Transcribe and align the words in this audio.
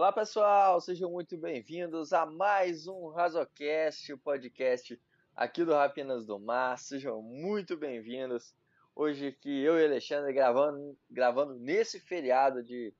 Olá 0.00 0.10
pessoal, 0.10 0.80
sejam 0.80 1.10
muito 1.10 1.36
bem-vindos 1.36 2.14
a 2.14 2.24
mais 2.24 2.86
um 2.86 3.10
Razocast, 3.10 4.10
o 4.10 4.16
podcast 4.16 4.98
aqui 5.36 5.62
do 5.62 5.74
Rapinas 5.74 6.24
do 6.24 6.40
Mar. 6.40 6.78
Sejam 6.78 7.20
muito 7.20 7.76
bem-vindos. 7.76 8.54
Hoje 8.96 9.26
aqui 9.26 9.60
eu 9.62 9.78
e 9.78 9.84
Alexandre 9.84 10.32
gravando, 10.32 10.96
gravando 11.10 11.52
nesse 11.52 12.00
feriado 12.00 12.62
de 12.62 12.94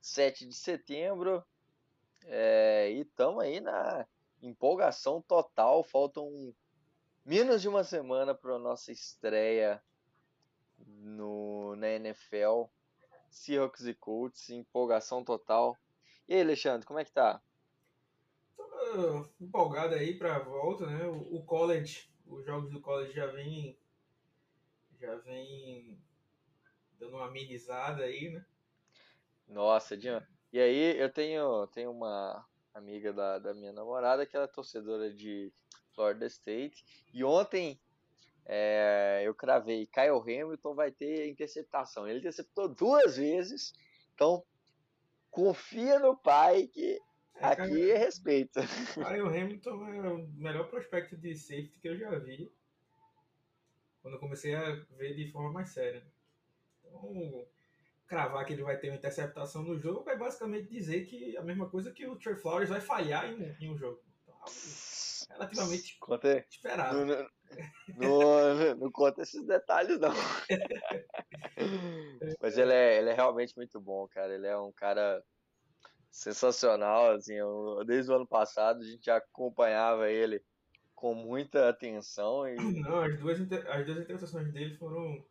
7 0.00 0.46
de 0.46 0.54
setembro. 0.54 1.44
É, 2.24 2.90
e 2.90 3.02
estamos 3.02 3.44
aí 3.44 3.60
na 3.60 4.06
empolgação 4.42 5.20
total. 5.20 5.84
Faltam 5.84 6.54
menos 7.26 7.60
de 7.60 7.68
uma 7.68 7.84
semana 7.84 8.34
para 8.34 8.54
a 8.54 8.58
nossa 8.58 8.90
estreia 8.90 9.82
no, 10.78 11.76
na 11.76 11.88
NFL. 11.88 12.70
Seahawks 13.28 13.84
e 13.84 13.92
Colts, 13.92 14.48
empolgação 14.48 15.22
total. 15.22 15.76
E 16.28 16.34
aí, 16.34 16.40
Alexandre, 16.40 16.86
como 16.86 16.98
é 16.98 17.04
que 17.04 17.12
tá? 17.12 17.42
Tô 18.56 18.62
uh, 18.64 19.28
empolgado 19.40 19.94
aí 19.94 20.16
pra 20.16 20.38
volta, 20.38 20.86
né? 20.86 21.06
O, 21.06 21.36
o, 21.36 21.44
college, 21.44 22.10
os 22.26 22.44
jogos 22.44 22.70
do 22.70 22.80
college 22.80 23.12
já 23.12 23.26
vem 23.26 23.78
já 25.00 25.16
vem 25.16 26.00
dando 26.98 27.16
uma 27.16 27.26
amenizada 27.26 28.04
aí, 28.04 28.30
né? 28.30 28.44
Nossa, 29.48 29.96
Dian. 29.96 30.24
E 30.52 30.60
aí 30.60 30.96
eu 30.96 31.10
tenho, 31.12 31.66
tenho 31.68 31.90
uma 31.90 32.46
amiga 32.72 33.12
da, 33.12 33.38
da 33.38 33.52
minha 33.52 33.72
namorada 33.72 34.24
que 34.24 34.36
ela 34.36 34.44
é 34.44 34.48
torcedora 34.48 35.12
de 35.12 35.52
Florida 35.94 36.26
State. 36.26 36.84
E 37.12 37.24
ontem 37.24 37.80
é, 38.46 39.22
eu 39.24 39.34
cravei, 39.34 39.86
Kyle 39.86 40.20
Hamilton 40.20 40.74
vai 40.74 40.90
ter 40.90 41.28
interceptação. 41.28 42.06
Ele 42.06 42.18
interceptou 42.18 42.68
duas 42.68 43.16
vezes, 43.16 43.72
então 44.14 44.44
confia 45.32 45.98
no 45.98 46.16
pai 46.16 46.68
que 46.68 47.00
é, 47.36 47.46
aqui 47.46 47.56
cara, 47.56 47.90
é 47.90 47.98
respeito. 47.98 48.60
Kyle 48.94 49.26
Hamilton 49.26 49.86
é 49.88 50.08
o 50.08 50.28
melhor 50.34 50.68
prospecto 50.68 51.16
de 51.16 51.34
safety 51.34 51.80
que 51.80 51.88
eu 51.88 51.98
já 51.98 52.16
vi 52.18 52.54
quando 54.00 54.14
eu 54.14 54.20
comecei 54.20 54.54
a 54.54 54.72
ver 54.96 55.14
de 55.14 55.30
forma 55.30 55.52
mais 55.52 55.70
séria. 55.70 56.04
Então, 56.84 57.46
cravar 58.06 58.44
que 58.44 58.52
ele 58.52 58.62
vai 58.62 58.76
ter 58.76 58.90
uma 58.90 58.96
interceptação 58.96 59.62
no 59.62 59.78
jogo 59.78 60.10
é 60.10 60.16
basicamente 60.16 60.68
dizer 60.68 61.06
que 61.06 61.36
a 61.36 61.42
mesma 61.42 61.68
coisa 61.68 61.92
que 61.92 62.06
o 62.06 62.16
Trey 62.16 62.36
Flowers 62.36 62.68
vai 62.68 62.80
falhar 62.80 63.30
em, 63.30 63.56
em 63.60 63.70
um 63.70 63.78
jogo. 63.78 64.02
Então, 64.22 64.36
relativamente 65.30 65.96
Conta, 65.98 66.44
esperado. 66.50 67.06
Não, 67.06 67.28
não, 67.96 68.74
não, 68.76 68.90
conta 68.90 69.22
esses 69.22 69.44
detalhes, 69.44 69.98
não. 69.98 70.10
Mas 72.40 72.58
ele 72.58 72.72
é, 72.72 72.98
ele 72.98 73.10
é 73.10 73.14
realmente 73.14 73.56
muito 73.56 73.80
bom, 73.80 74.06
cara. 74.08 74.34
Ele 74.34 74.46
é 74.46 74.56
um 74.56 74.72
cara 74.72 75.22
sensacional. 76.10 77.12
Assim, 77.12 77.34
eu, 77.34 77.82
desde 77.84 78.10
o 78.10 78.16
ano 78.16 78.26
passado 78.26 78.80
a 78.80 78.84
gente 78.84 79.04
já 79.04 79.16
acompanhava 79.16 80.10
ele 80.10 80.42
com 80.94 81.14
muita 81.14 81.68
atenção. 81.68 82.46
E... 82.46 82.56
Não, 82.80 83.00
as 83.00 83.18
duas, 83.18 83.40
as 83.40 83.84
duas 83.84 83.98
interpretações 83.98 84.52
dele 84.52 84.76
foram 84.76 85.24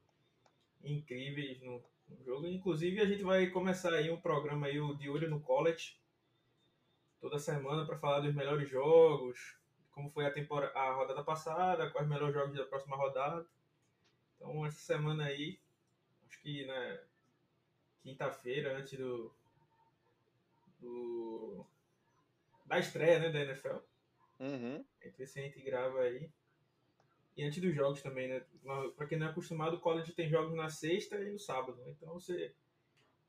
incríveis 0.84 1.62
no, 1.62 1.84
no, 2.10 2.24
jogo. 2.24 2.48
Inclusive, 2.48 3.00
a 3.00 3.06
gente 3.06 3.24
vai 3.24 3.48
começar 3.48 3.94
aí 3.94 4.10
um 4.10 4.20
programa 4.20 4.68
aí, 4.68 4.80
o 4.80 4.96
De 4.96 5.10
Olho 5.10 5.30
no 5.30 5.40
College, 5.40 5.98
toda 7.22 7.40
semana 7.40 7.86
para 7.86 8.00
falar 8.00 8.20
dos 8.20 8.36
melhores 8.36 8.70
jogos, 8.70 9.61
como 10.02 10.10
foi 10.10 10.26
a, 10.26 10.32
temporada, 10.32 10.74
a 10.78 10.94
rodada 10.94 11.24
passada, 11.24 11.90
quais 11.92 12.08
os 12.08 12.12
melhores 12.12 12.34
jogos 12.34 12.58
da 12.58 12.66
próxima 12.66 12.96
rodada. 12.96 13.46
Então, 14.36 14.66
essa 14.66 14.80
semana 14.80 15.26
aí, 15.26 15.60
acho 16.28 16.42
que 16.42 16.66
né, 16.66 17.04
quinta-feira, 18.02 18.76
antes 18.76 18.98
do, 18.98 19.32
do, 20.80 21.66
da 22.66 22.80
estreia 22.80 23.20
né, 23.20 23.30
da 23.30 23.42
NFL, 23.42 23.78
uhum. 24.40 24.84
se 25.24 25.40
a 25.40 25.44
gente 25.44 25.62
grava 25.62 26.00
aí. 26.00 26.28
E 27.38 27.44
antes 27.44 27.62
dos 27.62 27.74
jogos 27.74 28.02
também, 28.02 28.28
né? 28.28 28.44
Para 28.98 29.08
quem 29.08 29.18
não 29.18 29.28
é 29.28 29.30
acostumado, 29.30 29.78
o 29.78 29.80
college 29.80 30.14
tem 30.14 30.28
jogos 30.28 30.54
na 30.54 30.70
sexta 30.70 31.16
e 31.18 31.32
no 31.32 31.40
sábado. 31.40 31.78
Né? 31.78 31.92
Então 31.92 32.14
você 32.14 32.54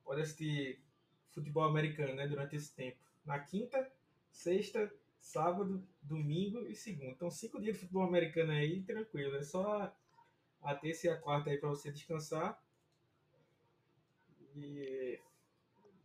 pode 0.03 0.21
assistir 0.21 0.81
futebol 1.29 1.63
americano 1.63 2.13
né, 2.13 2.27
durante 2.27 2.55
esse 2.55 2.75
tempo. 2.75 2.97
Na 3.25 3.39
quinta, 3.39 3.89
sexta 4.29 4.91
sábado, 5.23 5.81
domingo 6.01 6.67
e 6.67 6.75
segunda. 6.75 7.11
Então, 7.11 7.31
cinco 7.31 7.59
dias 7.59 7.75
de 7.75 7.81
futebol 7.81 8.03
americano 8.03 8.51
aí, 8.51 8.83
tranquilo. 8.83 9.37
É 9.37 9.41
só 9.41 9.91
a 10.61 10.75
terça 10.75 11.07
e 11.07 11.09
a 11.09 11.17
quarta 11.17 11.49
aí 11.49 11.57
para 11.57 11.69
você 11.69 11.91
descansar. 11.91 12.61
E, 14.55 15.19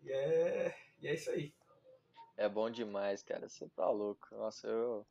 e, 0.04 0.12
é, 0.12 0.74
e 1.02 1.08
é 1.08 1.14
isso 1.14 1.30
aí. 1.30 1.52
É 2.36 2.48
bom 2.48 2.70
demais, 2.70 3.22
cara. 3.22 3.48
Você 3.48 3.68
tá 3.68 3.90
louco. 3.90 4.28
Nossa, 4.30 4.68
eu 4.68 5.04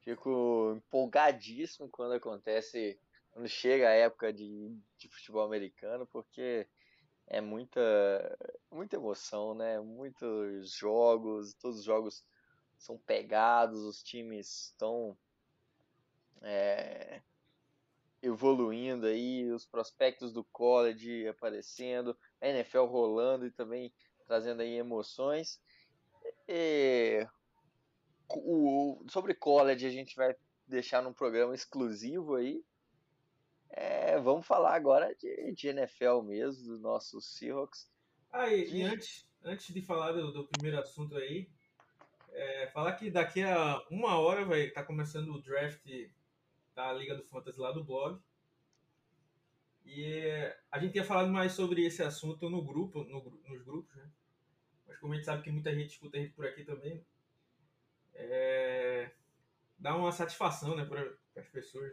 fico 0.00 0.74
empolgadíssimo 0.76 1.88
quando 1.88 2.12
acontece, 2.12 3.00
quando 3.32 3.48
chega 3.48 3.88
a 3.88 3.92
época 3.92 4.32
de, 4.32 4.76
de 4.98 5.08
futebol 5.08 5.42
americano, 5.44 6.06
porque 6.06 6.68
é 7.26 7.40
muita, 7.40 7.80
muita 8.70 8.96
emoção, 8.96 9.54
né? 9.54 9.80
Muitos 9.80 10.74
jogos, 10.74 11.54
todos 11.54 11.78
os 11.78 11.84
jogos 11.84 12.22
são 12.80 12.96
pegados, 12.96 13.82
os 13.82 14.02
times 14.02 14.70
estão 14.72 15.16
é, 16.40 17.20
evoluindo 18.22 19.06
aí, 19.06 19.52
os 19.52 19.66
prospectos 19.66 20.32
do 20.32 20.42
college 20.44 21.28
aparecendo, 21.28 22.16
a 22.40 22.48
NFL 22.48 22.84
rolando 22.84 23.46
e 23.46 23.50
também 23.50 23.92
trazendo 24.26 24.62
aí 24.62 24.78
emoções. 24.78 25.60
E, 26.48 27.26
o, 28.30 29.04
sobre 29.08 29.34
college 29.34 29.86
a 29.86 29.90
gente 29.90 30.16
vai 30.16 30.34
deixar 30.66 31.02
num 31.02 31.12
programa 31.12 31.54
exclusivo 31.54 32.36
aí. 32.36 32.64
É, 33.68 34.18
vamos 34.18 34.46
falar 34.46 34.74
agora 34.74 35.14
de, 35.14 35.52
de 35.52 35.68
NFL 35.68 36.22
mesmo, 36.22 36.64
do 36.64 36.78
nosso 36.78 37.20
Seahawks. 37.20 37.90
Ah, 38.32 38.48
e, 38.48 38.70
e 38.70 38.82
antes, 38.82 39.28
antes 39.44 39.74
de 39.74 39.82
falar 39.82 40.12
do, 40.12 40.32
do 40.32 40.48
primeiro 40.48 40.78
assunto 40.78 41.14
aí, 41.16 41.46
é, 42.40 42.66
falar 42.68 42.94
que 42.94 43.10
daqui 43.10 43.42
a 43.42 43.84
uma 43.90 44.18
hora 44.18 44.46
vai 44.46 44.70
tá 44.70 44.82
começando 44.82 45.28
o 45.28 45.42
draft 45.42 45.86
da 46.74 46.90
Liga 46.90 47.14
do 47.14 47.22
Fantasy 47.22 47.60
lá 47.60 47.70
do 47.70 47.84
blog. 47.84 48.18
E 49.84 50.22
a 50.70 50.78
gente 50.78 50.92
tinha 50.92 51.04
falado 51.04 51.30
mais 51.30 51.52
sobre 51.52 51.84
esse 51.84 52.02
assunto 52.02 52.48
no 52.48 52.62
grupo, 52.62 53.04
no, 53.04 53.22
nos 53.46 53.62
grupos, 53.62 53.94
né? 53.94 54.10
Mas 54.86 54.98
como 54.98 55.12
a 55.12 55.16
gente 55.16 55.26
sabe 55.26 55.42
que 55.42 55.50
muita 55.50 55.74
gente 55.74 55.90
escuta 55.90 56.16
a 56.16 56.20
gente 56.20 56.32
por 56.32 56.46
aqui 56.46 56.64
também, 56.64 57.04
é, 58.14 59.10
dá 59.78 59.94
uma 59.94 60.10
satisfação 60.10 60.74
né, 60.74 60.84
para 60.86 61.12
as 61.36 61.48
pessoas. 61.48 61.92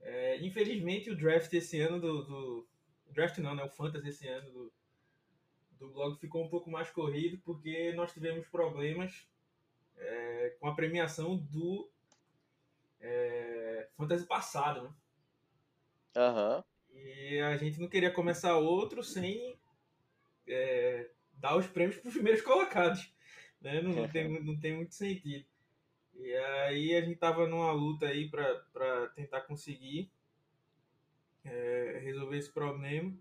É, 0.00 0.36
infelizmente 0.46 1.10
o 1.10 1.16
draft 1.16 1.52
esse 1.52 1.80
ano 1.80 2.00
do, 2.00 2.22
do, 2.22 2.68
Draft 3.10 3.38
não, 3.38 3.54
né? 3.56 3.64
O 3.64 3.70
Fantasy 3.70 4.10
esse 4.10 4.28
ano 4.28 4.48
do, 4.52 4.72
do 5.78 5.90
blog 5.90 6.18
ficou 6.18 6.44
um 6.44 6.48
pouco 6.48 6.70
mais 6.70 6.90
corrido 6.90 7.38
porque 7.44 7.92
nós 7.92 8.12
tivemos 8.12 8.46
problemas 8.48 9.26
é, 9.96 10.56
com 10.58 10.68
a 10.68 10.74
premiação 10.74 11.36
do 11.36 11.88
é, 13.00 13.88
Fantasy 13.96 14.26
passado, 14.26 14.82
né? 14.82 14.94
Uhum. 16.16 16.64
E 16.94 17.40
a 17.40 17.56
gente 17.56 17.80
não 17.80 17.88
queria 17.88 18.10
começar 18.10 18.56
outro 18.56 19.04
sem 19.04 19.58
é, 20.46 21.10
dar 21.34 21.56
os 21.56 21.66
prêmios 21.66 21.98
para 21.98 22.08
os 22.08 22.14
primeiros 22.14 22.42
colocados. 22.42 23.12
Né? 23.60 23.80
Não, 23.80 23.92
não, 23.92 24.08
tem, 24.08 24.28
não 24.42 24.58
tem 24.58 24.74
muito 24.74 24.94
sentido. 24.94 25.46
E 26.14 26.34
aí 26.34 26.96
a 26.96 27.00
gente 27.00 27.18
tava 27.18 27.46
numa 27.46 27.70
luta 27.70 28.06
aí 28.06 28.28
para 28.28 29.08
tentar 29.14 29.42
conseguir 29.42 30.10
é, 31.44 32.00
resolver 32.02 32.38
esse 32.38 32.52
problema. 32.52 33.14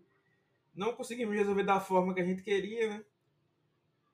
Não 0.78 0.94
conseguimos 0.94 1.36
resolver 1.36 1.64
da 1.64 1.80
forma 1.80 2.14
que 2.14 2.22
a 2.22 2.24
gente 2.24 2.44
queria, 2.44 2.88
né? 2.88 3.06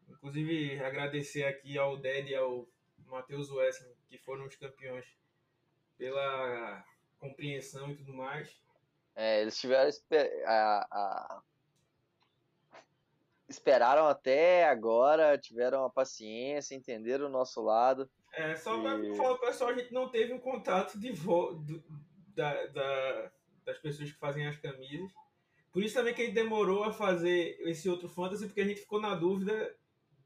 Inclusive, 0.07 0.81
agradecer 0.81 1.44
aqui 1.44 1.77
ao 1.77 1.98
Ded 1.98 2.31
e 2.31 2.36
ao 2.36 2.65
Matheus 3.06 3.51
Wesley, 3.51 3.94
que 4.07 4.18
foram 4.18 4.45
os 4.45 4.56
campeões, 4.56 5.06
pela 5.98 6.86
compreensão 7.19 7.92
e 7.92 7.95
tudo 7.98 8.13
mais. 8.13 8.57
É, 9.13 9.42
eles 9.42 9.60
tiveram 9.60 9.92
a, 10.45 10.88
a... 10.89 11.44
esperaram 13.50 14.07
até 14.07 14.63
agora, 14.63 15.38
tiveram 15.38 15.83
a 15.83 15.89
paciência, 15.89 16.75
entenderam 16.75 17.25
o 17.25 17.30
nosso 17.30 17.62
lado. 17.62 18.10
É, 18.31 18.56
só 18.56 18.80
e... 18.80 19.15
falar 19.18 19.38
pessoal, 19.38 19.71
a 19.71 19.77
gente 19.77 19.94
não 19.94 20.07
teve 20.07 20.31
um 20.31 20.39
contato 20.39 20.98
de 20.98 21.12
vo... 21.12 21.56
do, 21.56 21.83
da, 22.27 22.68
da, 22.68 23.31
das 23.65 23.77
pessoas 23.80 24.10
que 24.10 24.18
fazem 24.18 24.48
as 24.48 24.57
camisas. 24.57 25.12
Por 25.74 25.84
isso 25.84 25.96
também 25.96 26.14
que 26.14 26.22
gente 26.25 26.36
demorou 26.36 26.84
a 26.84 26.94
fazer 26.94 27.58
esse 27.62 27.90
outro 27.90 28.08
fantasy, 28.08 28.46
porque 28.46 28.62
a 28.62 28.66
gente 28.66 28.81
ficou 28.81 29.02
na 29.02 29.16
dúvida 29.16 29.75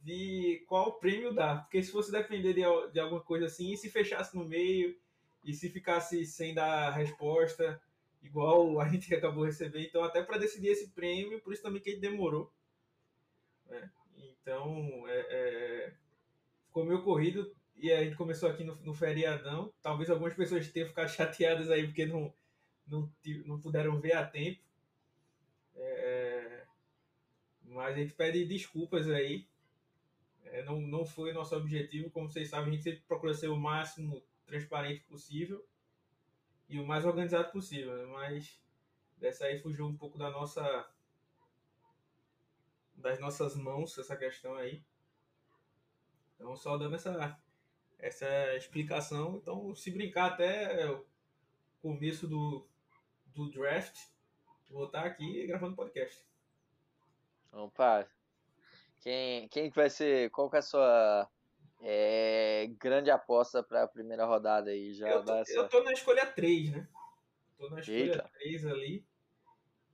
de 0.04 0.62
qual 0.68 1.00
prêmio 1.00 1.34
dar. 1.34 1.64
Porque 1.64 1.82
se 1.82 1.90
fosse 1.90 2.12
depender 2.12 2.54
de, 2.54 2.62
de 2.92 3.00
alguma 3.00 3.22
coisa 3.22 3.46
assim, 3.46 3.72
e 3.72 3.78
se 3.78 3.90
fechasse 3.90 4.36
no 4.36 4.44
meio, 4.44 4.94
e 5.42 5.54
se 5.54 5.70
ficasse 5.70 6.26
sem 6.26 6.54
dar 6.54 6.92
resposta, 6.92 7.82
igual 8.22 8.82
a 8.82 8.90
gente 8.90 9.12
acabou 9.16 9.46
recebendo. 9.46 9.86
Então, 9.86 10.04
até 10.04 10.22
para 10.22 10.38
decidir 10.38 10.68
esse 10.68 10.90
prêmio, 10.90 11.42
por 11.42 11.54
isso 11.54 11.64
também 11.64 11.82
que 11.82 11.92
gente 11.92 12.02
demorou. 12.02 12.52
Né? 13.68 13.90
Então, 14.18 15.08
é, 15.08 15.28
é, 15.30 15.94
ficou 16.66 16.84
meio 16.84 17.04
corrido 17.04 17.56
e 17.78 17.90
a 17.90 18.04
gente 18.04 18.18
começou 18.18 18.50
aqui 18.50 18.66
no, 18.66 18.76
no 18.84 18.94
feriadão. 18.94 19.74
Talvez 19.82 20.10
algumas 20.10 20.34
pessoas 20.34 20.70
tenham 20.70 20.90
ficado 20.90 21.08
chateadas 21.10 21.72
aí 21.72 21.86
porque 21.86 22.06
não, 22.06 22.34
não, 22.86 23.10
não 23.46 23.62
puderam 23.62 23.98
ver 24.02 24.12
a 24.12 24.26
tempo. 24.26 24.67
É, 25.78 26.66
mas 27.64 27.96
a 27.96 28.00
gente 28.00 28.14
pede 28.14 28.46
desculpas 28.46 29.10
aí. 29.10 29.48
É, 30.46 30.64
não, 30.64 30.82
não 30.82 31.06
foi 31.06 31.34
nosso 31.34 31.56
objetivo. 31.56 32.10
Como 32.10 32.30
vocês 32.30 32.50
sabem, 32.50 32.70
a 32.70 32.72
gente 32.72 32.84
sempre 32.84 33.02
procura 33.02 33.34
ser 33.34 33.50
o 33.50 33.58
máximo 33.58 34.24
transparente 34.46 35.02
possível 35.02 35.66
e 36.70 36.80
o 36.80 36.86
mais 36.86 37.06
organizado 37.06 37.52
possível. 37.52 37.96
Né? 37.98 38.06
Mas 38.06 38.60
dessa 39.18 39.46
aí 39.46 39.60
fugiu 39.60 39.86
um 39.86 39.98
pouco 39.98 40.18
da 40.18 40.30
nossa 40.30 40.90
das 42.96 43.20
nossas 43.20 43.56
mãos 43.56 43.98
essa 43.98 44.16
questão 44.16 44.56
aí. 44.56 44.84
Então 46.36 46.56
só 46.56 46.78
dando 46.78 46.96
essa 46.96 47.40
essa 48.00 48.56
explicação. 48.56 49.38
Então 49.38 49.76
se 49.76 49.92
brincar 49.92 50.34
até 50.34 50.90
o 50.90 51.06
começo 51.82 52.28
do, 52.28 52.68
do 53.28 53.50
draft, 53.50 53.98
vou 54.70 54.86
estar 54.86 55.06
aqui 55.06 55.46
gravando 55.48 55.76
podcast. 55.76 56.26
Opa! 57.52 58.08
Quem, 59.02 59.48
quem 59.50 59.70
que 59.70 59.76
vai 59.76 59.90
ser? 59.90 60.30
Qual 60.32 60.50
que 60.50 60.56
é 60.56 60.60
a 60.60 60.64
sua 60.64 61.30
é, 61.82 62.68
grande 62.80 63.10
aposta 63.10 63.64
para 63.64 63.84
a 63.84 63.88
primeira 63.88 64.26
rodada 64.26 64.72
aí? 64.72 64.94
Já 64.94 65.10
eu, 65.10 65.24
tô, 65.24 65.36
essa... 65.36 65.54
eu 65.54 65.70
tô 65.70 65.84
na 65.84 65.94
escolha 65.94 66.26
3, 66.26 66.72
né? 66.72 66.88
Tô 67.58 67.70
na 67.70 67.80
escolha 67.80 67.98
Eita. 67.98 68.30
3 68.40 68.66
ali. 68.66 69.06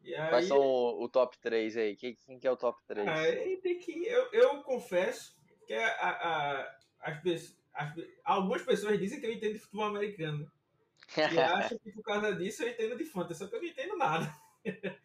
E 0.03 0.15
aí... 0.15 0.29
Quais 0.29 0.47
são 0.47 0.59
o, 0.59 1.03
o, 1.03 1.09
top 1.09 1.37
3 1.39 1.77
aí? 1.77 1.95
Quem, 1.95 2.15
quem 2.15 2.39
que 2.39 2.47
é 2.47 2.51
o 2.51 2.57
top 2.57 2.81
3? 2.87 3.07
Ah, 3.07 3.23
tem 3.61 3.79
que, 3.79 4.05
eu, 4.05 4.31
eu 4.33 4.63
confesso 4.63 5.37
que 5.65 5.73
a, 5.73 5.87
a, 5.87 6.77
as, 7.01 7.57
as, 7.73 7.93
algumas 8.23 8.61
pessoas 8.63 8.99
dizem 8.99 9.19
que 9.19 9.25
eu 9.25 9.31
entendo 9.31 9.53
de 9.53 9.59
futebol 9.59 9.85
americano. 9.85 10.51
E 11.17 11.21
acham 11.39 11.77
que 11.77 11.91
por 11.91 12.03
causa 12.03 12.35
disso 12.35 12.63
eu 12.63 12.69
entendo 12.69 12.97
de 12.97 13.05
fantasy, 13.05 13.39
só 13.39 13.47
que 13.47 13.55
eu 13.55 13.61
não 13.61 13.67
entendo 13.67 13.97
nada. 13.97 14.42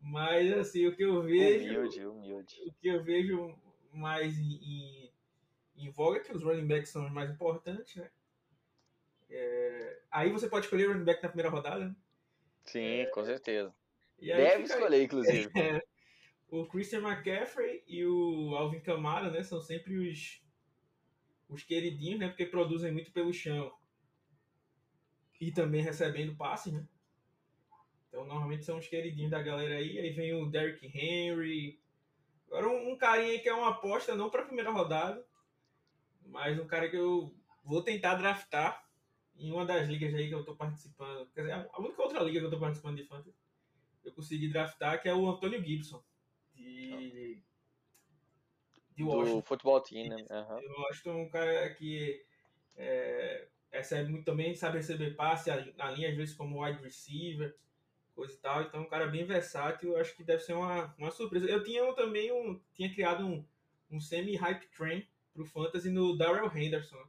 Mas 0.00 0.52
assim, 0.52 0.86
o 0.86 0.96
que 0.96 1.02
eu 1.02 1.22
vejo. 1.22 1.64
Humilde, 1.64 2.06
humilde. 2.06 2.62
O 2.66 2.72
que 2.72 2.88
eu 2.88 3.04
vejo 3.04 3.56
mais 3.92 4.36
em, 4.38 4.54
em, 4.54 5.12
em 5.76 5.90
voga 5.90 6.18
é 6.18 6.20
que 6.20 6.32
os 6.32 6.42
running 6.42 6.66
backs 6.66 6.90
são 6.90 7.06
os 7.06 7.12
mais 7.12 7.30
importantes, 7.30 7.96
né? 7.96 8.10
É, 9.30 10.00
aí 10.10 10.30
você 10.30 10.48
pode 10.48 10.66
escolher 10.66 10.88
o 10.88 10.92
running 10.92 11.04
back 11.04 11.22
na 11.22 11.28
primeira 11.28 11.50
rodada, 11.50 11.86
né? 11.86 11.96
Sim, 12.64 13.00
é, 13.00 13.06
com 13.06 13.24
certeza. 13.24 13.74
Deve 14.20 14.64
escolher, 14.64 14.96
aí, 14.96 15.04
inclusive. 15.04 15.50
É, 15.56 15.82
o 16.48 16.66
Christian 16.66 17.00
McCaffrey 17.00 17.82
e 17.86 18.04
o 18.04 18.54
Alvin 18.54 18.80
Kamara, 18.80 19.30
né? 19.30 19.42
São 19.42 19.60
sempre 19.60 19.96
os, 19.96 20.42
os 21.48 21.62
queridinhos, 21.62 22.20
né? 22.20 22.28
Porque 22.28 22.44
produzem 22.44 22.92
muito 22.92 23.10
pelo 23.10 23.32
chão. 23.32 23.72
E 25.40 25.50
também 25.50 25.82
recebendo 25.82 26.36
passe, 26.36 26.70
né? 26.70 26.86
Então, 28.12 28.26
normalmente 28.26 28.66
são 28.66 28.76
os 28.76 28.86
queridinhos 28.86 29.30
da 29.30 29.42
galera 29.42 29.76
aí. 29.76 29.98
Aí 29.98 30.10
vem 30.10 30.34
o 30.34 30.44
Derrick 30.44 30.86
Henry. 30.86 31.80
Agora, 32.46 32.68
um, 32.68 32.92
um 32.92 32.96
carinha 32.98 33.30
aí 33.30 33.38
que 33.38 33.48
é 33.48 33.54
uma 33.54 33.70
aposta, 33.70 34.14
não 34.14 34.28
para 34.28 34.42
a 34.42 34.44
primeira 34.44 34.70
rodada, 34.70 35.24
mas 36.26 36.60
um 36.60 36.66
cara 36.66 36.90
que 36.90 36.96
eu 36.96 37.34
vou 37.64 37.82
tentar 37.82 38.16
draftar 38.16 38.86
em 39.34 39.50
uma 39.50 39.64
das 39.64 39.88
ligas 39.88 40.14
aí 40.14 40.28
que 40.28 40.34
eu 40.34 40.44
tô 40.44 40.54
participando. 40.54 41.26
Quer 41.32 41.40
dizer, 41.40 41.52
a 41.72 41.80
única 41.80 42.02
outra 42.02 42.22
liga 42.22 42.38
que 42.38 42.44
eu 42.44 42.50
tô 42.50 42.60
participando 42.60 42.96
de 42.96 43.04
fantasy, 43.04 43.34
eu 44.04 44.12
consegui 44.12 44.48
draftar, 44.48 45.00
que 45.00 45.08
é 45.08 45.14
o 45.14 45.26
Antônio 45.26 45.64
Gibson, 45.64 46.04
de, 46.54 47.42
de 48.94 49.02
Washington. 49.04 49.36
Do 49.36 49.42
futebol 49.42 49.80
team, 49.80 50.08
né? 50.10 50.16
Uhum. 50.16 50.58
De 50.58 50.66
Washington, 50.66 51.22
um 51.22 51.30
cara 51.30 51.72
que 51.72 52.22
é, 52.76 53.48
recebe 53.70 54.10
muito 54.10 54.26
também, 54.26 54.54
sabe 54.54 54.76
receber 54.76 55.16
passe 55.16 55.48
na 55.78 55.90
linha, 55.92 56.10
às 56.10 56.16
vezes 56.16 56.34
como 56.34 56.62
wide 56.62 56.82
receiver 56.82 57.56
coisa 58.14 58.32
e 58.32 58.36
tal. 58.36 58.62
Então, 58.62 58.82
um 58.82 58.88
cara 58.88 59.06
bem 59.06 59.24
versátil, 59.24 59.96
acho 59.96 60.14
que 60.16 60.24
deve 60.24 60.42
ser 60.42 60.54
uma, 60.54 60.94
uma 60.98 61.10
surpresa. 61.10 61.46
Eu 61.46 61.62
tinha 61.62 61.84
um, 61.84 61.94
também 61.94 62.32
um, 62.32 62.60
tinha 62.72 62.92
criado 62.92 63.26
um, 63.26 63.44
um 63.90 64.00
semi-hype 64.00 64.66
train 64.76 65.06
pro 65.32 65.44
Fantasy 65.44 65.90
no 65.90 66.16
Darrell 66.16 66.50
Henderson, 66.54 67.02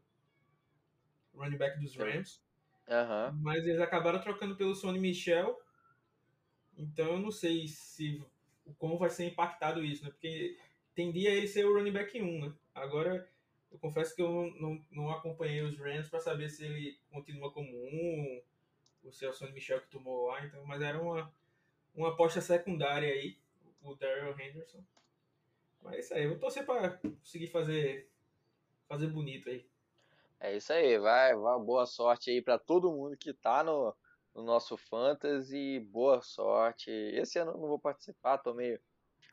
running 1.33 1.57
back 1.57 1.79
dos 1.79 1.95
Rams. 1.95 2.41
Uhum. 2.87 3.39
Mas 3.41 3.65
eles 3.65 3.79
acabaram 3.79 4.19
trocando 4.19 4.55
pelo 4.55 4.75
Sonny 4.75 4.99
Michel. 4.99 5.59
Então 6.77 7.13
eu 7.13 7.19
não 7.19 7.31
sei 7.31 7.67
se 7.67 8.23
como 8.77 8.97
vai 8.97 9.09
ser 9.09 9.25
impactado 9.25 9.83
isso, 9.83 10.03
né? 10.03 10.09
Porque 10.09 10.57
tendia 10.95 11.31
ele 11.31 11.47
ser 11.47 11.65
o 11.65 11.73
running 11.73 11.91
back 11.91 12.19
1, 12.21 12.39
né? 12.45 12.53
Agora 12.73 13.27
eu 13.71 13.77
confesso 13.79 14.15
que 14.15 14.21
eu 14.21 14.29
não, 14.29 14.51
não, 14.59 14.85
não 14.91 15.09
acompanhei 15.09 15.61
os 15.61 15.77
Rams 15.77 16.09
para 16.09 16.19
saber 16.19 16.49
se 16.49 16.63
ele 16.63 16.97
continua 17.11 17.51
como 17.51 17.69
um 17.69 18.41
o 19.03 19.11
Celso 19.11 19.49
Michel 19.51 19.81
que 19.81 19.89
tomou 19.89 20.27
lá, 20.27 20.45
então, 20.45 20.65
mas 20.65 20.81
era 20.81 20.99
uma, 21.01 21.31
uma 21.93 22.09
aposta 22.09 22.41
secundária 22.41 23.11
aí, 23.11 23.37
o 23.81 23.95
Daryl 23.95 24.39
Henderson. 24.39 24.83
Mas 25.81 25.95
é 25.95 25.99
isso 25.99 26.13
aí, 26.13 26.23
eu 26.23 26.29
vou 26.29 26.39
torcer 26.39 26.65
para 26.65 26.91
conseguir 26.91 27.47
fazer, 27.47 28.09
fazer 28.87 29.07
bonito 29.07 29.49
aí. 29.49 29.65
É 30.39 30.55
isso 30.55 30.71
aí, 30.73 30.97
vai, 30.97 31.35
vai 31.35 31.59
boa 31.59 31.85
sorte 31.85 32.29
aí 32.29 32.41
para 32.41 32.57
todo 32.57 32.91
mundo 32.91 33.17
que 33.17 33.33
tá 33.33 33.63
no, 33.63 33.95
no 34.33 34.43
nosso 34.43 34.77
Fantasy, 34.77 35.79
boa 35.79 36.21
sorte. 36.21 36.89
Esse 36.91 37.39
ano 37.39 37.51
eu 37.51 37.57
não 37.57 37.67
vou 37.67 37.79
participar, 37.79 38.37
tô 38.37 38.53
meio 38.53 38.79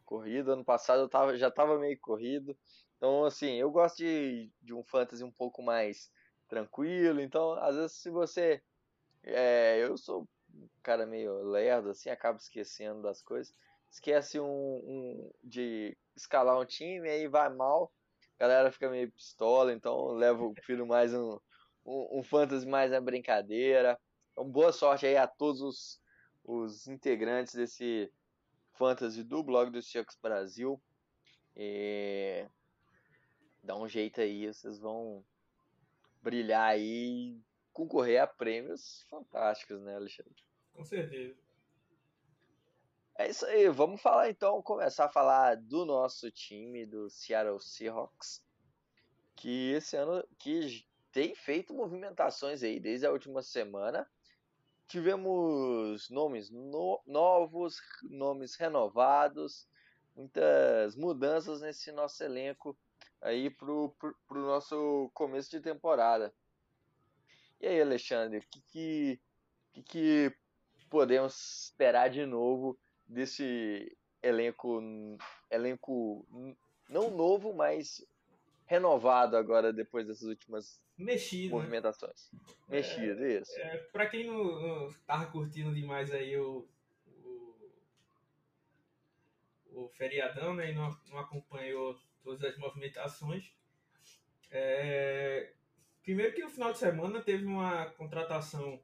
corrido, 0.05 0.53
ano 0.53 0.65
passado 0.65 1.03
eu 1.03 1.09
tava, 1.09 1.37
já 1.37 1.51
tava 1.51 1.79
meio 1.79 1.99
corrido. 1.99 2.57
Então, 2.97 3.25
assim, 3.25 3.55
eu 3.55 3.71
gosto 3.71 3.99
de, 3.99 4.51
de 4.61 4.75
um 4.75 4.83
Fantasy 4.83 5.25
um 5.25 5.31
pouco 5.31 5.63
mais 5.63 6.13
tranquilo, 6.49 7.21
então, 7.21 7.53
às 7.55 7.77
vezes, 7.77 7.93
se 7.93 8.11
você 8.11 8.63
é, 9.25 9.79
eu 9.83 9.97
sou 9.97 10.29
um 10.55 10.69
cara 10.83 11.07
meio 11.07 11.43
lerdo, 11.43 11.91
assim, 11.91 12.11
acabo 12.11 12.39
esquecendo 12.39 13.03
das 13.03 13.23
coisas. 13.23 13.55
Esquece 13.91 14.39
um, 14.39 14.47
um, 14.47 15.31
de 15.43 15.97
escalar 16.17 16.59
um 16.59 16.65
time, 16.65 17.09
aí 17.09 17.27
vai 17.27 17.49
mal, 17.53 17.93
a 18.37 18.41
galera 18.41 18.71
fica 18.73 18.89
meio 18.89 19.11
pistola, 19.11 19.73
então 19.73 20.13
levo 20.13 20.55
filho 20.63 20.87
mais 20.87 21.13
um, 21.13 21.39
um, 21.85 22.19
um 22.19 22.23
fantasy 22.23 22.67
mais 22.67 22.91
na 22.91 23.01
brincadeira. 23.01 23.99
Então, 24.33 24.49
boa 24.49 24.73
sorte 24.73 25.07
aí 25.07 25.17
a 25.17 25.27
todos 25.27 25.61
os, 25.61 26.01
os 26.45 26.87
integrantes 26.87 27.55
desse 27.55 28.11
fantasy 28.75 29.23
do 29.23 29.43
blog 29.43 29.71
dos 29.71 29.87
Chucks 29.87 30.17
Brasil. 30.23 30.81
E 31.57 32.47
dá 33.63 33.77
um 33.77 33.89
jeito 33.89 34.21
aí, 34.21 34.47
vocês 34.47 34.79
vão 34.79 35.25
brilhar 36.23 36.71
aí 36.71 37.39
concorrer 37.73 38.23
a 38.23 38.27
prêmios 38.27 39.07
fantásticos, 39.09 39.81
né, 39.81 39.97
Alexandre? 39.97 40.45
Com 40.73 40.85
certeza. 40.85 41.37
É 43.19 43.29
isso 43.29 43.45
aí, 43.45 43.69
vamos 43.69 44.01
falar 44.01 44.31
então, 44.31 44.63
começar 44.63 45.05
a 45.05 45.13
falar 45.13 45.57
do 45.57 45.85
nosso 45.85 46.31
time, 46.31 46.87
do 46.87 47.11
Seattle 47.11 47.61
Seahawks, 47.61 48.43
que 49.37 49.73
esse 49.73 49.95
ano 49.97 50.27
que 50.39 50.87
tem 51.13 51.35
feito 51.35 51.75
movimentações 51.75 52.63
aí 52.63 52.81
desde 52.81 53.07
a 53.07 53.11
última 53.11 53.43
semana. 53.43 54.09
Tivemos 54.87 56.09
nomes 56.11 56.51
no 56.51 57.01
novos, 57.07 57.77
nomes 58.03 58.57
renovados, 58.57 59.69
muitas 60.17 60.97
mudanças 60.97 61.61
nesse 61.61 61.93
nosso 61.93 62.25
elenco 62.25 62.77
aí 63.21 63.51
pro, 63.51 63.95
pro, 63.99 64.17
pro 64.27 64.41
nosso 64.41 65.11
começo 65.15 65.51
de 65.51 65.61
temporada. 65.61 66.35
E 67.61 67.67
aí, 67.67 67.81
Alexandre, 67.81 68.39
o 68.39 68.43
que, 68.43 68.61
que, 68.63 69.21
que, 69.75 69.83
que 69.85 70.37
podemos 70.89 71.65
esperar 71.65 72.09
de 72.09 72.25
novo 72.25 72.79
desse 73.07 73.97
elenco, 74.23 74.81
elenco 75.51 76.27
não 76.89 77.11
novo, 77.11 77.53
mas 77.53 78.05
renovado 78.67 79.37
agora 79.37 79.73
depois 79.73 80.07
dessas 80.07 80.29
últimas 80.29 80.81
Mexido, 80.97 81.57
né? 81.57 81.61
movimentações. 81.61 82.31
Né? 82.33 82.41
Mexido, 82.69 83.25
é, 83.25 83.41
isso. 83.41 83.59
É, 83.59 83.77
para 83.93 84.07
quem 84.07 84.27
não, 84.27 84.45
não 84.45 84.93
tava 85.07 85.27
curtindo 85.27 85.75
demais 85.75 86.13
aí 86.13 86.37
o, 86.37 86.69
o, 87.07 87.55
o 89.73 89.89
feriadão, 89.89 90.55
né, 90.55 90.71
e 90.71 90.75
não, 90.75 90.97
não 91.09 91.19
acompanhou 91.19 91.99
todas 92.23 92.45
as 92.45 92.57
movimentações, 92.59 93.53
é, 94.51 95.53
Primeiro 96.03 96.35
que 96.35 96.43
no 96.43 96.51
final 96.51 96.73
de 96.73 96.79
semana 96.79 97.21
teve 97.21 97.45
uma 97.45 97.87
contratação 97.91 98.81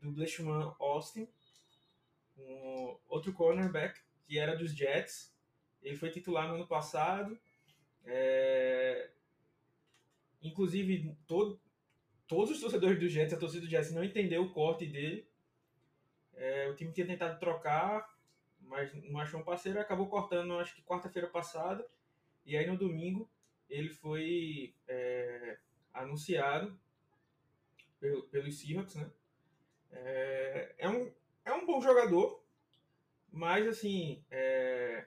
do 0.00 0.12
Bleshman 0.12 0.74
Austin, 0.78 1.28
um 2.38 2.96
outro 3.08 3.32
cornerback 3.32 4.00
que 4.26 4.38
era 4.38 4.56
dos 4.56 4.72
Jets. 4.72 5.34
Ele 5.82 5.96
foi 5.96 6.10
titular 6.10 6.48
no 6.48 6.54
ano 6.54 6.66
passado. 6.66 7.38
É... 8.04 9.10
Inclusive, 10.42 11.16
todo, 11.26 11.60
todos 12.26 12.50
os 12.52 12.60
torcedores 12.60 12.98
do 12.98 13.08
Jets, 13.08 13.34
a 13.34 13.38
torcida 13.38 13.64
do 13.64 13.70
Jets 13.70 13.92
não 13.92 14.04
entendeu 14.04 14.42
o 14.42 14.52
corte 14.52 14.86
dele. 14.86 15.28
É, 16.34 16.68
o 16.68 16.76
time 16.76 16.92
tinha 16.92 17.06
tentado 17.06 17.38
trocar, 17.40 18.14
mas 18.60 18.92
não 19.10 19.18
achou 19.18 19.40
um 19.40 19.44
parceiro, 19.44 19.80
acabou 19.80 20.06
cortando, 20.06 20.58
acho 20.58 20.74
que 20.74 20.82
quarta-feira 20.82 21.28
passada. 21.28 21.86
E 22.44 22.56
aí 22.56 22.66
no 22.66 22.76
domingo 22.76 23.28
ele 23.68 23.88
foi 23.88 24.74
é, 24.86 25.58
anunciado 26.00 26.78
pelo, 27.98 28.22
pelos 28.24 28.58
Seahawks, 28.58 28.94
né? 28.96 29.10
É, 29.90 30.74
é, 30.78 30.88
um, 30.88 31.12
é 31.44 31.52
um 31.52 31.66
bom 31.66 31.80
jogador, 31.80 32.44
mas 33.32 33.66
assim, 33.66 34.24
é, 34.30 35.06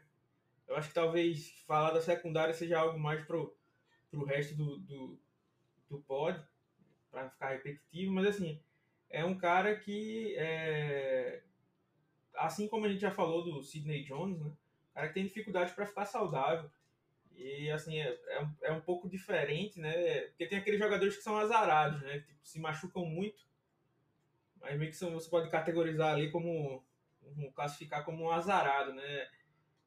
eu 0.67 0.75
acho 0.75 0.89
que 0.89 0.93
talvez 0.93 1.63
falar 1.67 1.91
da 1.91 2.01
secundária 2.01 2.53
seja 2.53 2.79
algo 2.79 3.00
mais 3.00 3.25
pro, 3.25 3.55
pro 4.10 4.25
resto 4.25 4.55
do, 4.55 4.77
do, 4.79 5.19
do 5.89 6.00
pod, 6.01 6.41
para 7.12 7.29
ficar 7.29 7.50
repetitivo, 7.50 8.13
mas 8.13 8.27
assim, 8.27 8.62
é 9.10 9.24
um 9.25 9.38
cara 9.38 9.75
que, 9.75 10.36
é, 10.38 11.43
assim 12.36 12.67
como 12.67 12.86
a 12.86 12.89
gente 12.89 13.01
já 13.01 13.12
falou 13.12 13.43
do 13.43 13.62
Sidney 13.63 14.03
Jones, 14.03 14.39
né? 14.39 14.51
cara 15.00 15.08
que 15.08 15.13
tem 15.13 15.25
dificuldade 15.25 15.74
para 15.74 15.86
ficar 15.86 16.05
saudável. 16.05 16.69
E 17.39 17.72
assim, 17.72 17.98
é, 17.98 18.19
é, 18.27 18.43
um, 18.43 18.55
é 18.63 18.72
um 18.74 18.81
pouco 18.81 19.08
diferente, 19.08 19.79
né? 19.79 20.22
Porque 20.27 20.46
tem 20.46 20.58
aqueles 20.58 20.77
jogadores 20.79 21.15
que 21.15 21.24
são 21.24 21.38
azarados, 21.38 22.01
né? 22.01 22.19
Tipo, 22.19 22.46
se 22.46 22.60
machucam 22.60 23.05
muito. 23.05 23.48
Mas 24.60 24.77
meio 24.77 24.91
que 24.91 24.98
são, 24.98 25.13
você 25.13 25.29
pode 25.29 25.50
categorizar 25.50 26.13
ali 26.13 26.29
como. 26.31 26.84
Um, 27.24 27.51
classificar 27.51 28.03
como 28.03 28.25
um 28.25 28.31
azarado, 28.31 28.93
né? 28.93 29.29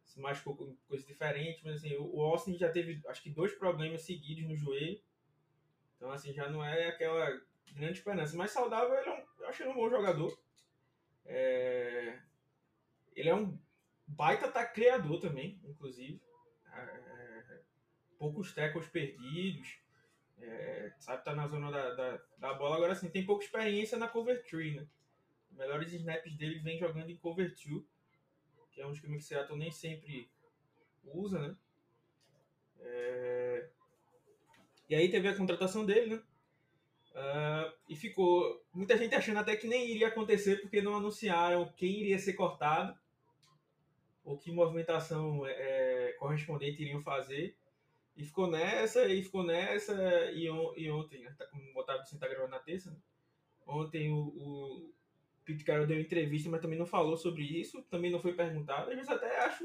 Se 0.04 0.18
machucou 0.18 0.56
com 0.56 0.76
coisa 0.88 1.04
diferente, 1.06 1.62
mas 1.64 1.76
assim, 1.76 1.94
o 1.99 2.23
Austin 2.23 2.56
já 2.56 2.71
teve 2.71 3.02
acho 3.06 3.23
que 3.23 3.30
dois 3.30 3.52
problemas 3.52 4.02
seguidos 4.02 4.44
no 4.44 4.56
joelho. 4.56 5.00
Então, 5.97 6.11
assim, 6.11 6.32
já 6.32 6.49
não 6.49 6.64
é 6.64 6.88
aquela 6.88 7.38
grande 7.73 7.99
esperança. 7.99 8.35
Mas 8.35 8.50
saudável, 8.50 8.94
ele 8.94 9.11
é 9.11 9.12
um, 9.12 9.42
eu 9.42 9.49
acho 9.49 9.62
ele 9.62 9.71
um 9.71 9.75
bom 9.75 9.90
jogador. 9.90 10.38
É, 11.26 12.18
ele 13.14 13.28
é 13.28 13.35
um 13.35 13.59
baita 14.06 14.50
tacleador 14.50 15.21
também, 15.21 15.61
inclusive. 15.64 16.18
É, 18.22 18.28
poucos 18.28 18.54
tackles 18.54 18.86
perdidos. 18.86 19.78
É, 20.40 20.92
sabe, 20.98 21.24
tá 21.24 21.34
na 21.34 21.46
zona 21.46 21.70
da, 21.70 21.94
da, 21.94 22.22
da, 22.38 22.54
bola. 22.54 22.76
Agora, 22.76 22.92
assim, 22.92 23.08
tem 23.08 23.26
pouca 23.26 23.44
experiência 23.44 23.98
na 23.98 24.08
cover 24.08 24.42
3, 24.44 24.76
né? 24.76 24.86
Os 25.50 25.56
melhores 25.56 25.92
snaps 25.92 26.36
dele 26.36 26.60
vem 26.60 26.78
jogando 26.78 27.10
em 27.10 27.16
cover 27.16 27.48
2, 27.48 27.84
que 28.70 28.80
é 28.80 28.86
um 28.86 28.92
esquema 28.92 29.16
que 29.16 29.22
o 29.22 29.24
Seattle 29.24 29.58
nem 29.58 29.70
sempre 29.70 30.30
usa, 31.04 31.38
né? 31.38 31.56
É... 32.80 33.68
E 34.88 34.94
aí 34.94 35.10
teve 35.10 35.28
a 35.28 35.36
contratação 35.36 35.84
dele, 35.84 36.16
né? 36.16 36.22
Uh, 37.12 37.72
e 37.90 37.94
ficou 37.94 38.64
muita 38.72 38.96
gente 38.96 39.14
achando 39.14 39.38
até 39.38 39.54
que 39.54 39.66
nem 39.66 39.90
iria 39.90 40.08
acontecer 40.08 40.62
porque 40.62 40.80
não 40.80 40.96
anunciaram 40.96 41.70
quem 41.76 42.00
iria 42.00 42.18
ser 42.18 42.32
cortado 42.32 42.98
ou 44.24 44.38
que 44.38 44.50
movimentação 44.50 45.46
é, 45.46 46.14
correspondente 46.18 46.80
iriam 46.80 47.02
fazer. 47.02 47.54
E 48.16 48.25
ficou 48.25 48.50
nessa, 48.50 49.07
e 49.07 49.23
ficou 49.23 49.42
nessa, 49.42 49.95
e, 50.33 50.49
on, 50.50 50.75
e 50.76 50.90
ontem, 50.90 51.21
né, 51.21 51.35
tá, 51.37 51.47
como 51.47 51.62
o 51.62 51.78
Otávio 51.78 52.02
está 52.02 52.28
gravando 52.28 52.50
na 52.50 52.59
terça, 52.59 52.90
né? 52.90 52.97
ontem 53.66 54.12
o, 54.12 54.19
o 54.19 54.92
Pete 55.45 55.64
Carroll 55.64 55.87
deu 55.87 56.00
entrevista, 56.00 56.50
mas 56.50 56.61
também 56.61 56.78
não 56.78 56.87
falou 56.87 57.16
sobre 57.16 57.42
isso, 57.42 57.83
também 57.85 58.11
não 58.11 58.21
foi 58.21 58.35
perguntado. 58.35 58.90
Às 58.90 58.97
vezes 58.97 59.11
até 59.11 59.45
acho 59.47 59.64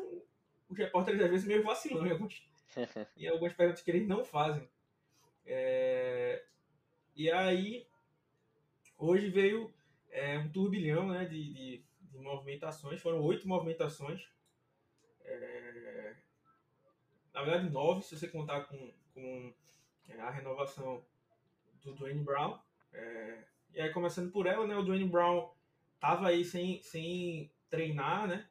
os 0.70 0.77
repórteres 0.77 1.22
às 1.22 1.30
vezes 1.30 1.48
meio 1.48 1.63
vacilando 1.63 2.08
em, 2.08 2.12
alguns, 2.12 2.50
em 3.18 3.27
algumas 3.27 3.54
perguntas 3.54 3.82
que 3.82 3.92
eles 3.92 4.08
não 4.08 4.24
fazem. 4.24 4.70
É, 5.46 6.44
e 7.16 7.32
aí, 7.32 7.88
hoje 8.98 9.30
veio 9.30 9.74
é, 10.10 10.38
um 10.38 10.50
turbilhão 10.50 11.08
né, 11.10 11.25
de, 11.25 11.54
de, 11.54 11.86
de 12.01 12.18
movimentações, 12.18 13.01
foram 13.01 13.22
oito 13.22 13.48
movimentações 13.48 14.27
é, 15.22 16.16
na 17.38 17.44
verdade, 17.44 17.70
nove, 17.70 18.01
se 18.01 18.17
você 18.17 18.27
contar 18.27 18.62
com, 18.62 18.91
com 19.13 19.53
é, 20.10 20.20
a 20.20 20.32
renovação 20.32 21.06
do 21.84 21.94
Dwayne 21.94 22.24
Brown. 22.24 22.58
É, 22.91 23.44
e 23.75 23.79
aí, 23.79 23.91
começando 23.91 24.32
por 24.32 24.48
ela, 24.48 24.65
né, 24.65 24.75
o 24.75 24.82
Dwayne 24.82 25.08
Brown 25.08 25.51
tava 26.00 26.29
aí 26.29 26.44
sem, 26.44 26.82
sem 26.82 27.51
treinar, 27.70 28.27
né? 28.27 28.48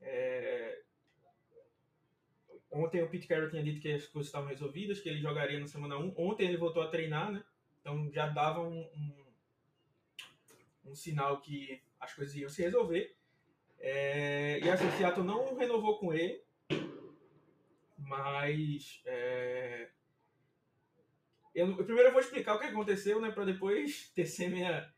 É, 0.00 0.80
ontem 2.70 3.02
o 3.02 3.10
Pete 3.10 3.26
Carroll 3.26 3.50
tinha 3.50 3.62
dito 3.62 3.80
que 3.80 3.92
as 3.92 4.06
coisas 4.06 4.28
estavam 4.28 4.48
resolvidas, 4.48 5.00
que 5.00 5.08
ele 5.10 5.20
jogaria 5.20 5.60
na 5.60 5.66
semana 5.66 5.98
1. 5.98 6.14
Ontem 6.16 6.46
ele 6.46 6.56
voltou 6.56 6.82
a 6.82 6.88
treinar, 6.88 7.30
né? 7.30 7.44
Então 7.82 8.10
já 8.10 8.26
dava 8.26 8.60
um, 8.60 8.80
um, 8.80 9.24
um 10.86 10.94
sinal 10.94 11.42
que 11.42 11.82
as 12.00 12.14
coisas 12.14 12.34
iam 12.34 12.48
se 12.48 12.62
resolver. 12.62 13.14
É, 13.78 14.60
e 14.60 14.70
assim, 14.70 14.88
o 14.88 14.92
Seattle 14.92 15.26
não 15.26 15.56
renovou 15.56 15.98
com 15.98 16.14
ele, 16.14 16.42
mas 18.06 19.02
é, 19.04 19.88
eu, 21.54 21.68
eu, 21.68 21.84
primeiro 21.84 22.08
eu 22.08 22.12
vou 22.12 22.20
explicar 22.20 22.56
o 22.56 22.58
que 22.58 22.66
aconteceu, 22.66 23.20
né, 23.20 23.30
para 23.30 23.44
depois 23.44 24.10
tecer 24.14 24.50
minha 24.50 24.92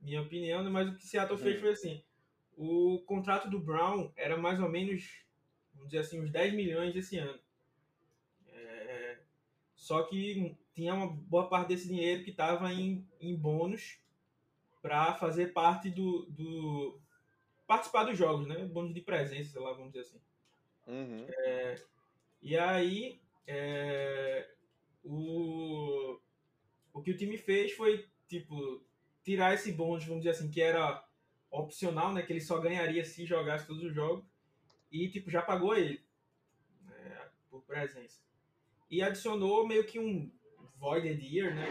minha 0.00 0.20
opinião. 0.20 0.62
Né, 0.62 0.70
mas 0.70 0.88
o 0.88 0.96
que 0.96 1.06
Seattle 1.06 1.38
fez 1.38 1.60
foi 1.60 1.70
assim: 1.70 2.02
o 2.56 3.00
contrato 3.06 3.48
do 3.48 3.60
Brown 3.60 4.12
era 4.16 4.36
mais 4.36 4.60
ou 4.60 4.68
menos, 4.68 5.24
vamos 5.74 5.90
dizer 5.90 6.00
assim, 6.00 6.20
uns 6.20 6.30
10 6.30 6.54
milhões 6.54 6.96
esse 6.96 7.16
ano. 7.18 7.38
É, 8.48 9.18
só 9.76 10.02
que 10.02 10.56
tinha 10.74 10.94
uma 10.94 11.06
boa 11.06 11.48
parte 11.48 11.68
desse 11.68 11.86
dinheiro 11.86 12.24
que 12.24 12.30
estava 12.30 12.72
em, 12.72 13.06
em 13.20 13.36
bônus 13.36 14.00
para 14.80 15.14
fazer 15.14 15.52
parte 15.52 15.88
do, 15.90 16.26
do 16.30 17.00
participar 17.66 18.04
dos 18.04 18.18
jogos, 18.18 18.46
né? 18.46 18.64
Bônus 18.64 18.92
de 18.92 19.00
presença, 19.00 19.52
sei 19.52 19.60
lá, 19.60 19.72
vamos 19.72 19.92
dizer 19.92 20.00
assim. 20.00 20.20
Uhum. 20.86 21.26
É, 21.28 21.76
e 22.42 22.58
aí, 22.58 23.20
é, 23.46 24.48
o, 25.04 26.18
o 26.92 27.00
que 27.00 27.12
o 27.12 27.16
time 27.16 27.38
fez 27.38 27.72
foi, 27.72 28.08
tipo, 28.28 28.84
tirar 29.22 29.54
esse 29.54 29.72
bônus, 29.72 30.04
vamos 30.04 30.22
dizer 30.22 30.30
assim, 30.30 30.50
que 30.50 30.60
era 30.60 31.06
opcional, 31.50 32.12
né? 32.12 32.22
Que 32.22 32.32
ele 32.32 32.40
só 32.40 32.58
ganharia 32.58 33.04
se 33.04 33.24
jogasse 33.24 33.66
todos 33.66 33.84
os 33.84 33.94
jogos. 33.94 34.24
E, 34.90 35.08
tipo, 35.08 35.30
já 35.30 35.40
pagou 35.40 35.76
ele 35.76 36.04
né, 36.82 37.30
por 37.48 37.62
presença. 37.62 38.20
E 38.90 39.02
adicionou 39.02 39.66
meio 39.66 39.84
que 39.86 39.98
um 39.98 40.30
Voided 40.76 41.24
Year, 41.24 41.54
né? 41.54 41.66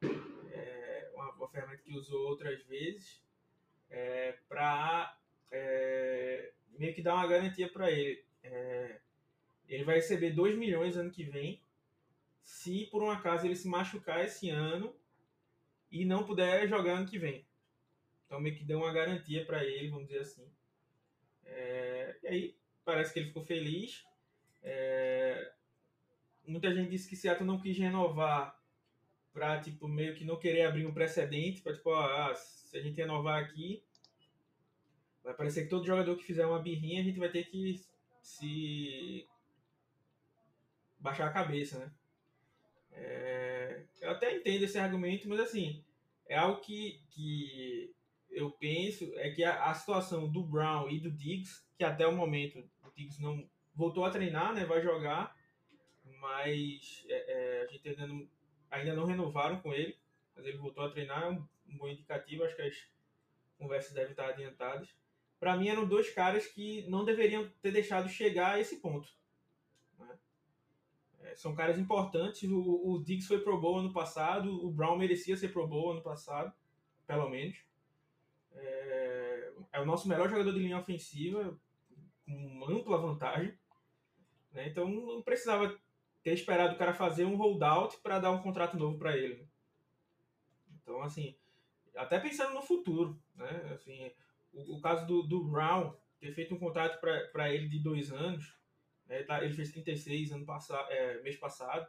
Que 0.00 0.06
ele, 0.06 0.22
é, 0.52 1.10
uma, 1.14 1.32
uma 1.32 1.48
ferramenta 1.48 1.82
que 1.82 1.92
usou 1.92 2.28
outras 2.28 2.62
vezes 2.64 3.22
é, 3.90 4.38
para 4.48 5.16
é, 5.52 6.52
meio 6.78 6.94
que 6.94 7.02
dar 7.02 7.14
uma 7.14 7.26
garantia 7.26 7.68
para 7.68 7.90
ele. 7.90 8.24
É, 8.42 9.00
ele 9.68 9.84
vai 9.84 9.96
receber 9.96 10.30
2 10.30 10.56
milhões 10.56 10.96
ano 10.96 11.10
que 11.10 11.24
vem, 11.24 11.60
se 12.42 12.86
por 12.86 13.02
um 13.02 13.10
acaso 13.10 13.46
ele 13.46 13.56
se 13.56 13.68
machucar 13.68 14.24
esse 14.24 14.50
ano 14.50 14.94
e 15.90 16.04
não 16.04 16.24
puder 16.24 16.68
jogar 16.68 16.94
ano 16.94 17.06
que 17.06 17.18
vem. 17.18 17.46
Então 18.26 18.40
meio 18.40 18.56
que 18.56 18.64
deu 18.64 18.78
uma 18.78 18.92
garantia 18.92 19.44
para 19.44 19.64
ele, 19.64 19.88
vamos 19.88 20.06
dizer 20.06 20.20
assim. 20.20 20.46
É, 21.44 22.16
e 22.22 22.26
aí 22.26 22.56
parece 22.84 23.12
que 23.12 23.18
ele 23.20 23.28
ficou 23.28 23.44
feliz. 23.44 24.04
É, 24.62 25.52
muita 26.46 26.74
gente 26.74 26.90
disse 26.90 27.08
que 27.08 27.16
Seattle 27.16 27.46
não 27.46 27.60
quis 27.60 27.76
renovar 27.78 28.58
para 29.32 29.60
tipo 29.60 29.88
meio 29.88 30.14
que 30.14 30.24
não 30.24 30.36
querer 30.36 30.62
abrir 30.62 30.86
um 30.86 30.94
precedente 30.94 31.60
para 31.60 31.74
tipo 31.74 31.92
ah, 31.92 32.34
se 32.34 32.76
a 32.76 32.80
gente 32.80 32.96
renovar 32.96 33.42
aqui 33.42 33.82
vai 35.24 35.34
parecer 35.34 35.64
que 35.64 35.70
todo 35.70 35.86
jogador 35.86 36.16
que 36.16 36.24
fizer 36.24 36.46
uma 36.46 36.60
birrinha 36.60 37.00
a 37.00 37.04
gente 37.04 37.18
vai 37.18 37.28
ter 37.28 37.44
que 37.44 37.80
se 38.22 39.26
baixar 41.04 41.26
a 41.28 41.32
cabeça, 41.32 41.78
né? 41.78 41.92
É, 42.92 43.82
eu 44.00 44.10
até 44.10 44.34
entendo 44.34 44.62
esse 44.62 44.78
argumento, 44.78 45.28
mas 45.28 45.38
assim 45.40 45.84
é 46.26 46.36
algo 46.36 46.62
que, 46.62 47.02
que 47.10 47.94
eu 48.30 48.50
penso 48.52 49.12
é 49.16 49.30
que 49.30 49.44
a, 49.44 49.64
a 49.64 49.74
situação 49.74 50.30
do 50.30 50.42
Brown 50.42 50.88
e 50.88 50.98
do 50.98 51.10
Diggs, 51.10 51.62
que 51.76 51.84
até 51.84 52.06
o 52.06 52.16
momento 52.16 52.58
o 52.82 52.90
Diggs 52.96 53.20
não 53.20 53.46
voltou 53.74 54.04
a 54.04 54.10
treinar, 54.10 54.54
né? 54.54 54.64
Vai 54.64 54.80
jogar, 54.80 55.36
mas 56.20 57.04
é, 57.08 57.32
é, 57.32 57.62
a 57.64 57.66
gente 57.66 57.86
ainda 57.86 58.06
não 58.06 58.28
ainda 58.70 58.94
não 58.94 59.04
renovaram 59.04 59.60
com 59.60 59.74
ele, 59.74 59.96
mas 60.34 60.46
ele 60.46 60.56
voltou 60.56 60.84
a 60.84 60.90
treinar, 60.90 61.24
é 61.24 61.28
um, 61.28 61.46
um 61.68 61.76
bom 61.76 61.88
indicativo, 61.88 62.44
acho 62.44 62.56
que 62.56 62.62
as 62.62 62.88
conversas 63.58 63.92
devem 63.92 64.12
estar 64.12 64.30
adiantadas. 64.30 64.88
Para 65.38 65.56
mim 65.56 65.68
eram 65.68 65.86
dois 65.86 66.10
caras 66.10 66.46
que 66.46 66.82
não 66.88 67.04
deveriam 67.04 67.48
ter 67.60 67.70
deixado 67.70 68.08
chegar 68.08 68.54
a 68.54 68.60
esse 68.60 68.80
ponto. 68.80 69.08
Né? 71.34 71.36
São 71.36 71.54
caras 71.54 71.78
importantes, 71.78 72.48
o, 72.50 72.58
o 72.58 73.04
foi 73.26 73.40
Pro 73.40 73.60
Bowl 73.60 73.78
ano 73.78 73.92
passado, 73.92 74.64
o 74.64 74.70
Brown 74.70 74.96
merecia 74.96 75.36
ser 75.36 75.48
Pro 75.48 75.66
Bowl 75.66 75.92
ano 75.92 76.02
passado, 76.02 76.52
pelo 77.06 77.28
menos. 77.28 77.58
É, 78.52 79.52
é 79.72 79.80
o 79.80 79.86
nosso 79.86 80.08
melhor 80.08 80.28
jogador 80.28 80.52
de 80.52 80.60
linha 80.60 80.78
ofensiva, 80.78 81.58
com 82.24 82.64
ampla 82.68 82.98
vantagem. 82.98 83.58
Né? 84.52 84.68
Então 84.68 84.88
não 84.88 85.22
precisava 85.22 85.76
ter 86.22 86.32
esperado 86.32 86.74
o 86.74 86.78
cara 86.78 86.94
fazer 86.94 87.24
um 87.24 87.36
holdout 87.36 87.98
para 87.98 88.18
dar 88.18 88.30
um 88.30 88.42
contrato 88.42 88.78
novo 88.78 88.96
para 88.96 89.16
ele. 89.16 89.46
Então, 90.82 91.02
assim, 91.02 91.36
até 91.96 92.18
pensando 92.18 92.54
no 92.54 92.62
futuro, 92.62 93.20
né? 93.34 93.72
Assim, 93.74 94.10
o, 94.52 94.76
o 94.76 94.80
caso 94.80 95.06
do, 95.06 95.22
do, 95.22 95.44
Brown 95.44 95.94
ter 96.20 96.32
feito 96.32 96.54
um 96.54 96.58
contrato 96.58 97.00
para 97.32 97.52
ele 97.52 97.68
de 97.68 97.78
dois 97.78 98.12
anos, 98.12 98.44
né? 98.44 98.54
Ele, 99.16 99.24
tá, 99.24 99.42
ele 99.42 99.54
fez 99.54 99.70
36 99.72 100.32
ano 100.32 100.44
passado, 100.44 100.90
é, 100.90 101.20
mês 101.22 101.36
passado. 101.36 101.86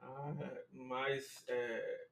Ah, 0.00 0.34
mas 0.72 1.44
é, 1.48 2.06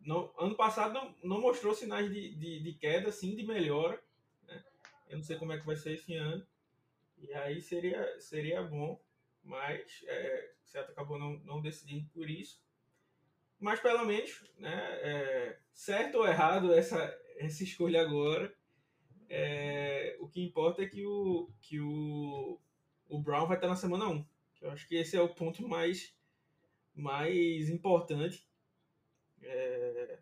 não, 0.00 0.32
ano 0.38 0.54
passado 0.54 0.92
não, 0.92 1.14
não 1.22 1.40
mostrou 1.40 1.74
sinais 1.74 2.12
de, 2.12 2.34
de, 2.34 2.60
de 2.60 2.72
queda, 2.74 3.10
sim, 3.10 3.34
de 3.34 3.42
melhora. 3.42 4.02
Né? 4.46 4.64
Eu 5.08 5.16
não 5.16 5.24
sei 5.24 5.36
como 5.36 5.52
é 5.52 5.58
que 5.58 5.66
vai 5.66 5.76
ser 5.76 5.94
esse 5.94 6.14
ano. 6.14 6.46
E 7.18 7.32
aí 7.32 7.60
seria, 7.60 8.20
seria 8.20 8.62
bom, 8.62 9.00
mas 9.42 10.04
é, 10.06 10.52
o 10.62 10.68
Seattle 10.68 10.92
acabou 10.92 11.18
não, 11.18 11.38
não 11.38 11.62
decidindo 11.62 12.08
por 12.10 12.28
isso. 12.28 12.62
Mas 13.58 13.80
pelo 13.80 14.04
menos, 14.04 14.44
né, 14.58 14.98
é, 15.00 15.58
certo 15.72 16.18
ou 16.18 16.26
errado 16.26 16.74
essa, 16.74 16.98
essa 17.38 17.64
escolha 17.64 18.02
agora, 18.02 18.54
é, 19.28 20.16
o 20.20 20.28
que 20.28 20.42
importa 20.42 20.82
é 20.82 20.86
que 20.86 21.06
o, 21.06 21.50
que 21.62 21.80
o, 21.80 22.60
o 23.08 23.20
Brown 23.20 23.46
vai 23.46 23.56
estar 23.56 23.68
na 23.68 23.76
semana 23.76 24.08
1. 24.08 24.26
Eu 24.60 24.70
acho 24.70 24.88
que 24.88 24.94
esse 24.94 25.16
é 25.16 25.20
o 25.20 25.34
ponto 25.34 25.66
mais, 25.68 26.14
mais 26.94 27.68
importante. 27.68 28.48
É, 29.42 30.18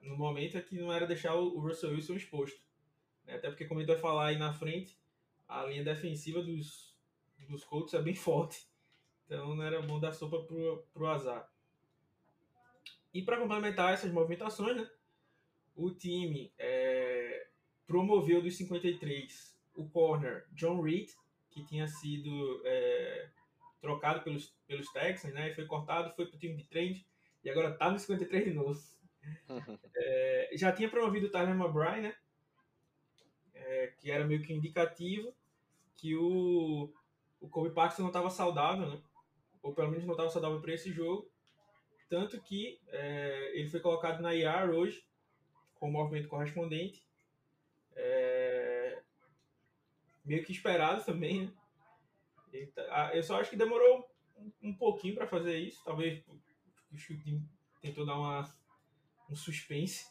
no 0.00 0.16
momento 0.16 0.58
é 0.58 0.62
que 0.62 0.76
não 0.76 0.92
era 0.92 1.06
deixar 1.06 1.34
o 1.34 1.60
Russell 1.60 1.90
Wilson 1.90 2.14
exposto. 2.14 2.60
Né? 3.24 3.34
Até 3.34 3.48
porque, 3.48 3.64
como 3.64 3.80
a 3.80 3.82
gente 3.82 3.92
vai 3.92 4.00
falar 4.00 4.26
aí 4.26 4.38
na 4.38 4.52
frente, 4.52 4.98
a 5.48 5.64
linha 5.64 5.84
defensiva 5.84 6.42
dos, 6.42 6.96
dos 7.48 7.64
Colts 7.64 7.94
é 7.94 8.02
bem 8.02 8.14
forte. 8.16 8.66
Então 9.26 9.54
não 9.54 9.62
era 9.62 9.80
bom 9.80 10.00
dar 10.00 10.12
sopa 10.12 10.42
pro, 10.42 10.84
pro 10.92 11.06
azar. 11.06 11.50
E 13.14 13.22
para 13.22 13.38
complementar 13.38 13.92
essas 13.92 14.10
movimentações, 14.10 14.76
né, 14.76 14.90
o 15.76 15.90
time 15.90 16.52
é, 16.58 17.46
promoveu 17.86 18.42
dos 18.42 18.56
53 18.56 19.52
o 19.74 19.88
corner 19.88 20.46
John 20.52 20.80
Reed, 20.80 21.10
que 21.52 21.64
tinha 21.64 21.86
sido 21.86 22.62
é, 22.64 23.28
trocado 23.80 24.22
pelos, 24.22 24.54
pelos 24.66 24.90
Texans, 24.92 25.34
né, 25.34 25.50
e 25.50 25.54
foi 25.54 25.66
cortado, 25.66 26.14
foi 26.14 26.26
para 26.26 26.36
o 26.36 26.38
time 26.38 26.56
de 26.56 26.64
trade 26.64 27.06
e 27.44 27.50
agora 27.50 27.70
está 27.70 27.90
no 27.90 27.98
53 27.98 28.44
de 28.44 28.54
novo. 28.54 28.80
é, 29.96 30.50
já 30.54 30.72
tinha 30.72 30.88
promovido 30.88 31.26
o 31.26 31.30
Tyler 31.30 31.54
McBride, 31.54 32.02
né, 32.02 32.16
é, 33.54 33.92
que 33.98 34.10
era 34.10 34.24
meio 34.24 34.42
que 34.42 34.52
indicativo 34.52 35.34
que 35.96 36.16
o, 36.16 36.92
o 37.40 37.48
Kobe 37.48 37.70
Paxton 37.70 38.02
não 38.02 38.08
estava 38.08 38.30
saudável, 38.30 38.88
né, 38.88 39.02
ou 39.62 39.72
pelo 39.72 39.90
menos 39.90 40.04
não 40.04 40.12
estava 40.12 40.30
saudável 40.30 40.60
para 40.60 40.74
esse 40.74 40.92
jogo, 40.92 41.30
tanto 42.08 42.40
que 42.42 42.80
é, 42.88 43.52
ele 43.58 43.68
foi 43.68 43.80
colocado 43.80 44.20
na 44.20 44.34
IR 44.34 44.70
hoje, 44.70 45.04
com 45.76 45.88
o 45.88 45.92
movimento 45.92 46.28
correspondente. 46.28 47.02
É, 47.96 48.61
meio 50.24 50.44
que 50.44 50.52
esperado 50.52 51.04
também, 51.04 51.42
né? 51.46 51.52
Eu 53.14 53.22
só 53.22 53.40
acho 53.40 53.50
que 53.50 53.56
demorou 53.56 54.08
um 54.62 54.74
pouquinho 54.74 55.14
para 55.14 55.26
fazer 55.26 55.58
isso. 55.58 55.82
Talvez 55.84 56.22
o 56.92 56.98
chute 56.98 57.40
tentou 57.80 58.04
dar 58.04 58.16
uma, 58.16 58.48
um 59.30 59.34
suspense, 59.34 60.06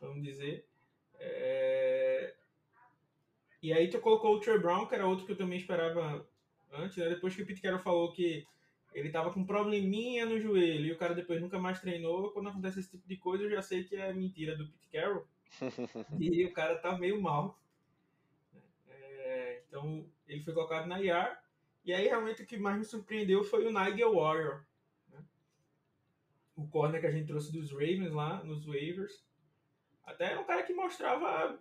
vamos 0.00 0.22
dizer. 0.22 0.66
É... 1.18 2.34
E 3.62 3.72
aí 3.72 3.88
tu 3.88 4.00
colocou 4.00 4.34
o 4.34 4.40
Trey 4.40 4.58
Brown, 4.58 4.86
que 4.86 4.94
era 4.94 5.06
outro 5.06 5.26
que 5.26 5.32
eu 5.32 5.36
também 5.36 5.58
esperava 5.58 6.26
antes, 6.72 6.96
né? 6.96 7.08
Depois 7.08 7.34
que 7.34 7.42
o 7.42 7.46
Pete 7.46 7.60
Carroll 7.60 7.80
falou 7.80 8.12
que 8.12 8.46
ele 8.94 9.10
tava 9.10 9.32
com 9.32 9.40
um 9.40 9.46
probleminha 9.46 10.24
no 10.24 10.40
joelho 10.40 10.86
e 10.86 10.92
o 10.92 10.98
cara 10.98 11.14
depois 11.14 11.40
nunca 11.40 11.58
mais 11.58 11.80
treinou. 11.80 12.30
Quando 12.32 12.48
acontece 12.48 12.80
esse 12.80 12.90
tipo 12.90 13.06
de 13.06 13.16
coisa, 13.16 13.44
eu 13.44 13.50
já 13.50 13.60
sei 13.60 13.84
que 13.84 13.96
é 13.96 14.12
mentira 14.12 14.56
do 14.56 14.66
Pete 14.68 14.88
Carroll. 14.92 15.26
e 16.18 16.44
o 16.44 16.52
cara 16.52 16.78
tá 16.78 16.96
meio 16.96 17.20
mal. 17.20 17.58
Então 19.76 20.08
ele 20.26 20.42
foi 20.42 20.54
colocado 20.54 20.86
na 20.86 20.98
IAR. 20.98 21.44
E 21.84 21.92
aí 21.92 22.08
realmente 22.08 22.42
o 22.42 22.46
que 22.46 22.56
mais 22.56 22.78
me 22.78 22.84
surpreendeu 22.84 23.44
foi 23.44 23.66
o 23.66 23.72
Nigel 23.72 24.14
Warrior. 24.14 24.64
Né? 25.10 25.22
O 26.56 26.66
corner 26.66 26.98
que 26.98 27.06
a 27.06 27.10
gente 27.10 27.26
trouxe 27.26 27.52
dos 27.52 27.70
Ravens 27.70 28.12
lá, 28.12 28.42
nos 28.42 28.64
waivers. 28.64 29.22
Até 30.02 30.32
é 30.32 30.38
um 30.38 30.44
cara 30.44 30.62
que 30.62 30.72
mostrava 30.72 31.58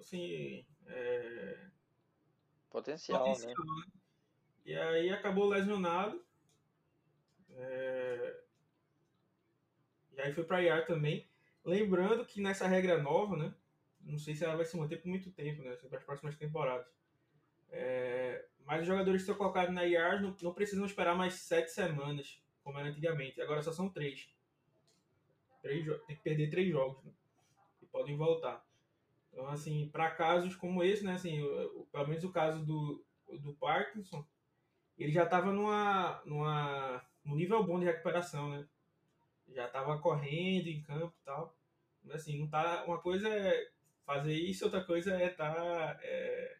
assim. 0.00 0.66
É... 0.88 1.68
Potencial, 2.68 3.20
potencial, 3.20 3.54
né? 3.64 3.86
né? 3.86 3.92
E 4.64 4.74
aí 4.74 5.10
acabou 5.10 5.48
lesionado. 5.48 6.20
É... 7.50 8.40
E 10.14 10.20
aí 10.20 10.34
foi 10.34 10.42
para 10.42 10.62
IAR 10.62 10.84
também. 10.84 11.28
Lembrando 11.64 12.26
que 12.26 12.40
nessa 12.40 12.66
regra 12.66 13.00
nova, 13.00 13.36
né? 13.36 13.54
Não 14.00 14.18
sei 14.18 14.34
se 14.34 14.44
ela 14.44 14.56
vai 14.56 14.64
se 14.64 14.76
manter 14.76 14.96
por 14.96 15.08
muito 15.08 15.30
tempo, 15.30 15.62
né? 15.62 15.76
Para 15.76 15.98
as 15.98 16.04
próximas 16.04 16.36
temporadas. 16.36 17.01
É... 17.72 18.46
Mas 18.64 18.82
os 18.82 18.86
jogadores 18.86 19.22
que 19.22 19.30
estão 19.30 19.36
colocados 19.36 19.74
na 19.74 19.82
IAR 19.82 20.22
não, 20.22 20.36
não 20.40 20.54
precisam 20.54 20.86
esperar 20.86 21.16
mais 21.16 21.34
sete 21.34 21.72
semanas, 21.72 22.40
como 22.62 22.78
era 22.78 22.88
antigamente. 22.88 23.40
Agora 23.40 23.62
só 23.62 23.72
são 23.72 23.88
três. 23.88 24.28
três 25.60 25.84
tem 26.06 26.16
que 26.16 26.22
perder 26.22 26.50
três 26.50 26.70
jogos, 26.70 27.02
né? 27.04 27.12
E 27.82 27.86
podem 27.86 28.16
voltar. 28.16 28.64
Então, 29.32 29.48
assim, 29.48 29.88
para 29.88 30.10
casos 30.10 30.54
como 30.54 30.84
esse, 30.84 31.04
né? 31.04 31.14
Assim, 31.14 31.40
o, 31.40 31.80
o, 31.80 31.86
pelo 31.86 32.06
menos 32.06 32.22
o 32.22 32.30
caso 32.30 32.64
do, 32.64 33.04
do 33.40 33.54
Parkinson, 33.54 34.24
ele 34.98 35.10
já 35.10 35.24
estava 35.24 35.50
numa, 35.50 36.22
numa 36.24 37.04
um 37.24 37.34
nível 37.34 37.64
bom 37.64 37.80
de 37.80 37.86
recuperação, 37.86 38.50
né? 38.50 38.68
Já 39.48 39.66
tava 39.68 39.98
correndo 39.98 40.68
em 40.68 40.82
campo 40.82 41.14
e 41.20 41.24
tal. 41.24 41.56
Mas 42.04 42.16
assim, 42.16 42.38
não 42.38 42.48
tá. 42.48 42.84
Uma 42.84 42.98
coisa 42.98 43.28
é 43.28 43.70
fazer 44.04 44.34
isso, 44.34 44.64
outra 44.64 44.84
coisa 44.84 45.14
é 45.14 45.26
estar 45.26 45.54
tá, 45.54 45.98
é, 46.02 46.58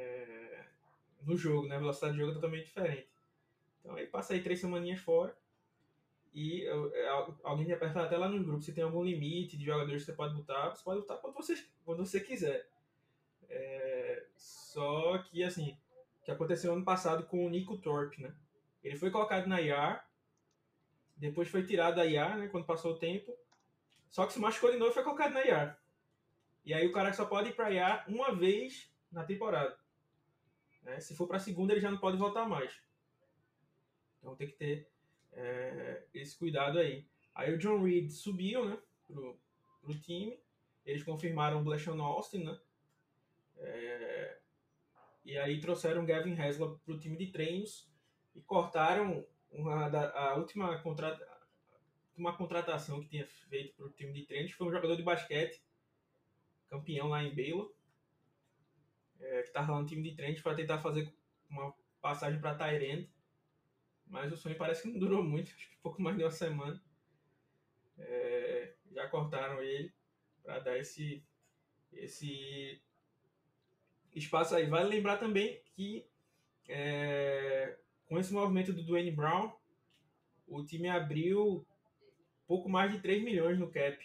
é, 0.00 0.64
no 1.22 1.36
jogo, 1.36 1.66
né? 1.68 1.76
A 1.76 1.80
velocidade 1.80 2.14
de 2.14 2.20
jogo 2.20 2.32
é 2.32 2.34
totalmente 2.34 2.66
diferente. 2.66 3.08
Então 3.80 3.96
aí 3.96 4.06
passa 4.06 4.34
aí 4.34 4.42
três 4.42 4.60
semaninhas 4.60 5.00
fora. 5.00 5.36
E 6.32 6.64
é, 6.64 7.08
alguém 7.42 7.66
já 7.66 7.76
perguntar 7.76 8.04
até 8.04 8.16
lá 8.16 8.28
no 8.28 8.42
grupo 8.42 8.62
se 8.62 8.72
tem 8.72 8.84
algum 8.84 9.02
limite 9.02 9.56
de 9.56 9.64
jogadores 9.64 10.02
que 10.02 10.06
você 10.10 10.16
pode 10.16 10.34
botar. 10.34 10.70
Você 10.70 10.82
pode 10.82 11.00
botar 11.00 11.16
quando 11.16 11.34
você, 11.34 11.64
quando 11.84 12.06
você 12.06 12.20
quiser. 12.20 12.68
É, 13.48 14.26
só 14.36 15.18
que 15.18 15.42
assim, 15.42 15.76
que 16.22 16.30
aconteceu 16.30 16.72
ano 16.72 16.84
passado 16.84 17.24
com 17.26 17.44
o 17.44 17.50
Nico 17.50 17.76
Thorpe, 17.78 18.22
né? 18.22 18.32
Ele 18.82 18.96
foi 18.96 19.10
colocado 19.10 19.46
na 19.46 19.58
IAR, 19.58 20.08
depois 21.16 21.48
foi 21.48 21.66
tirado 21.66 21.96
da 21.96 22.04
IAR, 22.04 22.38
né, 22.38 22.48
quando 22.48 22.64
passou 22.64 22.92
o 22.92 22.98
tempo. 22.98 23.36
Só 24.10 24.26
que 24.26 24.32
se 24.32 24.40
machucou 24.40 24.70
de 24.70 24.78
novo 24.78 24.90
e 24.90 24.94
foi 24.94 25.02
colocado 25.02 25.32
na 25.32 25.40
IAR. 25.40 25.78
E 26.64 26.72
aí 26.72 26.86
o 26.86 26.92
cara 26.92 27.12
só 27.12 27.24
pode 27.24 27.50
ir 27.50 27.52
para 27.54 27.70
IAR 27.70 28.04
uma 28.08 28.34
vez 28.34 28.90
na 29.10 29.24
temporada. 29.24 29.76
Né? 30.82 31.00
Se 31.00 31.14
for 31.14 31.26
para 31.26 31.36
a 31.36 31.40
segunda, 31.40 31.72
ele 31.72 31.80
já 31.80 31.90
não 31.90 31.98
pode 31.98 32.16
voltar 32.16 32.48
mais. 32.48 32.80
Então 34.18 34.36
tem 34.36 34.46
que 34.46 34.54
ter 34.54 34.88
é, 35.32 36.04
esse 36.12 36.36
cuidado 36.36 36.78
aí. 36.78 37.06
Aí 37.34 37.54
o 37.54 37.58
John 37.58 37.82
Reed 37.82 38.10
subiu 38.10 38.68
né, 38.68 38.78
pro, 39.06 39.38
pro 39.80 39.98
time. 39.98 40.38
Eles 40.84 41.02
confirmaram 41.02 41.60
o 41.60 41.64
Blashon 41.64 42.00
Austin, 42.02 42.44
né? 42.44 42.58
É, 43.56 44.38
e 45.24 45.38
aí 45.38 45.60
trouxeram 45.60 46.02
o 46.02 46.06
Gavin 46.06 46.34
Haslam 46.34 46.78
pro 46.84 46.98
time 46.98 47.16
de 47.16 47.26
treinos 47.26 47.88
e 48.34 48.40
cortaram 48.40 49.24
uma, 49.50 49.86
a 49.86 50.34
última 50.36 50.78
contrata, 50.78 51.26
uma 52.16 52.36
contratação 52.36 53.00
que 53.00 53.08
tinha 53.08 53.26
feito 53.26 53.74
para 53.74 53.86
o 53.86 53.90
time 53.90 54.12
de 54.12 54.26
treinos 54.26 54.52
foi 54.52 54.66
um 54.66 54.72
jogador 54.72 54.96
de 54.96 55.02
basquete, 55.02 55.62
campeão 56.68 57.08
lá 57.08 57.22
em 57.22 57.34
Baylor, 57.34 57.72
é, 59.20 59.42
que 59.42 59.48
estava 59.48 59.72
lá 59.72 59.80
no 59.80 59.86
time 59.86 60.02
de 60.02 60.16
treinos 60.16 60.40
para 60.40 60.54
tentar 60.54 60.78
fazer 60.78 61.12
uma 61.48 61.74
passagem 62.00 62.40
para 62.40 62.54
Tyrande, 62.54 63.10
mas 64.06 64.32
o 64.32 64.36
sonho 64.36 64.56
parece 64.56 64.82
que 64.82 64.88
não 64.88 64.98
durou 64.98 65.22
muito, 65.22 65.52
acho 65.54 65.70
que 65.70 65.76
pouco 65.82 66.02
mais 66.02 66.16
de 66.16 66.24
uma 66.24 66.30
semana. 66.30 66.82
É, 67.98 68.74
já 68.92 69.08
cortaram 69.08 69.62
ele 69.62 69.92
para 70.42 70.58
dar 70.58 70.78
esse, 70.78 71.22
esse 71.92 72.82
espaço 74.14 74.54
aí. 74.54 74.66
Vale 74.66 74.88
lembrar 74.88 75.18
também 75.18 75.62
que 75.74 76.08
é, 76.68 77.78
com 78.06 78.18
esse 78.18 78.32
movimento 78.32 78.72
do 78.72 78.82
Dwayne 78.82 79.10
Brown, 79.10 79.52
o 80.46 80.64
time 80.64 80.88
abriu 80.88 81.66
pouco 82.46 82.68
mais 82.68 82.92
de 82.92 83.00
3 83.00 83.22
milhões 83.22 83.58
no 83.58 83.70
cap. 83.70 83.98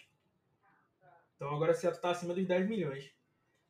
Então 1.34 1.54
agora 1.54 1.74
Seattle 1.74 1.98
está 1.98 2.10
acima 2.10 2.34
dos 2.34 2.46
10 2.46 2.68
milhões. 2.68 3.15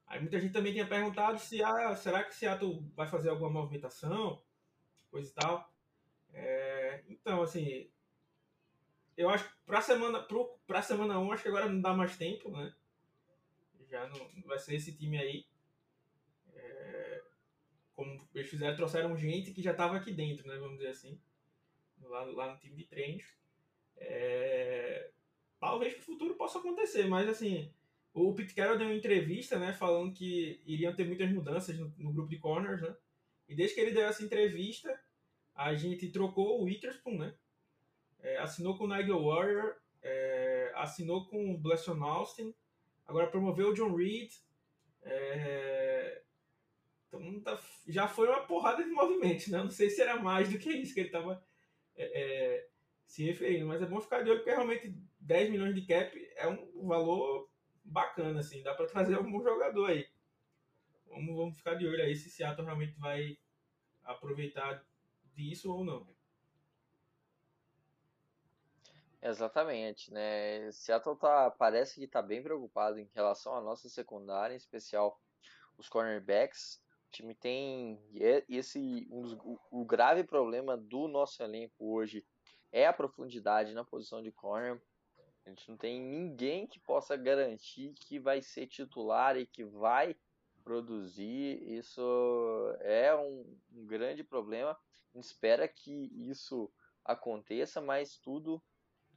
Aí 0.06 0.20
muita 0.20 0.38
gente 0.40 0.52
também 0.52 0.72
tinha 0.72 0.86
perguntado 0.86 1.38
se 1.38 1.62
ah, 1.62 1.94
será 1.96 2.22
que 2.22 2.30
o 2.30 2.34
Seattle 2.34 2.90
vai 2.94 3.06
fazer 3.06 3.30
alguma 3.30 3.50
movimentação, 3.50 4.42
coisa 5.10 5.28
e 5.30 5.34
tal. 5.34 5.72
É, 6.32 7.02
então, 7.08 7.42
assim, 7.42 7.90
eu 9.16 9.28
acho 9.28 9.44
que 9.44 9.56
para 9.64 9.80
semana 9.80 10.26
para 10.66 10.82
semana 10.82 11.18
1 11.18 11.32
acho 11.32 11.42
que 11.42 11.48
agora 11.48 11.68
não 11.68 11.80
dá 11.80 11.92
mais 11.92 12.16
tempo, 12.16 12.50
né? 12.50 12.72
Já 13.90 14.06
não 14.08 14.42
vai 14.44 14.58
ser 14.58 14.74
esse 14.74 14.96
time 14.96 15.18
aí 15.18 15.46
como 17.96 18.28
eles 18.34 18.50
fizeram, 18.50 18.76
trouxeram 18.76 19.16
gente 19.16 19.52
que 19.52 19.62
já 19.62 19.72
estava 19.72 19.96
aqui 19.96 20.12
dentro, 20.12 20.46
né, 20.46 20.56
vamos 20.58 20.76
dizer 20.76 20.90
assim, 20.90 21.18
lá, 22.02 22.22
lá 22.24 22.52
no 22.52 22.60
time 22.60 22.76
de 22.76 22.84
treinos. 22.84 23.24
É, 23.96 25.10
talvez 25.58 25.96
no 25.96 26.02
futuro 26.02 26.34
possa 26.34 26.58
acontecer, 26.58 27.06
mas 27.08 27.26
assim, 27.26 27.72
o 28.16 28.34
Pete 28.34 28.54
Carroll 28.54 28.78
deu 28.78 28.86
uma 28.86 28.96
entrevista, 28.96 29.58
né, 29.58 29.74
falando 29.74 30.14
que 30.14 30.62
iriam 30.64 30.94
ter 30.94 31.04
muitas 31.04 31.30
mudanças 31.30 31.78
no, 31.78 31.92
no 31.98 32.12
grupo 32.12 32.30
de 32.30 32.38
corners, 32.38 32.80
né, 32.80 32.96
E 33.46 33.54
desde 33.54 33.74
que 33.74 33.80
ele 33.82 33.92
deu 33.92 34.06
essa 34.06 34.24
entrevista, 34.24 34.98
a 35.54 35.74
gente 35.74 36.08
trocou 36.08 36.60
o 36.60 36.64
Witherspoon, 36.64 37.18
né? 37.18 37.34
É, 38.20 38.38
assinou 38.38 38.76
com 38.76 38.84
o 38.84 38.88
Nigel 38.88 39.22
Warrior, 39.22 39.76
é, 40.02 40.72
assinou 40.76 41.26
com 41.26 41.52
o 41.52 41.58
Blesson 41.58 42.02
Austin, 42.02 42.54
agora 43.06 43.30
promoveu 43.30 43.68
o 43.68 43.74
John 43.74 43.94
Reed. 43.94 44.32
É, 45.02 46.22
então 47.06 47.40
tá, 47.40 47.60
já 47.86 48.08
foi 48.08 48.28
uma 48.28 48.46
porrada 48.46 48.82
de 48.82 48.90
movimentos, 48.90 49.48
né? 49.48 49.58
Não 49.58 49.70
sei 49.70 49.90
se 49.90 50.00
era 50.00 50.16
mais 50.16 50.50
do 50.50 50.58
que 50.58 50.70
isso 50.70 50.94
que 50.94 51.00
ele 51.00 51.08
estava 51.08 51.44
é, 51.94 52.22
é, 52.22 52.68
se 53.06 53.24
referindo, 53.24 53.66
mas 53.66 53.82
é 53.82 53.86
bom 53.86 54.00
ficar 54.00 54.22
de 54.22 54.30
olho 54.30 54.38
porque 54.38 54.50
realmente 54.50 54.94
10 55.20 55.50
milhões 55.50 55.74
de 55.74 55.82
cap 55.82 56.28
é 56.36 56.48
um 56.48 56.86
valor 56.86 57.48
bacana, 57.86 58.40
assim, 58.40 58.62
dá 58.62 58.74
para 58.74 58.86
trazer 58.86 59.14
algum 59.14 59.42
jogador 59.42 59.90
aí. 59.90 60.08
Vamos, 61.06 61.36
vamos 61.36 61.56
ficar 61.56 61.74
de 61.74 61.86
olho 61.86 62.02
aí 62.02 62.14
se 62.14 62.28
Seattle 62.30 62.64
realmente 62.64 62.98
vai 62.98 63.38
aproveitar 64.02 64.84
disso 65.34 65.72
ou 65.72 65.84
não. 65.84 66.06
Exatamente, 69.22 70.12
né? 70.12 70.70
Seattle 70.70 71.16
tá, 71.16 71.50
parece 71.50 71.94
que 71.96 72.04
está 72.04 72.22
bem 72.22 72.42
preocupado 72.42 72.98
em 72.98 73.10
relação 73.14 73.54
à 73.56 73.60
nossa 73.60 73.88
secundária, 73.88 74.54
em 74.54 74.58
especial 74.58 75.20
os 75.76 75.88
cornerbacks. 75.88 76.80
O 77.08 77.10
time 77.10 77.34
tem 77.34 78.00
esse 78.48 79.08
um 79.10 79.22
dos, 79.22 79.36
o 79.70 79.84
grave 79.84 80.22
problema 80.22 80.76
do 80.76 81.08
nosso 81.08 81.42
elenco 81.42 81.74
hoje 81.78 82.26
é 82.70 82.86
a 82.86 82.92
profundidade 82.92 83.72
na 83.72 83.84
posição 83.84 84.22
de 84.22 84.30
corner. 84.30 84.80
A 85.46 85.50
gente 85.50 85.70
não 85.70 85.76
tem 85.76 86.00
ninguém 86.00 86.66
que 86.66 86.80
possa 86.80 87.16
garantir 87.16 87.94
que 87.94 88.18
vai 88.18 88.42
ser 88.42 88.66
titular 88.66 89.36
e 89.36 89.46
que 89.46 89.64
vai 89.64 90.16
produzir. 90.64 91.62
Isso 91.62 92.02
é 92.80 93.14
um, 93.14 93.56
um 93.72 93.86
grande 93.86 94.24
problema. 94.24 94.72
A 94.72 95.16
gente 95.16 95.24
espera 95.24 95.68
que 95.68 96.10
isso 96.28 96.68
aconteça, 97.04 97.80
mas 97.80 98.18
tudo 98.18 98.60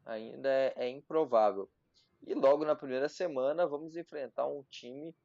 ainda 0.05 0.47
é, 0.47 0.73
é 0.75 0.87
improvável. 0.87 1.67
E 2.21 2.35
logo 2.35 2.63
na 2.63 2.75
primeira 2.75 3.09
semana 3.09 3.65
vamos 3.65 3.97
enfrentar 3.97 4.45
um 4.45 4.61
time 4.63 5.15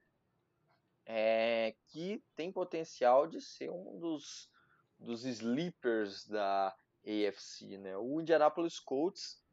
é, 1.04 1.74
que 1.88 2.24
tem 2.34 2.50
potencial 2.50 3.26
de 3.26 3.42
ser 3.42 3.70
um 3.70 3.98
dos, 3.98 4.50
dos 4.98 5.26
sleepers 5.26 6.26
da 6.26 6.74
AFC. 7.04 7.76
Né? 7.76 7.94
O 7.98 8.22
Indianapolis 8.22 8.80
Colts 8.80 9.43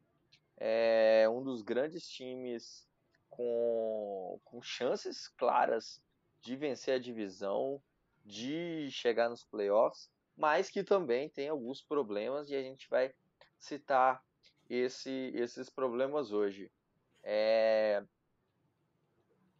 é 0.64 1.28
um 1.28 1.42
dos 1.42 1.60
grandes 1.60 2.08
times 2.08 2.86
com, 3.28 4.38
com 4.44 4.62
chances 4.62 5.26
claras 5.26 6.00
de 6.40 6.54
vencer 6.54 6.94
a 6.94 7.00
divisão, 7.00 7.82
de 8.24 8.88
chegar 8.92 9.28
nos 9.28 9.42
playoffs, 9.42 10.08
mas 10.36 10.70
que 10.70 10.84
também 10.84 11.28
tem 11.28 11.48
alguns 11.48 11.82
problemas 11.82 12.48
e 12.48 12.54
a 12.54 12.62
gente 12.62 12.88
vai 12.88 13.12
citar 13.58 14.24
esse, 14.70 15.32
esses 15.34 15.68
problemas 15.68 16.30
hoje. 16.30 16.70
É... 17.24 18.04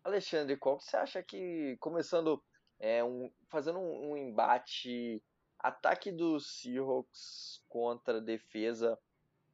Alexandre, 0.05 0.57
qual 0.57 0.79
que 0.79 0.85
você 0.85 0.97
acha 0.97 1.21
que, 1.21 1.77
começando, 1.81 2.41
é, 2.79 3.03
um, 3.03 3.29
fazendo 3.49 3.81
um, 3.81 4.13
um 4.13 4.17
embate 4.17 5.21
ataque 5.59 6.13
dos 6.13 6.61
Seahawks 6.61 7.61
contra 7.69 8.21
defesa 8.21 8.97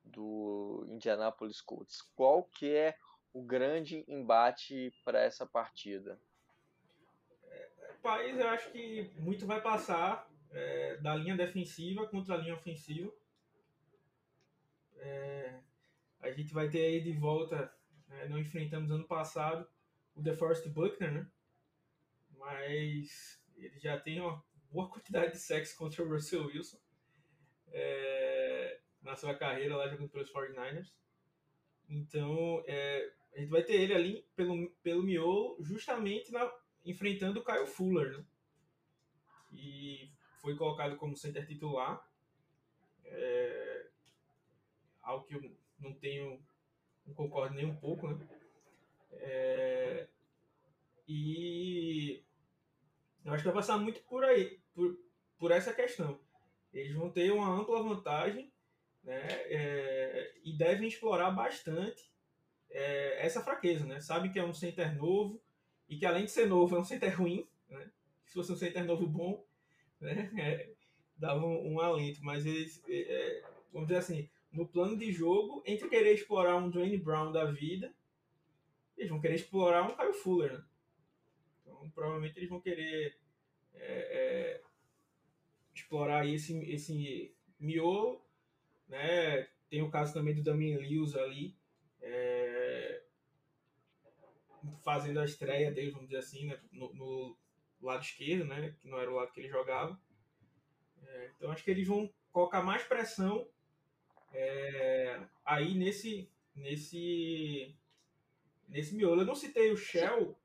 do 0.09 0.87
Indianapolis 0.89 1.61
Colts. 1.61 2.03
Qual 2.15 2.45
que 2.45 2.75
é 2.75 2.97
o 3.33 3.43
grande 3.43 4.05
embate 4.09 4.93
para 5.05 5.21
essa 5.21 5.47
partida? 5.47 6.21
País, 8.03 8.39
eu 8.39 8.49
acho 8.49 8.71
que 8.71 9.11
muito 9.17 9.47
vai 9.47 9.61
passar 9.61 10.31
é, 10.51 10.97
da 10.99 11.15
linha 11.15 11.37
defensiva 11.37 12.07
contra 12.07 12.35
a 12.35 12.39
linha 12.39 12.55
ofensiva. 12.55 13.13
É, 14.97 15.61
a 16.21 16.31
gente 16.31 16.53
vai 16.53 16.69
ter 16.69 16.85
aí 16.85 17.01
de 17.01 17.13
volta, 17.13 17.73
né, 18.09 18.27
não 18.29 18.39
enfrentamos 18.39 18.91
ano 18.91 19.07
passado 19.07 19.69
o 20.19 20.23
DeForest 20.23 20.69
Buckner, 20.69 21.13
né? 21.13 21.27
Mas 22.37 23.41
ele 23.57 23.79
já 23.79 23.99
tem 23.99 24.21
uma 24.21 24.43
boa 24.71 24.89
quantidade 24.89 25.33
de 25.33 25.39
sexo 25.39 25.77
contra 25.77 26.03
o 26.03 26.09
Russell 26.09 26.47
Wilson. 26.47 26.79
É, 27.71 28.48
na 29.09 29.17
sua 29.17 29.35
carreira 29.35 29.75
lá 29.75 29.89
jogando 29.89 30.11
pelos 30.11 30.31
49ers. 30.31 30.93
Então, 31.89 32.63
é, 32.67 33.11
a 33.35 33.41
gente 33.41 33.49
vai 33.49 33.63
ter 33.63 33.81
ele 33.81 33.95
ali 33.95 34.29
pelo, 34.37 34.71
pelo 34.83 35.03
miolo, 35.03 35.57
justamente 35.61 36.31
na, 36.31 36.53
enfrentando 36.85 37.41
o 37.41 37.45
Kyle 37.45 37.67
Fuller, 37.67 38.19
né? 38.19 38.25
E 39.51 40.11
foi 40.43 40.55
colocado 40.57 40.97
como 40.97 41.17
center 41.17 41.47
titular. 41.47 42.07
É, 43.07 43.87
algo 45.01 45.25
que 45.25 45.35
eu 45.35 45.57
não 45.79 45.95
tenho, 45.95 46.39
não 47.07 47.15
concordo 47.15 47.55
nem 47.55 47.65
um 47.65 47.77
pouco, 47.77 48.09
né? 48.09 48.29
É, 49.13 50.07
e 51.09 52.23
eu 53.25 53.33
acho 53.33 53.43
que 53.43 53.49
vai 53.49 53.57
passar 53.57 53.79
muito 53.79 54.03
por 54.03 54.23
aí, 54.23 54.61
por, 54.75 54.99
por 55.39 55.51
essa 55.51 55.73
questão. 55.73 56.21
Eles 56.71 56.95
vão 56.95 57.11
ter 57.11 57.33
uma 57.33 57.49
ampla 57.49 57.83
vantagem 57.83 58.53
né? 59.03 59.27
É, 59.47 60.33
e 60.45 60.57
devem 60.57 60.89
explorar 60.89 61.31
bastante 61.31 62.11
é, 62.71 63.25
essa 63.25 63.43
fraqueza, 63.43 63.85
né? 63.87 64.01
Sabem 64.01 64.31
que 64.31 64.39
é 64.39 64.45
um 64.45 64.55
center 64.55 64.97
novo 64.97 65.41
e 65.89 65.97
que 65.97 66.07
além 66.07 66.25
de 66.25 66.31
ser 66.31 66.47
novo 66.47 66.77
é 66.77 66.81
um 66.81 66.85
center 66.85 67.19
ruim, 67.19 67.47
né? 67.69 67.91
Se 68.27 68.35
fosse 68.35 68.53
um 68.53 68.57
center 68.57 68.85
novo 68.85 69.07
bom, 69.07 69.45
né? 70.01 70.31
É, 70.39 70.71
dava 71.17 71.45
um, 71.45 71.75
um, 71.75 71.81
alento, 71.81 72.23
mas 72.23 72.47
eles, 72.47 72.83
é, 72.89 73.01
é, 73.01 73.43
vamos 73.73 73.89
dizer 73.89 73.99
assim, 73.99 74.29
no 74.53 74.67
plano 74.67 74.97
de 74.97 75.13
jogo, 75.13 75.63
entre 75.67 75.89
querer 75.89 76.15
explorar 76.15 76.57
um 76.57 76.71
Dwayne 76.71 76.97
Brown 76.97 77.33
da 77.33 77.45
vida, 77.47 77.93
eles 78.97 79.11
vão 79.11 79.21
querer 79.21 79.35
explorar 79.35 79.83
um 79.83 79.97
Kyle 79.97 80.13
Fuller, 80.13 80.53
né? 80.53 80.65
Então, 81.63 81.91
provavelmente 81.91 82.39
eles 82.39 82.49
vão 82.49 82.61
querer 82.61 83.17
é, 83.75 84.61
explorar 85.75 86.27
esse, 86.27 86.59
esse 86.71 87.35
miolo 87.59 88.21
né? 88.89 89.47
Tem 89.69 89.83
o 89.83 89.91
caso 89.91 90.15
também 90.15 90.35
do 90.35 90.43
Damien 90.43 90.79
Lewis 90.79 91.15
ali, 91.15 91.55
é, 92.01 93.03
fazendo 94.83 95.21
a 95.21 95.25
estreia 95.25 95.71
dele, 95.71 95.91
vamos 95.91 96.09
dizer 96.09 96.19
assim, 96.19 96.47
né? 96.47 96.59
no, 96.73 96.93
no, 96.95 97.37
lado 97.81 98.03
esquerdo, 98.03 98.45
né? 98.45 98.75
Que 98.81 98.89
não 98.89 98.99
era 98.99 99.11
o 99.11 99.15
lado 99.15 99.31
que 99.33 99.41
ele 99.41 99.49
jogava. 99.49 99.99
É, 101.07 101.31
então 101.37 101.51
acho 101.51 101.63
que 101.63 101.71
eles 101.71 101.87
vão 101.87 102.13
colocar 102.33 102.63
mais 102.63 102.83
pressão 102.83 103.49
é, 104.33 105.21
aí 105.45 105.75
nesse 105.75 106.31
nesse 106.55 107.75
nesse 108.69 108.95
miolo. 108.95 109.23
Eu 109.23 109.27
não 109.27 109.35
citei 109.35 109.71
o 109.71 109.77
Shell, 109.77 110.37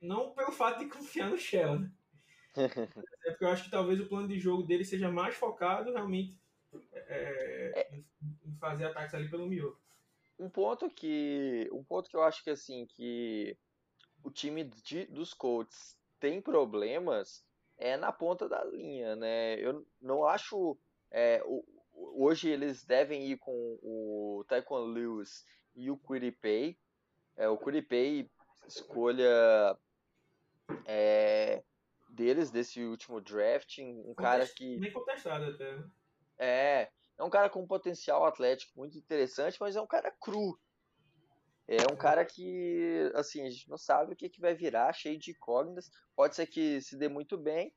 não 0.00 0.32
pelo 0.32 0.52
fato 0.52 0.80
de 0.80 0.90
confiar 0.90 1.30
no 1.30 1.38
Shell, 1.38 1.80
né? 1.80 1.92
é 2.56 3.30
porque 3.30 3.44
eu 3.44 3.48
acho 3.48 3.64
que 3.64 3.70
talvez 3.70 4.00
o 4.00 4.06
plano 4.06 4.28
de 4.28 4.38
jogo 4.38 4.62
dele 4.62 4.84
seja 4.84 5.10
mais 5.10 5.36
focado 5.36 5.92
realmente 5.92 6.36
é, 6.92 7.72
é. 7.80 8.02
em 8.44 8.56
fazer 8.56 8.86
ataques 8.86 9.14
ali 9.14 9.28
pelo 9.28 9.46
miolo. 9.46 9.78
Um 10.38 10.48
ponto 10.48 10.88
que 10.90 11.68
um 11.72 11.82
ponto 11.82 12.08
que 12.08 12.16
eu 12.16 12.22
acho 12.22 12.44
que 12.44 12.50
assim 12.50 12.86
que 12.86 13.56
o 14.22 14.30
time 14.30 14.64
de, 14.64 15.06
dos 15.06 15.34
Colts 15.34 15.98
tem 16.20 16.40
problemas 16.40 17.44
é 17.76 17.96
na 17.96 18.12
ponta 18.12 18.48
da 18.48 18.62
linha, 18.64 19.16
né? 19.16 19.58
Eu 19.60 19.86
não 20.00 20.24
acho 20.24 20.78
é, 21.10 21.42
o, 21.44 21.64
hoje 21.92 22.48
eles 22.48 22.84
devem 22.84 23.26
ir 23.26 23.38
com 23.38 23.78
o 23.82 24.44
Taekwondo 24.48 24.92
Lewis 24.92 25.44
e 25.74 25.90
o 25.90 25.96
Quiripay. 25.96 26.78
É, 27.36 27.48
o 27.48 27.56
Quiripay 27.56 28.30
escolha 28.66 29.78
é, 30.84 31.62
deles 32.08 32.50
desse 32.50 32.82
último 32.82 33.20
draft, 33.20 33.78
um 33.78 34.14
cara 34.14 34.46
que 34.46 34.78
nem 34.78 34.92
contestado 34.92 35.44
até. 35.44 35.78
É, 36.38 36.90
é 37.18 37.24
um 37.24 37.30
cara 37.30 37.50
com 37.50 37.62
um 37.62 37.66
potencial 37.66 38.24
atlético 38.24 38.72
muito 38.76 38.96
interessante, 38.96 39.58
mas 39.60 39.76
é 39.76 39.80
um 39.80 39.86
cara 39.86 40.10
cru. 40.20 40.58
É 41.66 41.92
um 41.92 41.96
cara 41.96 42.24
que, 42.24 43.12
assim, 43.14 43.46
a 43.46 43.50
gente 43.50 43.68
não 43.68 43.76
sabe 43.76 44.14
o 44.14 44.16
que, 44.16 44.30
que 44.30 44.40
vai 44.40 44.54
virar, 44.54 44.90
cheio 44.94 45.18
de 45.18 45.32
incógnitas. 45.32 45.90
Pode 46.16 46.34
ser 46.34 46.46
que 46.46 46.80
se 46.80 46.96
dê 46.96 47.08
muito 47.08 47.36
bem. 47.36 47.74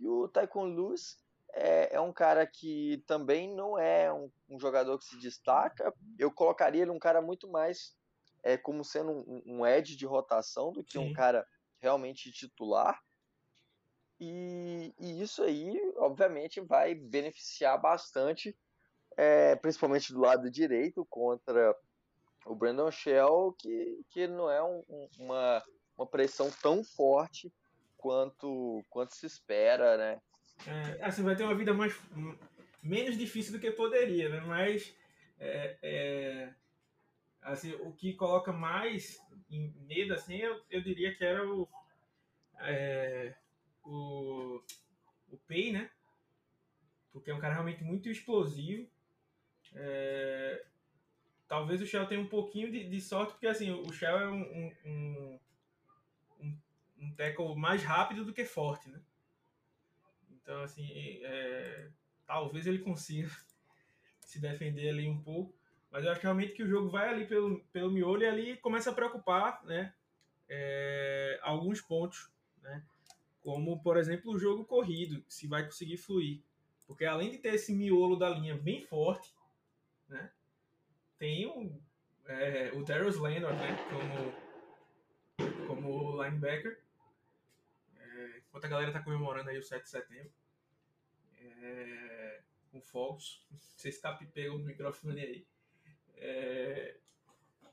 E 0.00 0.08
o 0.08 0.26
Taekwondo 0.26 0.74
Luz 0.74 1.20
é, 1.52 1.94
é 1.94 2.00
um 2.00 2.12
cara 2.12 2.44
que 2.44 3.02
também 3.06 3.54
não 3.54 3.78
é 3.78 4.12
um, 4.12 4.28
um, 4.48 4.58
jogador 4.58 4.98
que 4.98 5.04
se 5.04 5.16
destaca. 5.18 5.94
Eu 6.18 6.32
colocaria 6.32 6.82
ele 6.82 6.90
um 6.90 6.98
cara 6.98 7.22
muito 7.22 7.48
mais 7.48 7.96
é, 8.42 8.56
como 8.56 8.84
sendo 8.84 9.12
um, 9.12 9.42
um 9.46 9.66
edge 9.66 9.96
de 9.96 10.04
rotação 10.04 10.72
do 10.72 10.82
que 10.82 10.98
Sim. 10.98 11.10
um 11.10 11.12
cara 11.12 11.46
realmente 11.80 12.32
titular. 12.32 13.00
E, 14.20 14.92
e, 14.98 15.22
isso 15.22 15.42
aí, 15.42 15.80
obviamente, 15.96 16.60
vai 16.60 16.94
beneficiar 16.94 17.80
bastante, 17.80 18.56
é, 19.16 19.54
principalmente 19.56 20.12
do 20.12 20.20
lado 20.20 20.50
direito, 20.50 21.06
contra 21.06 21.76
o 22.44 22.54
Brandon 22.54 22.90
Shell, 22.90 23.54
que, 23.58 24.00
que 24.10 24.26
não 24.26 24.50
é 24.50 24.62
um, 24.62 24.82
uma, 25.18 25.62
uma 25.96 26.06
pressão 26.06 26.50
tão 26.62 26.82
forte 26.82 27.52
quanto, 27.96 28.84
quanto 28.88 29.14
se 29.14 29.26
espera, 29.26 29.96
né? 29.96 30.20
É, 30.66 31.04
assim, 31.04 31.22
vai 31.22 31.36
ter 31.36 31.44
uma 31.44 31.54
vida 31.54 31.72
mais 31.72 31.94
menos 32.82 33.16
difícil 33.16 33.52
do 33.52 33.60
que 33.60 33.70
poderia, 33.70 34.28
né? 34.28 34.40
Mas 34.40 34.94
é, 35.38 35.76
é, 35.82 36.54
assim, 37.42 37.72
o 37.74 37.92
que 37.92 38.14
coloca 38.14 38.52
mais 38.52 39.20
medo, 39.50 40.14
assim, 40.14 40.36
eu, 40.36 40.60
eu 40.70 40.82
diria 40.82 41.14
que 41.14 41.24
era 41.24 41.46
o, 41.48 41.68
é, 42.60 43.34
o, 43.88 44.62
o 45.30 45.38
Pay, 45.48 45.72
né? 45.72 45.90
Porque 47.12 47.30
é 47.30 47.34
um 47.34 47.40
cara 47.40 47.54
realmente 47.54 47.82
muito 47.82 48.08
explosivo. 48.08 48.88
É, 49.74 50.64
talvez 51.46 51.80
o 51.80 51.86
Shell 51.86 52.06
tenha 52.06 52.20
um 52.20 52.28
pouquinho 52.28 52.70
de, 52.70 52.88
de, 52.88 53.00
sorte, 53.00 53.32
porque 53.32 53.46
assim, 53.46 53.70
o 53.70 53.92
Shell 53.92 54.18
é 54.18 54.28
um, 54.28 54.72
um, 54.84 55.40
um, 56.40 56.58
um 57.00 57.14
tackle 57.14 57.56
mais 57.56 57.82
rápido 57.82 58.24
do 58.24 58.32
que 58.32 58.44
forte, 58.44 58.88
né? 58.88 59.00
Então, 60.30 60.62
assim, 60.62 60.86
é, 61.22 61.90
talvez 62.26 62.66
ele 62.66 62.78
consiga 62.78 63.30
se 64.20 64.40
defender 64.40 64.90
ali 64.90 65.08
um 65.08 65.20
pouco. 65.20 65.56
Mas 65.90 66.04
eu 66.04 66.12
acho 66.12 66.20
realmente 66.20 66.52
que 66.52 66.62
o 66.62 66.68
jogo 66.68 66.90
vai 66.90 67.08
ali 67.08 67.26
pelo, 67.26 67.60
pelo 67.72 67.90
miolo 67.90 68.22
e 68.22 68.26
ali 68.26 68.56
começa 68.58 68.90
a 68.90 68.94
preocupar 68.94 69.64
né, 69.64 69.94
é, 70.48 71.40
alguns 71.42 71.80
pontos. 71.80 72.30
Né, 72.60 72.84
como, 73.48 73.80
por 73.80 73.96
exemplo, 73.96 74.30
o 74.30 74.38
jogo 74.38 74.62
corrido, 74.62 75.24
se 75.26 75.46
vai 75.46 75.64
conseguir 75.64 75.96
fluir. 75.96 76.42
Porque 76.86 77.06
além 77.06 77.30
de 77.30 77.38
ter 77.38 77.54
esse 77.54 77.72
miolo 77.72 78.14
da 78.14 78.28
linha 78.28 78.54
bem 78.54 78.82
forte, 78.82 79.34
né, 80.06 80.30
tem 81.16 81.46
um, 81.46 81.80
é, 82.26 82.70
o 82.74 82.84
Darius 82.84 83.16
Leonard 83.16 83.56
né, 83.56 83.74
como, 83.88 85.66
como 85.66 86.22
linebacker. 86.22 86.78
É, 87.96 88.42
enquanto 88.46 88.66
a 88.66 88.68
galera 88.68 88.90
está 88.90 89.02
comemorando 89.02 89.48
aí 89.48 89.56
o 89.56 89.62
7 89.62 89.82
de 89.82 89.88
setembro. 89.88 90.30
É, 91.38 92.42
com 92.70 92.82
fogos. 92.82 93.46
Não 93.50 93.58
sei 93.78 93.92
se 93.92 94.02
tá 94.02 94.12
pegando 94.12 94.56
o 94.56 94.66
microfone 94.66 95.22
aí. 95.22 95.46
É, 96.18 96.98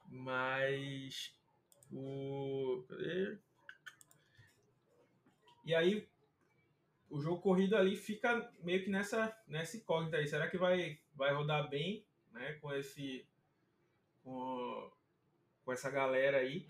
mas 0.07 1.37
o. 1.91 2.81
Cadê? 2.87 3.37
E 5.65 5.73
aí 5.73 6.07
o 7.09 7.19
jogo 7.19 7.41
corrido 7.41 7.75
ali 7.75 7.95
fica 7.95 8.51
meio 8.61 8.83
que 8.83 8.89
nessa, 8.89 9.35
nessa 9.47 9.77
incógnita 9.77 10.17
aí. 10.17 10.27
Será 10.27 10.47
que 10.47 10.57
vai, 10.57 10.99
vai 11.13 11.33
rodar 11.33 11.69
bem 11.69 12.05
né, 12.31 12.53
com 12.61 12.73
esse. 12.73 13.25
Com, 14.23 14.91
com 15.63 15.73
essa 15.73 15.89
galera 15.89 16.37
aí? 16.37 16.65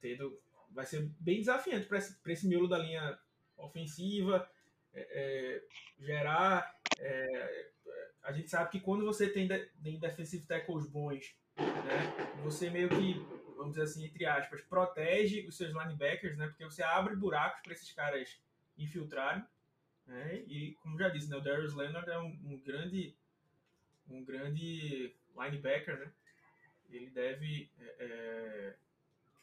Tendo, 0.00 0.38
vai 0.70 0.84
ser 0.84 1.02
bem 1.20 1.38
desafiante 1.38 1.86
para 1.86 1.98
esse, 1.98 2.16
esse 2.26 2.46
miolo 2.46 2.68
da 2.68 2.78
linha 2.78 3.18
ofensiva. 3.56 4.48
É, 4.92 5.00
é, 5.00 6.04
gerar 6.04 6.74
é, 6.98 7.70
a 8.26 8.32
gente 8.32 8.50
sabe 8.50 8.70
que 8.70 8.80
quando 8.80 9.04
você 9.04 9.28
tem, 9.28 9.46
de, 9.46 9.58
tem 9.82 9.98
defensive 9.98 10.44
tackles 10.46 10.86
bons, 10.86 11.36
né, 11.56 12.42
você 12.42 12.68
meio 12.68 12.88
que, 12.88 13.24
vamos 13.56 13.72
dizer 13.72 13.84
assim, 13.84 14.04
entre 14.04 14.26
aspas, 14.26 14.60
protege 14.62 15.46
os 15.46 15.56
seus 15.56 15.72
linebackers, 15.72 16.36
né, 16.36 16.46
porque 16.46 16.64
você 16.64 16.82
abre 16.82 17.16
buracos 17.16 17.62
para 17.62 17.72
esses 17.72 17.90
caras 17.92 18.38
infiltrarem. 18.76 19.44
Né, 20.06 20.44
e, 20.46 20.72
como 20.82 20.98
já 20.98 21.08
disse, 21.08 21.28
né, 21.28 21.36
o 21.36 21.40
Darius 21.40 21.74
Leonard 21.74 22.08
é 22.08 22.18
um, 22.18 22.38
um 22.44 22.60
grande 22.64 23.16
um 24.08 24.24
grande 24.24 25.12
linebacker, 25.36 25.98
né? 25.98 26.12
Ele 26.90 27.10
deve 27.10 27.68
é, 27.80 27.96
é 27.98 28.74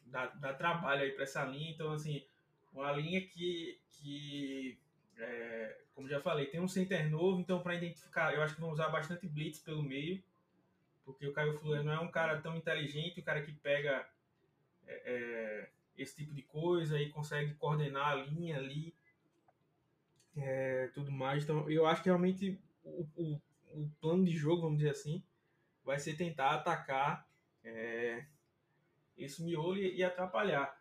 dar, 0.05 0.27
dar, 0.39 0.53
trabalho 0.53 1.01
aí 1.01 1.11
para 1.11 1.23
essa 1.23 1.43
linha. 1.43 1.71
Então, 1.71 1.91
assim, 1.91 2.25
uma 2.71 2.91
linha 2.93 3.19
que, 3.19 3.77
que 3.89 4.77
é, 5.17 5.77
como 5.93 6.07
já 6.07 6.19
falei, 6.19 6.45
tem 6.45 6.59
um 6.59 6.67
center 6.67 7.09
novo, 7.09 7.39
então 7.39 7.61
para 7.61 7.75
identificar, 7.75 8.33
eu 8.33 8.41
acho 8.41 8.55
que 8.55 8.61
vão 8.61 8.71
usar 8.71 8.89
bastante 8.89 9.27
blitz 9.27 9.59
pelo 9.59 9.83
meio, 9.83 10.21
porque 11.05 11.27
o 11.27 11.33
Caio 11.33 11.57
Fuller 11.57 11.83
não 11.83 11.93
é 11.93 11.99
um 11.99 12.11
cara 12.11 12.41
tão 12.41 12.55
inteligente, 12.55 13.19
o 13.19 13.23
cara 13.23 13.41
que 13.41 13.51
pega 13.51 14.07
é, 14.85 15.01
é, 15.05 15.69
esse 15.97 16.15
tipo 16.15 16.33
de 16.33 16.41
coisa 16.43 16.99
e 16.99 17.09
consegue 17.09 17.53
coordenar 17.55 18.07
a 18.07 18.15
linha 18.15 18.57
ali, 18.57 18.95
é, 20.37 20.89
tudo 20.93 21.11
mais. 21.11 21.43
Então, 21.43 21.69
eu 21.69 21.85
acho 21.85 22.01
que 22.01 22.09
realmente 22.09 22.59
o, 22.83 23.07
o, 23.15 23.41
o, 23.71 23.89
plano 24.01 24.25
de 24.25 24.35
jogo, 24.35 24.63
vamos 24.63 24.77
dizer 24.77 24.91
assim, 24.91 25.23
vai 25.83 25.99
ser 25.99 26.15
tentar 26.15 26.51
atacar 26.51 27.27
é, 27.63 28.25
esse 29.17 29.43
miolo 29.43 29.77
e, 29.77 29.97
e 29.97 30.03
atrapalhar, 30.03 30.75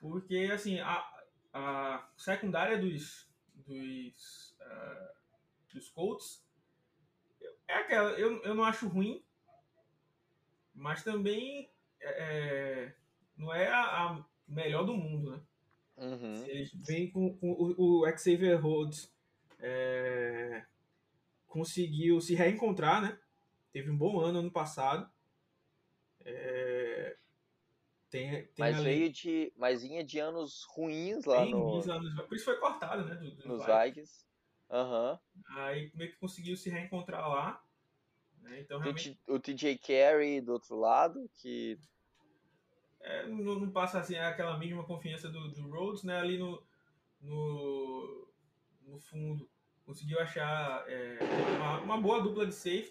porque 0.00 0.50
assim 0.52 0.78
a, 0.80 1.24
a 1.52 2.08
secundária 2.16 2.78
dos 2.78 3.28
dos, 3.68 4.56
uh, 4.60 5.14
dos 5.72 5.88
Colts. 5.90 6.42
É 7.66 7.74
aquela, 7.74 8.10
eu, 8.12 8.42
eu 8.42 8.54
não 8.54 8.64
acho 8.64 8.88
ruim, 8.88 9.22
mas 10.78 11.02
também 11.02 11.70
é, 12.00 12.08
é 12.08 12.94
não 13.36 13.54
é 13.54 13.68
a, 13.68 13.80
a, 13.80 14.24
melhor 14.46 14.84
do 14.84 14.94
mundo, 14.94 15.30
né? 15.30 15.40
Uhum. 15.96 16.46
Eles 16.46 16.70
vêm 16.74 17.10
com, 17.10 17.36
com, 17.36 17.50
o, 17.52 18.02
o 18.02 18.18
Xavier 18.18 18.60
Rhodes 18.60 19.12
é, 19.58 20.64
conseguiu 21.46 22.20
se 22.20 22.34
reencontrar, 22.34 23.02
né? 23.02 23.18
Teve 23.72 23.90
um 23.90 23.96
bom 23.96 24.20
ano 24.20 24.38
ano 24.38 24.50
passado. 24.50 25.08
É, 26.24 27.16
tem, 28.10 28.30
tem 28.30 28.50
mas 28.58 28.76
ali... 28.76 28.84
veio 28.84 29.12
de. 29.12 29.52
Mas 29.56 29.82
vinha 29.82 30.04
de 30.04 30.18
anos 30.18 30.64
ruins 30.70 31.24
lá 31.24 31.42
tem 31.42 31.50
no. 31.50 31.80
Anos, 31.90 32.14
por 32.26 32.34
isso 32.34 32.44
foi 32.44 32.58
cortado, 32.58 33.04
né? 33.04 33.14
Do, 33.16 33.30
do 33.36 33.48
nos 33.48 33.64
Vikings. 33.64 34.26
Aham. 34.70 35.18
Uhum. 35.34 35.42
Aí 35.56 35.90
meio 35.94 36.10
que 36.10 36.18
conseguiu 36.18 36.56
se 36.56 36.70
reencontrar 36.70 37.28
lá. 37.28 37.62
Né? 38.42 38.60
Então, 38.60 38.78
realmente... 38.78 39.18
O 39.26 39.38
TJ 39.38 39.78
Carey 39.78 40.40
do 40.40 40.52
outro 40.52 40.76
lado, 40.76 41.28
que. 41.34 41.78
É, 43.00 43.26
não, 43.28 43.60
não, 43.60 43.70
passa 43.70 44.00
assim 44.00 44.16
aquela 44.16 44.58
mínima 44.58 44.84
confiança 44.84 45.28
do, 45.28 45.48
do 45.52 45.70
Rhodes, 45.70 46.02
né? 46.02 46.18
Ali 46.18 46.36
no, 46.36 46.62
no, 47.20 48.28
no 48.86 48.98
fundo 48.98 49.48
conseguiu 49.86 50.20
achar 50.20 50.84
é, 50.86 51.18
uma, 51.56 51.80
uma, 51.80 52.00
boa 52.00 52.22
dupla 52.22 52.46
de 52.46 52.54
safety. 52.54 52.88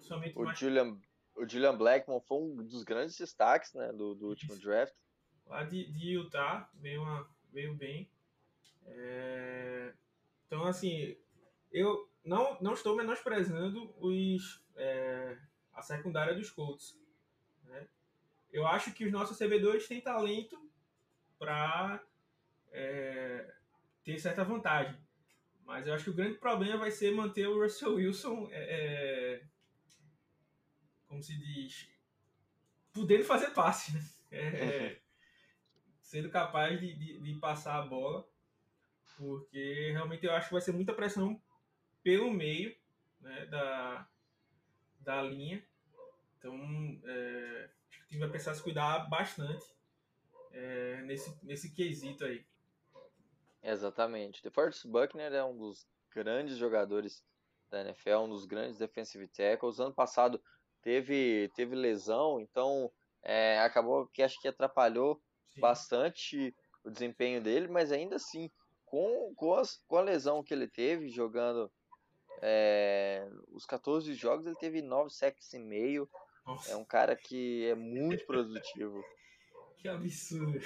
Somente 0.00 0.38
o 0.38 0.44
mais... 0.44 0.58
Julian 0.58 0.96
o 1.34 1.48
Julian 1.48 1.76
Blackmon 1.76 2.20
foi 2.20 2.38
um 2.38 2.56
dos 2.56 2.84
grandes 2.84 3.16
destaques 3.16 3.72
né, 3.74 3.92
do, 3.92 4.14
do 4.14 4.28
último 4.28 4.56
draft. 4.56 4.94
Lá 5.46 5.64
de, 5.64 5.90
de 5.92 6.10
Utah, 6.10 6.68
veio, 6.74 7.02
uma, 7.02 7.28
veio 7.52 7.74
bem. 7.74 8.08
É... 8.86 9.92
Então, 10.46 10.64
assim, 10.64 11.16
eu 11.70 12.08
não, 12.24 12.58
não 12.60 12.74
estou 12.74 12.96
menosprezando 12.96 13.94
os, 13.98 14.64
é, 14.76 15.36
a 15.72 15.82
secundária 15.82 16.34
dos 16.34 16.50
Colts. 16.50 16.98
Né? 17.64 17.88
Eu 18.50 18.66
acho 18.66 18.92
que 18.92 19.04
os 19.04 19.12
nossos 19.12 19.30
recebedores 19.30 19.88
têm 19.88 20.00
talento 20.00 20.58
para 21.38 22.02
é, 22.70 23.54
ter 24.04 24.18
certa 24.18 24.44
vantagem. 24.44 24.96
Mas 25.64 25.86
eu 25.86 25.94
acho 25.94 26.04
que 26.04 26.10
o 26.10 26.14
grande 26.14 26.38
problema 26.38 26.78
vai 26.78 26.90
ser 26.90 27.14
manter 27.14 27.46
o 27.46 27.62
Russell 27.62 27.94
Wilson 27.94 28.48
é, 28.50 29.40
é 29.40 29.42
como 31.12 31.22
se 31.22 31.36
diz, 31.36 31.90
podendo 32.90 33.22
fazer 33.22 33.50
passe, 33.50 33.92
né? 33.92 34.02
É, 34.30 34.98
sendo 36.00 36.30
capaz 36.30 36.80
de, 36.80 36.94
de, 36.94 37.20
de, 37.20 37.34
passar 37.34 37.76
a 37.76 37.86
bola, 37.86 38.26
porque 39.18 39.90
realmente 39.92 40.24
eu 40.24 40.32
acho 40.32 40.46
que 40.46 40.54
vai 40.54 40.62
ser 40.62 40.72
muita 40.72 40.94
pressão 40.94 41.38
pelo 42.02 42.30
meio 42.30 42.74
né, 43.20 43.46
da, 43.46 44.08
da 45.00 45.22
linha. 45.22 45.64
Então, 46.38 46.56
é, 47.04 47.70
acho 47.88 47.98
que 47.98 48.04
o 48.04 48.08
time 48.08 48.20
vai 48.20 48.30
precisar 48.30 48.54
se 48.54 48.62
cuidar 48.62 49.08
bastante 49.08 49.64
é, 50.52 51.02
nesse, 51.02 51.44
nesse 51.44 51.72
quesito 51.72 52.24
aí. 52.24 52.44
Exatamente. 53.62 54.42
DeForest 54.42 54.86
Buckner 54.86 55.32
é 55.32 55.44
um 55.44 55.56
dos 55.56 55.86
grandes 56.10 56.56
jogadores 56.56 57.24
da 57.70 57.80
NFL, 57.80 58.18
um 58.18 58.28
dos 58.28 58.44
grandes 58.44 58.78
defensive 58.78 59.28
tackles. 59.28 59.78
Ano 59.78 59.94
passado 59.94 60.42
teve, 60.82 61.50
teve 61.54 61.76
lesão, 61.76 62.40
então 62.40 62.92
é, 63.22 63.60
acabou 63.60 64.06
que 64.08 64.22
acho 64.22 64.40
que 64.40 64.48
atrapalhou 64.48 65.22
Sim. 65.50 65.60
bastante 65.60 66.54
o 66.84 66.90
desempenho 66.90 67.40
dele, 67.40 67.68
mas 67.68 67.92
ainda 67.92 68.16
assim, 68.16 68.50
com, 68.84 69.32
com, 69.36 69.54
as, 69.54 69.76
com 69.86 69.96
a 69.96 70.02
lesão 70.02 70.42
que 70.42 70.52
ele 70.52 70.66
teve 70.66 71.08
jogando 71.08 71.70
é, 72.42 73.28
os 73.52 73.64
14 73.64 74.12
jogos, 74.14 74.44
ele 74.46 74.56
teve 74.56 74.82
9 74.82 75.10
sacks 75.10 75.52
e 75.52 75.58
meio. 75.60 76.10
Nossa. 76.44 76.72
É 76.72 76.76
um 76.76 76.84
cara 76.84 77.14
que 77.14 77.66
é 77.66 77.74
muito 77.76 78.26
produtivo. 78.26 79.02
que 79.78 79.88
absurdo. 79.88 80.58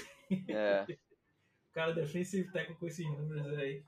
É. 0.49 0.87
o 0.91 1.75
cara 1.75 1.93
defensive 1.93 2.51
tackle 2.51 2.77
com 2.77 2.87
esses 2.87 3.07
números 3.07 3.59
aí. 3.59 3.85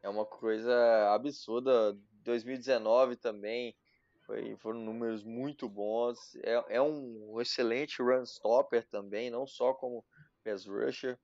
É 0.00 0.08
uma 0.08 0.24
coisa 0.24 1.12
absurda. 1.12 1.98
2019 2.22 3.16
também 3.16 3.76
foi, 4.20 4.56
foram 4.58 4.78
números 4.78 5.24
muito 5.24 5.68
bons. 5.68 6.36
É, 6.36 6.76
é 6.76 6.82
um 6.82 7.40
excelente 7.40 8.00
run 8.00 8.22
stopper 8.22 8.86
também, 8.88 9.28
não 9.28 9.44
só 9.44 9.74
como 9.74 10.04
pass 10.44 10.66
rusher. 10.66 11.18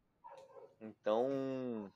Então, 0.81 1.93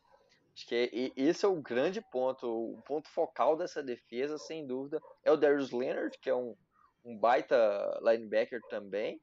Acho 0.59 0.67
que 0.67 0.75
é, 0.75 1.13
esse 1.17 1.45
é 1.45 1.49
o 1.49 1.63
grande 1.63 2.01
ponto, 2.01 2.49
o 2.49 2.83
ponto 2.83 3.09
focal 3.09 3.57
dessa 3.57 3.81
defesa, 3.81 4.37
sem 4.39 4.67
dúvida, 4.67 5.01
é 5.23 5.31
o 5.31 5.37
Darius 5.37 5.71
Leonard, 5.71 6.19
que 6.19 6.29
é 6.29 6.35
um, 6.35 6.57
um 7.05 7.17
baita 7.17 7.57
linebacker 8.03 8.61
também, 8.69 9.21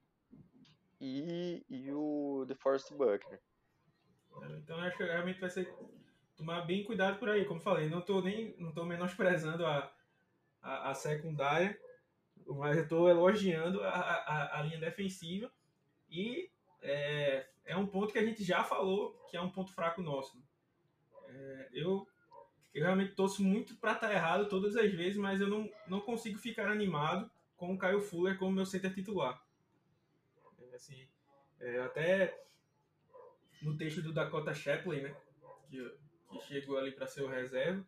e, 1.02 1.62
e 1.70 1.92
o 1.92 2.46
DeForest 2.48 2.94
Buckner. 2.94 3.42
É, 4.44 4.46
então 4.56 4.80
acho 4.80 4.96
que 4.96 5.04
realmente 5.04 5.42
vai 5.42 5.50
ser 5.50 5.70
tomar 6.38 6.62
bem 6.62 6.86
cuidado 6.86 7.20
por 7.20 7.28
aí, 7.28 7.44
como 7.44 7.60
falei, 7.60 7.90
não 7.90 8.00
estou 8.00 8.22
nem 8.22 8.56
não 8.58 8.72
tô 8.72 8.86
menosprezando 8.86 9.66
a, 9.66 9.94
a, 10.62 10.92
a 10.92 10.94
secundária, 10.94 11.78
mas 12.48 12.78
estou 12.78 13.10
elogiando 13.10 13.84
a, 13.84 13.90
a, 13.90 14.60
a, 14.60 14.64
linha 14.64 14.80
defensiva 14.80 15.52
e 16.10 16.50
é, 16.82 17.46
é 17.66 17.76
um 17.76 17.88
ponto 17.88 18.14
que 18.14 18.20
a 18.20 18.26
gente 18.26 18.42
já 18.42 18.64
falou 18.64 19.22
que 19.30 19.36
é 19.36 19.42
um 19.42 19.50
ponto 19.50 19.74
fraco 19.74 20.02
nosso. 20.02 20.45
É, 21.36 21.70
eu, 21.74 22.08
eu 22.74 22.84
realmente 22.84 23.14
torço 23.14 23.44
muito 23.44 23.76
para 23.76 23.94
estar 23.94 24.08
tá 24.08 24.14
errado 24.14 24.48
todas 24.48 24.76
as 24.76 24.92
vezes, 24.92 25.18
mas 25.18 25.42
eu 25.42 25.48
não, 25.48 25.70
não 25.88 26.00
consigo 26.00 26.38
ficar 26.40 26.70
animado 26.70 27.30
com 27.58 27.74
o 27.74 27.78
Caio 27.78 28.02
Fuller 28.02 28.38
como 28.38 28.52
meu 28.52 28.66
center 28.66 28.94
titular. 28.94 29.42
É, 30.72 30.76
assim, 30.76 31.08
é, 31.60 31.80
até 31.80 32.42
no 33.62 33.78
texto 33.78 34.02
do 34.02 34.14
Dakota 34.14 34.54
Shapley, 34.54 35.02
né, 35.02 35.16
que, 35.70 35.98
que 36.30 36.40
chegou 36.48 36.78
ali 36.78 36.92
para 36.92 37.08
ser 37.08 37.24
o 37.24 37.28
reserva, 37.28 37.86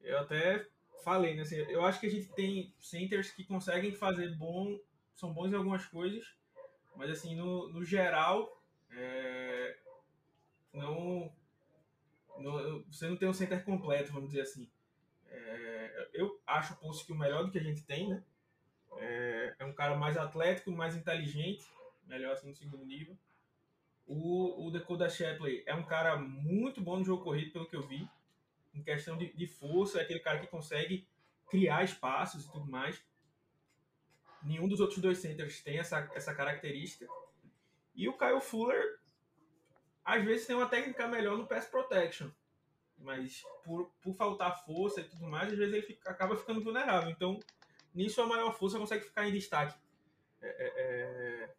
eu 0.00 0.18
até 0.18 0.66
falei, 1.04 1.34
né, 1.34 1.42
assim, 1.42 1.56
eu 1.56 1.84
acho 1.84 2.00
que 2.00 2.06
a 2.06 2.10
gente 2.10 2.28
tem 2.32 2.74
centers 2.78 3.30
que 3.30 3.44
conseguem 3.44 3.94
fazer 3.94 4.34
bom, 4.36 4.78
são 5.14 5.32
bons 5.32 5.52
em 5.52 5.56
algumas 5.56 5.86
coisas, 5.86 6.34
mas 6.96 7.10
assim, 7.10 7.36
no, 7.36 7.68
no 7.70 7.84
geral, 7.84 8.60
é, 8.90 9.78
não, 10.72 11.32
não, 12.40 12.84
você 12.84 13.08
não 13.08 13.16
tem 13.16 13.28
um 13.28 13.32
center 13.32 13.64
completo, 13.64 14.12
vamos 14.12 14.30
dizer 14.30 14.42
assim. 14.42 14.68
É, 15.28 16.08
eu 16.14 16.40
acho 16.46 16.74
o 16.74 16.76
Pulse 16.76 17.10
o 17.10 17.14
melhor 17.14 17.44
do 17.44 17.50
que 17.50 17.58
a 17.58 17.62
gente 17.62 17.82
tem, 17.82 18.08
né? 18.08 18.22
É, 18.96 19.54
é, 19.58 19.64
um 19.64 19.72
cara 19.72 19.96
mais 19.96 20.16
atlético, 20.16 20.70
mais 20.70 20.96
inteligente, 20.96 21.64
melhor 22.06 22.32
assim 22.32 22.48
no 22.48 22.54
segundo 22.54 22.84
nível. 22.84 23.16
O, 24.06 24.66
o 24.66 24.70
Dakota 24.70 25.08
Shapley 25.08 25.62
é 25.66 25.74
um 25.74 25.84
cara 25.84 26.16
muito 26.16 26.80
bom 26.80 26.98
no 26.98 27.04
jogo 27.04 27.22
corrido, 27.22 27.52
pelo 27.52 27.68
que 27.68 27.76
eu 27.76 27.86
vi. 27.86 28.08
Em 28.74 28.82
questão 28.82 29.16
de, 29.16 29.32
de 29.34 29.46
força, 29.46 29.98
é 29.98 30.02
aquele 30.02 30.20
cara 30.20 30.38
que 30.38 30.46
consegue 30.46 31.06
criar 31.48 31.84
espaços 31.84 32.44
e 32.44 32.50
tudo 32.50 32.70
mais. 32.70 33.02
Nenhum 34.42 34.68
dos 34.68 34.80
outros 34.80 34.98
dois 34.98 35.18
centers 35.18 35.62
tem 35.62 35.78
essa, 35.78 36.10
essa 36.14 36.34
característica. 36.34 37.06
E 37.94 38.08
o 38.08 38.16
Kyle 38.16 38.40
Fuller, 38.40 38.97
às 40.08 40.24
vezes, 40.24 40.46
tem 40.46 40.56
uma 40.56 40.66
técnica 40.66 41.06
melhor 41.06 41.36
no 41.36 41.46
pass 41.46 41.66
protection. 41.66 42.30
Mas 42.96 43.42
por, 43.62 43.92
por 44.00 44.14
faltar 44.14 44.64
força 44.64 45.02
e 45.02 45.04
tudo 45.04 45.26
mais, 45.26 45.52
às 45.52 45.58
vezes 45.58 45.74
ele 45.74 45.82
fica, 45.82 46.10
acaba 46.10 46.34
ficando 46.34 46.64
vulnerável. 46.64 47.10
Então, 47.10 47.38
nisso 47.94 48.22
a 48.22 48.26
maior 48.26 48.50
força 48.56 48.78
consegue 48.78 49.04
ficar 49.04 49.28
em 49.28 49.32
destaque 49.32 49.78
é, 50.40 50.48
é, 50.48 50.72
é, 50.78 51.54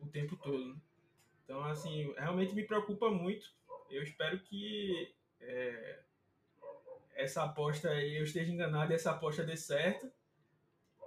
o 0.00 0.08
tempo 0.08 0.36
todo. 0.36 0.74
Né? 0.74 0.76
Então, 1.44 1.62
assim, 1.62 2.12
realmente 2.18 2.52
me 2.52 2.66
preocupa 2.66 3.08
muito. 3.10 3.54
Eu 3.88 4.02
espero 4.02 4.40
que 4.40 5.14
é, 5.40 6.00
essa 7.14 7.44
aposta 7.44 7.94
eu 7.94 8.24
esteja 8.24 8.50
enganado 8.50 8.90
e 8.90 8.96
essa 8.96 9.12
aposta 9.12 9.44
dê 9.44 9.56
certo. 9.56 10.10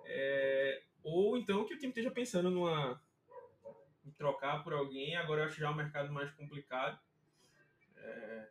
É, 0.06 0.84
ou 1.04 1.38
então 1.38 1.66
que 1.66 1.74
o 1.74 1.78
time 1.78 1.90
esteja 1.90 2.12
pensando 2.12 2.50
numa 2.50 3.02
em 4.06 4.12
trocar 4.12 4.64
por 4.64 4.74
alguém. 4.74 5.16
Agora 5.16 5.42
eu 5.42 5.46
acho 5.48 5.60
já 5.60 5.70
o 5.70 5.76
mercado 5.76 6.12
mais 6.12 6.32
complicado. 6.32 7.00
É, 7.98 8.50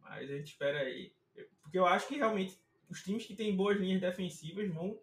mas 0.00 0.30
a 0.30 0.36
gente 0.36 0.48
espera 0.48 0.80
aí. 0.80 1.14
Porque 1.62 1.78
eu 1.78 1.86
acho 1.86 2.08
que 2.08 2.16
realmente 2.16 2.60
os 2.88 3.02
times 3.02 3.24
que 3.24 3.36
têm 3.36 3.56
boas 3.56 3.78
linhas 3.78 4.00
defensivas 4.00 4.68
vão 4.68 5.00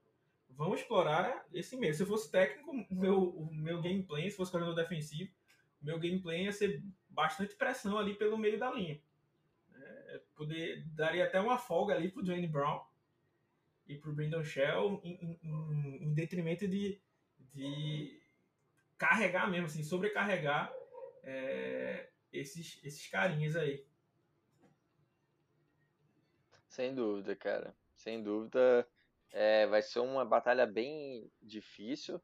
vão 0.49 0.73
explorar 0.73 1.45
esse 1.53 1.77
meio. 1.77 1.93
Se 1.93 2.01
eu 2.01 2.07
fosse 2.07 2.31
técnico, 2.31 2.71
o 2.71 2.95
meu, 2.95 3.29
o 3.29 3.53
meu 3.53 3.79
gameplay, 3.79 4.29
se 4.29 4.35
fosse 4.35 4.51
jogador 4.51 4.73
defensivo, 4.73 5.31
o 5.79 5.85
meu 5.85 5.99
gameplay 5.99 6.45
ia 6.45 6.51
ser 6.51 6.83
bastante 7.09 7.55
pressão 7.55 7.97
ali 7.97 8.15
pelo 8.15 8.39
meio 8.39 8.57
da 8.57 8.71
linha. 8.71 8.99
É, 9.75 10.21
poder, 10.35 10.83
daria 10.87 11.25
até 11.25 11.39
uma 11.39 11.59
folga 11.59 11.93
ali 11.93 12.09
pro 12.09 12.23
Dwayne 12.23 12.47
Brown 12.47 12.83
e 13.87 13.95
pro 13.95 14.13
Brandon 14.13 14.43
Shell 14.43 14.99
em, 15.03 15.39
em, 15.43 16.03
em 16.03 16.13
detrimento 16.15 16.67
de, 16.67 16.99
de 17.53 18.19
carregar 18.97 19.49
mesmo, 19.49 19.67
assim, 19.67 19.83
sobrecarregar 19.83 20.73
é, 21.23 22.09
esses, 22.31 22.79
esses 22.83 23.07
carinhas 23.07 23.55
aí. 23.55 23.85
Sem 26.67 26.93
dúvida, 26.93 27.35
cara. 27.35 27.75
Sem 27.95 28.21
dúvida. 28.21 28.87
É, 29.31 29.67
vai 29.67 29.81
ser 29.81 29.99
uma 29.99 30.23
batalha 30.23 30.65
bem 30.65 31.29
difícil. 31.41 32.21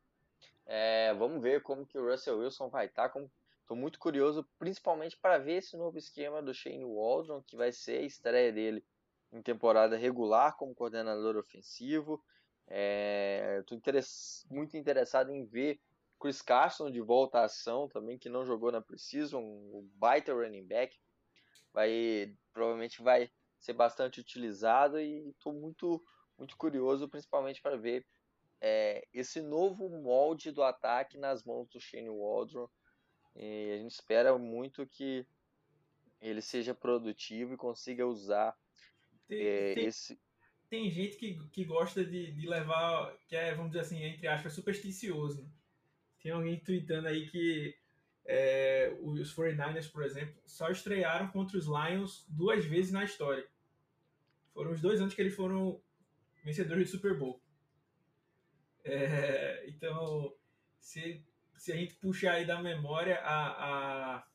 É, 0.65 1.13
vamos 1.15 1.41
ver 1.41 1.61
como 1.61 1.85
que 1.85 1.97
o 1.97 2.09
Russell 2.09 2.39
Wilson 2.39 2.69
vai 2.69 2.85
estar. 2.85 3.09
Tá, 3.09 3.19
Estou 3.61 3.77
muito 3.77 3.97
curioso, 3.97 4.45
principalmente 4.59 5.17
para 5.17 5.37
ver 5.37 5.59
esse 5.59 5.77
novo 5.77 5.97
esquema 5.97 6.41
do 6.41 6.53
Shane 6.53 6.83
Waldron, 6.83 7.41
que 7.41 7.55
vai 7.55 7.71
ser 7.71 7.99
a 7.99 8.05
estreia 8.05 8.51
dele 8.51 8.85
em 9.31 9.41
temporada 9.41 9.95
regular 9.95 10.57
como 10.57 10.75
coordenador 10.75 11.37
ofensivo. 11.37 12.23
Estou 12.67 13.77
é, 13.77 14.01
muito 14.49 14.75
interessado 14.75 15.31
em 15.31 15.45
ver 15.45 15.79
Chris 16.23 16.41
Carson 16.41 16.89
de 16.89 17.01
volta 17.01 17.39
à 17.39 17.43
ação 17.43 17.89
também, 17.89 18.17
que 18.17 18.29
não 18.29 18.45
jogou 18.45 18.71
na 18.71 18.81
Precision, 18.81 19.43
o 19.43 19.85
baita 19.95 20.33
running 20.33 20.65
back. 20.65 20.97
Vai, 21.73 22.33
provavelmente 22.53 23.01
vai 23.01 23.29
ser 23.59 23.73
bastante 23.73 24.21
utilizado 24.21 25.01
e 25.01 25.29
estou 25.31 25.51
muito 25.51 26.01
muito 26.37 26.55
curioso, 26.55 27.09
principalmente 27.09 27.61
para 27.61 27.75
ver 27.75 28.07
é, 28.61 29.05
esse 29.13 29.41
novo 29.41 29.89
molde 29.89 30.49
do 30.49 30.63
ataque 30.63 31.17
nas 31.17 31.43
mãos 31.43 31.67
do 31.67 31.79
Shane 31.79 32.09
Waldron. 32.09 32.69
E 33.35 33.73
a 33.73 33.77
gente 33.79 33.91
espera 33.91 34.37
muito 34.37 34.87
que 34.87 35.27
ele 36.21 36.41
seja 36.41 36.73
produtivo 36.73 37.53
e 37.53 37.57
consiga 37.57 38.07
usar 38.07 38.57
tem, 39.27 39.45
é, 39.45 39.73
tem, 39.75 39.85
esse. 39.85 40.19
Tem 40.69 40.89
gente 40.89 41.17
que, 41.17 41.37
que 41.49 41.65
gosta 41.65 42.03
de, 42.03 42.31
de 42.31 42.47
levar, 42.47 43.13
que 43.27 43.35
é, 43.35 43.53
vamos 43.53 43.71
dizer 43.71 43.81
assim, 43.81 44.01
entre 44.03 44.27
aspas, 44.27 44.53
supersticioso. 44.53 45.45
Tem 46.23 46.31
alguém 46.31 46.57
tweetando 46.57 47.09
aí 47.09 47.29
que 47.29 47.75
é, 48.25 48.95
os 49.01 49.35
49ers, 49.35 49.91
por 49.91 50.03
exemplo, 50.03 50.41
só 50.45 50.69
estrearam 50.69 51.27
contra 51.27 51.57
os 51.57 51.65
Lions 51.65 52.25
duas 52.29 52.63
vezes 52.65 52.93
na 52.93 53.03
história. 53.03 53.45
Foram 54.53 54.71
os 54.71 54.79
dois 54.79 55.01
anos 55.01 55.13
que 55.13 55.21
eles 55.21 55.35
foram 55.35 55.81
vencedores 56.43 56.85
de 56.85 56.91
Super 56.91 57.17
Bowl. 57.17 57.41
É, 58.85 59.65
então, 59.67 60.33
se, 60.79 61.21
se 61.57 61.73
a 61.73 61.75
gente 61.75 61.95
puxar 61.95 62.33
aí 62.33 62.45
da 62.45 62.61
memória, 62.61 63.19
a, 63.19 64.17
a, 64.17 64.27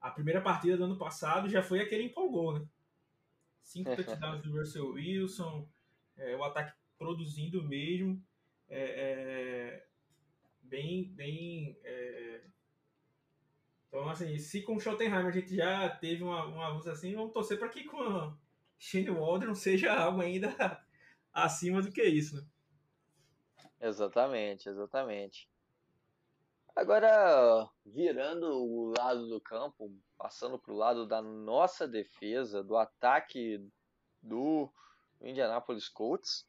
a 0.00 0.10
primeira 0.10 0.40
partida 0.40 0.76
do 0.76 0.84
ano 0.84 0.98
passado 0.98 1.48
já 1.48 1.62
foi 1.62 1.80
aquele 1.80 2.04
empolgou, 2.04 2.58
né? 2.58 2.66
Cinco 3.62 3.94
touchdowns 3.94 4.42
do 4.42 4.58
Russell 4.58 4.90
Wilson, 4.90 5.68
é, 6.16 6.36
o 6.36 6.42
ataque 6.42 6.76
produzindo 6.98 7.62
mesmo. 7.62 8.22
É, 8.68 8.82
é, 8.82 9.86
bem, 10.64 11.12
bem. 11.14 11.78
É, 11.82 12.44
então, 13.88 14.08
assim, 14.08 14.36
se 14.38 14.62
com 14.62 14.74
o 14.74 14.80
Schottenheimer 14.80 15.26
a 15.26 15.30
gente 15.30 15.54
já 15.54 15.88
teve 15.88 16.24
uma, 16.24 16.66
avanço 16.66 16.90
assim, 16.90 17.14
vamos 17.14 17.32
torcer 17.32 17.58
para 17.58 17.68
que 17.68 17.84
com 17.84 18.02
a 18.02 18.36
Shane 18.76 19.10
Waldron 19.10 19.54
seja 19.54 19.94
algo 19.94 20.20
ainda 20.20 20.48
acima 21.32 21.80
do 21.80 21.92
que 21.92 22.02
isso, 22.02 22.36
né? 22.36 22.44
Exatamente, 23.80 24.68
exatamente. 24.68 25.48
Agora, 26.74 27.70
virando 27.86 28.46
o 28.46 28.92
lado 28.98 29.28
do 29.28 29.40
campo, 29.40 29.96
passando 30.18 30.58
para 30.58 30.72
o 30.72 30.76
lado 30.76 31.06
da 31.06 31.22
nossa 31.22 31.86
defesa, 31.86 32.64
do 32.64 32.76
ataque 32.76 33.64
do 34.20 34.68
Indianapolis 35.20 35.88
Colts, 35.88 36.44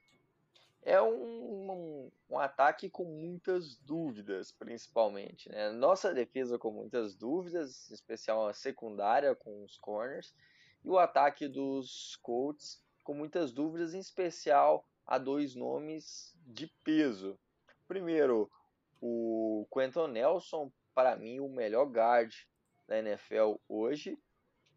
é 0.86 1.01
um, 1.01 1.71
um, 1.71 2.11
um, 2.29 2.39
ataque 2.39 2.89
com 2.91 3.03
muitas 3.03 3.75
dúvidas, 3.77 4.51
principalmente. 4.51 5.49
Né? 5.49 5.71
Nossa 5.71 6.13
defesa 6.13 6.59
com 6.59 6.71
muitas 6.71 7.15
dúvidas, 7.15 7.89
em 7.89 7.95
especial 7.95 8.47
a 8.47 8.53
secundária 8.53 9.36
com 9.36 9.63
os 9.63 9.77
corners, 9.77 10.33
e 10.83 10.89
o 10.89 10.99
ataque 10.99 11.47
dos 11.47 12.15
Colts 12.21 12.79
com 13.03 13.15
muitas 13.15 13.51
dúvidas, 13.51 13.95
em 13.95 13.99
especial 13.99 14.88
a 15.07 15.17
dois 15.17 15.55
nomes 15.55 16.36
de 16.45 16.67
peso. 16.83 17.38
Primeiro, 17.88 18.49
o 19.01 19.67
Quentin 19.73 20.07
Nelson, 20.07 20.71
para 20.93 21.15
mim, 21.15 21.39
o 21.39 21.49
melhor 21.49 21.86
guard 21.86 22.31
da 22.88 22.99
NFL 22.99 23.55
hoje. 23.67 24.19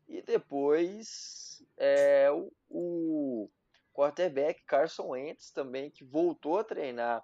E 0.08 0.22
depois 0.22 1.62
é, 1.76 2.30
o, 2.30 2.50
o 2.70 3.50
quarterback 3.98 4.62
Carson 4.62 5.08
Wentz 5.08 5.50
também, 5.50 5.90
que 5.90 6.04
voltou 6.04 6.56
a 6.56 6.62
treinar 6.62 7.20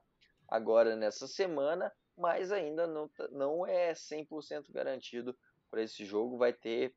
agora 0.48 0.96
nessa 0.96 1.28
semana, 1.28 1.92
mas 2.18 2.50
ainda 2.50 2.84
não, 2.84 3.08
não 3.30 3.64
é 3.64 3.92
100% 3.92 4.72
garantido 4.72 5.38
para 5.70 5.82
esse 5.82 6.04
jogo. 6.04 6.36
Vai 6.36 6.52
ter, 6.52 6.92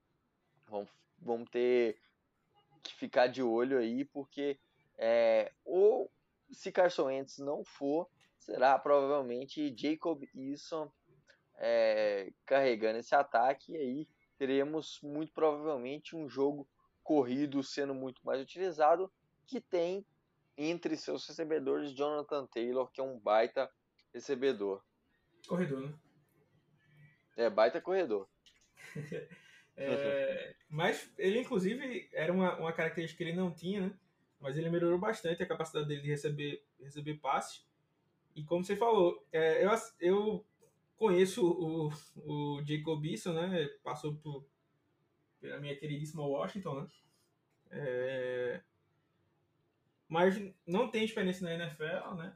vamos, 0.65 0.89
vamos 1.19 1.47
ter 1.51 2.01
que 2.81 2.95
ficar 2.95 3.27
de 3.27 3.43
olho 3.43 3.77
aí, 3.77 4.03
porque 4.03 4.59
é, 4.97 5.51
ou 5.63 6.11
se 6.51 6.71
Carson 6.71 7.05
Wentz 7.05 7.37
não 7.37 7.63
for, 7.63 8.09
será 8.39 8.79
provavelmente 8.79 9.75
Jacob 9.77 10.23
Eason 10.33 10.91
é, 11.59 12.33
carregando 12.47 12.97
esse 12.97 13.13
ataque 13.13 13.73
e 13.73 13.77
aí 13.77 14.09
teremos 14.39 14.99
muito 15.03 15.31
provavelmente 15.33 16.15
um 16.15 16.27
jogo 16.27 16.67
corrido 17.03 17.61
sendo 17.61 17.93
muito 17.93 18.25
mais 18.25 18.41
utilizado, 18.41 19.11
que 19.47 19.61
tem 19.61 20.05
entre 20.57 20.97
seus 20.97 21.25
recebedores 21.27 21.93
Jonathan 21.93 22.45
Taylor, 22.47 22.91
que 22.91 22.99
é 22.99 23.03
um 23.03 23.17
baita 23.17 23.71
recebedor. 24.13 24.83
Corredor, 25.47 25.81
né? 25.81 25.93
É, 27.37 27.49
baita 27.49 27.79
corredor. 27.79 28.27
é, 29.77 30.55
mas 30.69 31.11
ele, 31.17 31.39
inclusive, 31.39 32.09
era 32.11 32.33
uma, 32.33 32.57
uma 32.57 32.73
característica 32.73 33.23
que 33.23 33.29
ele 33.29 33.37
não 33.37 33.53
tinha, 33.53 33.81
né? 33.81 33.93
Mas 34.39 34.57
ele 34.57 34.69
melhorou 34.69 34.99
bastante 34.99 35.41
a 35.41 35.47
capacidade 35.47 35.87
dele 35.87 36.01
de 36.01 36.09
receber, 36.09 36.63
receber 36.79 37.15
passes. 37.15 37.65
E 38.35 38.43
como 38.43 38.63
você 38.63 38.75
falou, 38.75 39.25
é, 39.31 39.63
eu, 39.63 39.71
eu 39.99 40.45
conheço 40.95 41.47
o, 41.47 41.91
o 42.25 42.63
Jacob 42.63 43.03
Eason, 43.05 43.33
né? 43.33 43.67
Passou 43.83 44.15
por, 44.15 44.45
pela 45.39 45.59
minha 45.59 45.75
queridíssima 45.75 46.25
Washington, 46.25 46.81
né? 46.81 46.87
É, 47.69 48.61
mas 50.07 50.41
não 50.65 50.89
tem 50.89 51.03
experiência 51.03 51.43
na 51.43 51.65
NFL, 51.65 52.15
né? 52.15 52.35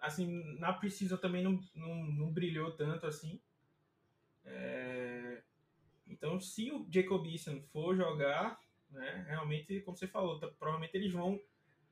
Assim, 0.00 0.58
na 0.58 0.72
precisa 0.72 1.18
também 1.18 1.42
não, 1.42 1.60
não, 1.74 2.04
não 2.04 2.32
brilhou 2.32 2.72
tanto 2.72 3.06
assim. 3.06 3.40
É, 4.44 5.42
então, 6.06 6.40
se 6.40 6.70
o 6.72 6.86
Jacob 6.90 7.26
Eason 7.26 7.60
for 7.72 7.94
jogar, 7.94 8.58
né, 8.90 9.24
realmente, 9.28 9.80
como 9.80 9.96
você 9.96 10.06
falou, 10.06 10.38
tá, 10.38 10.48
provavelmente 10.48 10.96
eles 10.96 11.12
vão 11.12 11.40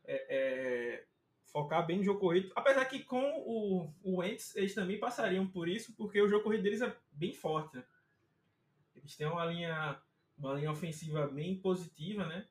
é, 0.04 0.26
é, 0.28 1.04
focar 1.44 1.86
bem 1.86 1.98
no 1.98 2.04
jogo 2.04 2.20
corrido. 2.20 2.50
Apesar 2.56 2.84
que 2.86 3.04
com 3.04 3.22
o, 3.46 3.94
o 4.02 4.16
Wentz, 4.16 4.56
eles 4.56 4.74
também 4.74 4.98
passariam 4.98 5.46
por 5.46 5.68
isso, 5.68 5.94
porque 5.94 6.20
o 6.20 6.28
jogo 6.28 6.44
corrido 6.44 6.62
deles 6.62 6.80
é 6.80 6.96
bem 7.12 7.32
forte. 7.32 7.76
Né? 7.76 7.84
Eles 8.96 9.16
têm 9.16 9.26
uma 9.26 9.44
linha, 9.44 10.00
uma 10.36 10.54
linha 10.54 10.72
ofensiva 10.72 11.26
bem 11.26 11.56
positiva, 11.60 12.26
né? 12.26 12.48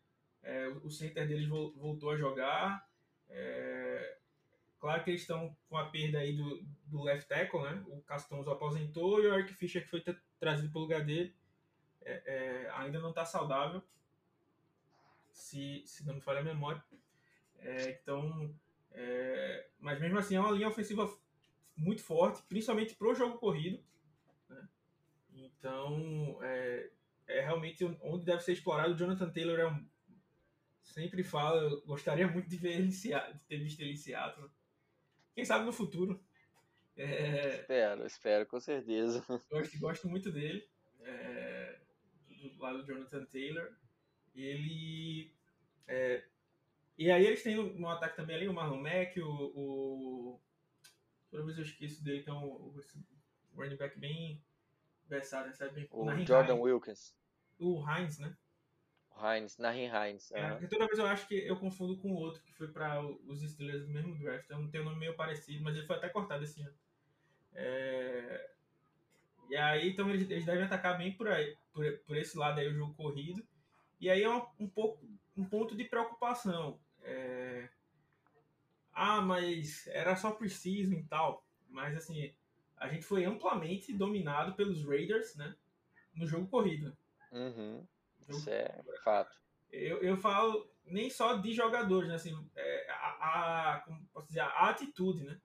É, 0.48 0.70
o 0.82 0.90
center 0.90 1.28
deles 1.28 1.46
voltou 1.50 2.12
a 2.12 2.18
jogar. 2.18 2.90
É, 3.28 4.18
claro 4.80 5.04
que 5.04 5.10
eles 5.10 5.22
estão 5.22 5.54
com 5.68 5.76
a 5.76 5.90
perda 5.90 6.20
aí 6.20 6.38
do, 6.38 6.64
do 6.86 7.04
left 7.04 7.28
tackle, 7.28 7.64
né? 7.64 7.84
O 7.88 8.02
Castonzo 8.04 8.50
aposentou 8.50 9.22
e 9.22 9.28
o 9.28 9.34
Eric 9.34 9.54
Fischer, 9.54 9.84
que 9.84 9.90
foi 9.90 10.02
trazido 10.40 10.72
para 10.72 10.80
o 10.80 10.82
lugar 10.84 11.04
dele, 11.04 11.36
é, 12.02 12.22
é, 12.26 12.72
ainda 12.76 12.98
não 13.02 13.10
está 13.10 13.26
saudável, 13.26 13.84
se, 15.30 15.84
se 15.86 16.08
não 16.08 16.16
me 16.16 16.22
falha 16.22 16.40
a 16.40 16.44
memória. 16.44 16.82
É, 17.60 18.00
então, 18.02 18.56
é, 18.92 19.68
mas 19.78 20.00
mesmo 20.00 20.18
assim 20.18 20.38
é 20.38 20.40
uma 20.40 20.52
linha 20.52 20.70
ofensiva 20.70 21.14
muito 21.76 22.02
forte, 22.02 22.42
principalmente 22.44 22.96
para 22.96 23.10
o 23.10 23.16
jogo 23.16 23.38
corrido. 23.38 23.84
Né? 24.48 24.70
Então, 25.34 26.40
é, 26.42 26.90
realmente 27.28 27.84
onde 28.02 28.24
deve 28.24 28.42
ser 28.44 28.54
explorado. 28.54 28.94
O 28.94 28.98
Jonathan 28.98 29.30
Taylor 29.30 29.60
é 29.60 29.68
um, 29.68 29.86
sempre 30.94 31.24
fala, 31.24 31.62
eu 31.62 31.82
gostaria 31.82 32.28
muito 32.28 32.50
de 32.50 32.58
ver 32.58 32.74
ele 32.74 32.88
de 32.88 33.40
ter 33.48 33.58
visto 33.58 33.80
ele 33.82 33.92
em 33.92 33.98
Seattle. 33.98 34.50
Quem 35.34 35.46
sabe 35.46 35.66
no 35.66 35.74
futuro. 35.74 36.24
É, 36.96 37.60
espero, 37.60 38.06
espero, 38.08 38.46
com 38.48 38.60
certeza. 38.60 39.24
Gosto, 39.50 39.80
gosto 39.80 40.08
muito 40.10 40.32
dele. 40.32 40.68
É, 41.02 41.80
do 42.28 42.60
lado 42.60 42.80
do 42.80 42.86
Jonathan 42.86 43.26
Taylor. 43.26 43.72
Ele 44.36 45.32
é, 45.88 46.24
e 46.98 47.12
aí 47.12 47.26
eles 47.26 47.44
têm 47.44 47.56
no, 47.56 47.90
ataque 47.90 48.16
também 48.16 48.36
ali 48.36 48.48
o 48.48 48.54
Marlon 48.54 48.82
Mack, 48.82 49.20
o, 49.22 49.52
o. 49.56 50.42
Toda 51.30 51.46
vez 51.46 51.58
eu 51.58 51.64
esqueço 51.64 52.04
dele, 52.04 52.20
então 52.20 52.44
o, 52.44 52.84
running 53.56 53.78
back 53.78 54.00
bem 54.00 54.44
versátil, 55.08 55.54
sabe? 55.54 55.74
Bem, 55.76 55.88
o 55.92 56.06
Jordan 56.26 56.56
Hines. 56.56 56.64
Wilkins. 56.64 57.16
O 57.60 57.86
Hines, 57.88 58.18
né? 58.18 58.36
Hines, 59.22 59.58
Nahin 59.58 59.90
Hines. 59.90 60.32
É, 60.32 60.56
toda 60.68 60.88
vez 60.88 61.00
eu 61.00 61.06
acho 61.06 61.28
que 61.28 61.36
eu 61.36 61.58
confundo 61.58 61.98
com 61.98 62.12
o 62.12 62.16
outro 62.16 62.42
que 62.44 62.54
foi 62.54 62.68
para 62.68 63.02
os 63.02 63.42
Steelers 63.42 63.86
do 63.86 63.92
mesmo 63.92 64.18
draft. 64.18 64.46
Então 64.46 64.70
tem 64.70 64.82
um 64.82 64.86
nome 64.86 65.00
meio 65.00 65.16
parecido, 65.16 65.64
mas 65.64 65.76
ele 65.76 65.86
foi 65.86 65.96
até 65.96 66.10
cortado 66.10 66.44
esse 66.44 66.62
ano. 66.62 66.74
É... 67.54 68.52
E 69.50 69.56
aí, 69.56 69.90
então 69.90 70.10
eles, 70.10 70.30
eles 70.30 70.46
devem 70.46 70.64
atacar 70.64 70.98
bem 70.98 71.14
por 71.14 71.28
aí, 71.28 71.58
por, 71.72 71.86
por 72.00 72.18
esse 72.18 72.38
lado 72.38 72.60
aí, 72.60 72.68
o 72.68 72.74
jogo 72.74 72.94
corrido. 72.96 73.46
E 74.00 74.10
aí 74.10 74.22
é 74.22 74.30
um, 74.30 74.46
um 74.60 74.70
pouco 74.70 75.08
um 75.36 75.46
ponto 75.46 75.76
de 75.76 75.84
preocupação. 75.86 76.80
É... 77.02 77.70
Ah, 78.94 79.22
mas 79.22 79.88
era 79.88 80.16
só 80.16 80.32
preciso 80.32 80.94
e 80.94 81.04
tal. 81.04 81.46
Mas 81.70 81.96
assim, 81.96 82.34
a 82.78 82.88
gente 82.88 83.06
foi 83.06 83.26
amplamente 83.26 83.94
dominado 83.94 84.54
pelos 84.56 84.84
Raiders, 84.84 85.36
né? 85.36 85.56
No 86.14 86.28
jogo 86.28 86.48
corrido. 86.48 86.98
Uhum. 87.32 87.86
Isso 88.30 88.50
é 88.50 88.84
fato. 89.04 89.36
Eu, 89.72 90.02
eu 90.02 90.18
falo 90.18 90.70
nem 90.86 91.10
só 91.10 91.36
de 91.36 91.54
jogadores, 91.54 92.10
né? 92.10 92.16
Assim, 92.16 92.38
é, 92.56 92.88
a, 92.90 93.74
a, 93.74 93.80
como 93.82 94.06
posso 94.14 94.28
dizer, 94.28 94.42
a 94.42 94.70
atitude, 94.70 95.24
né? 95.24 95.40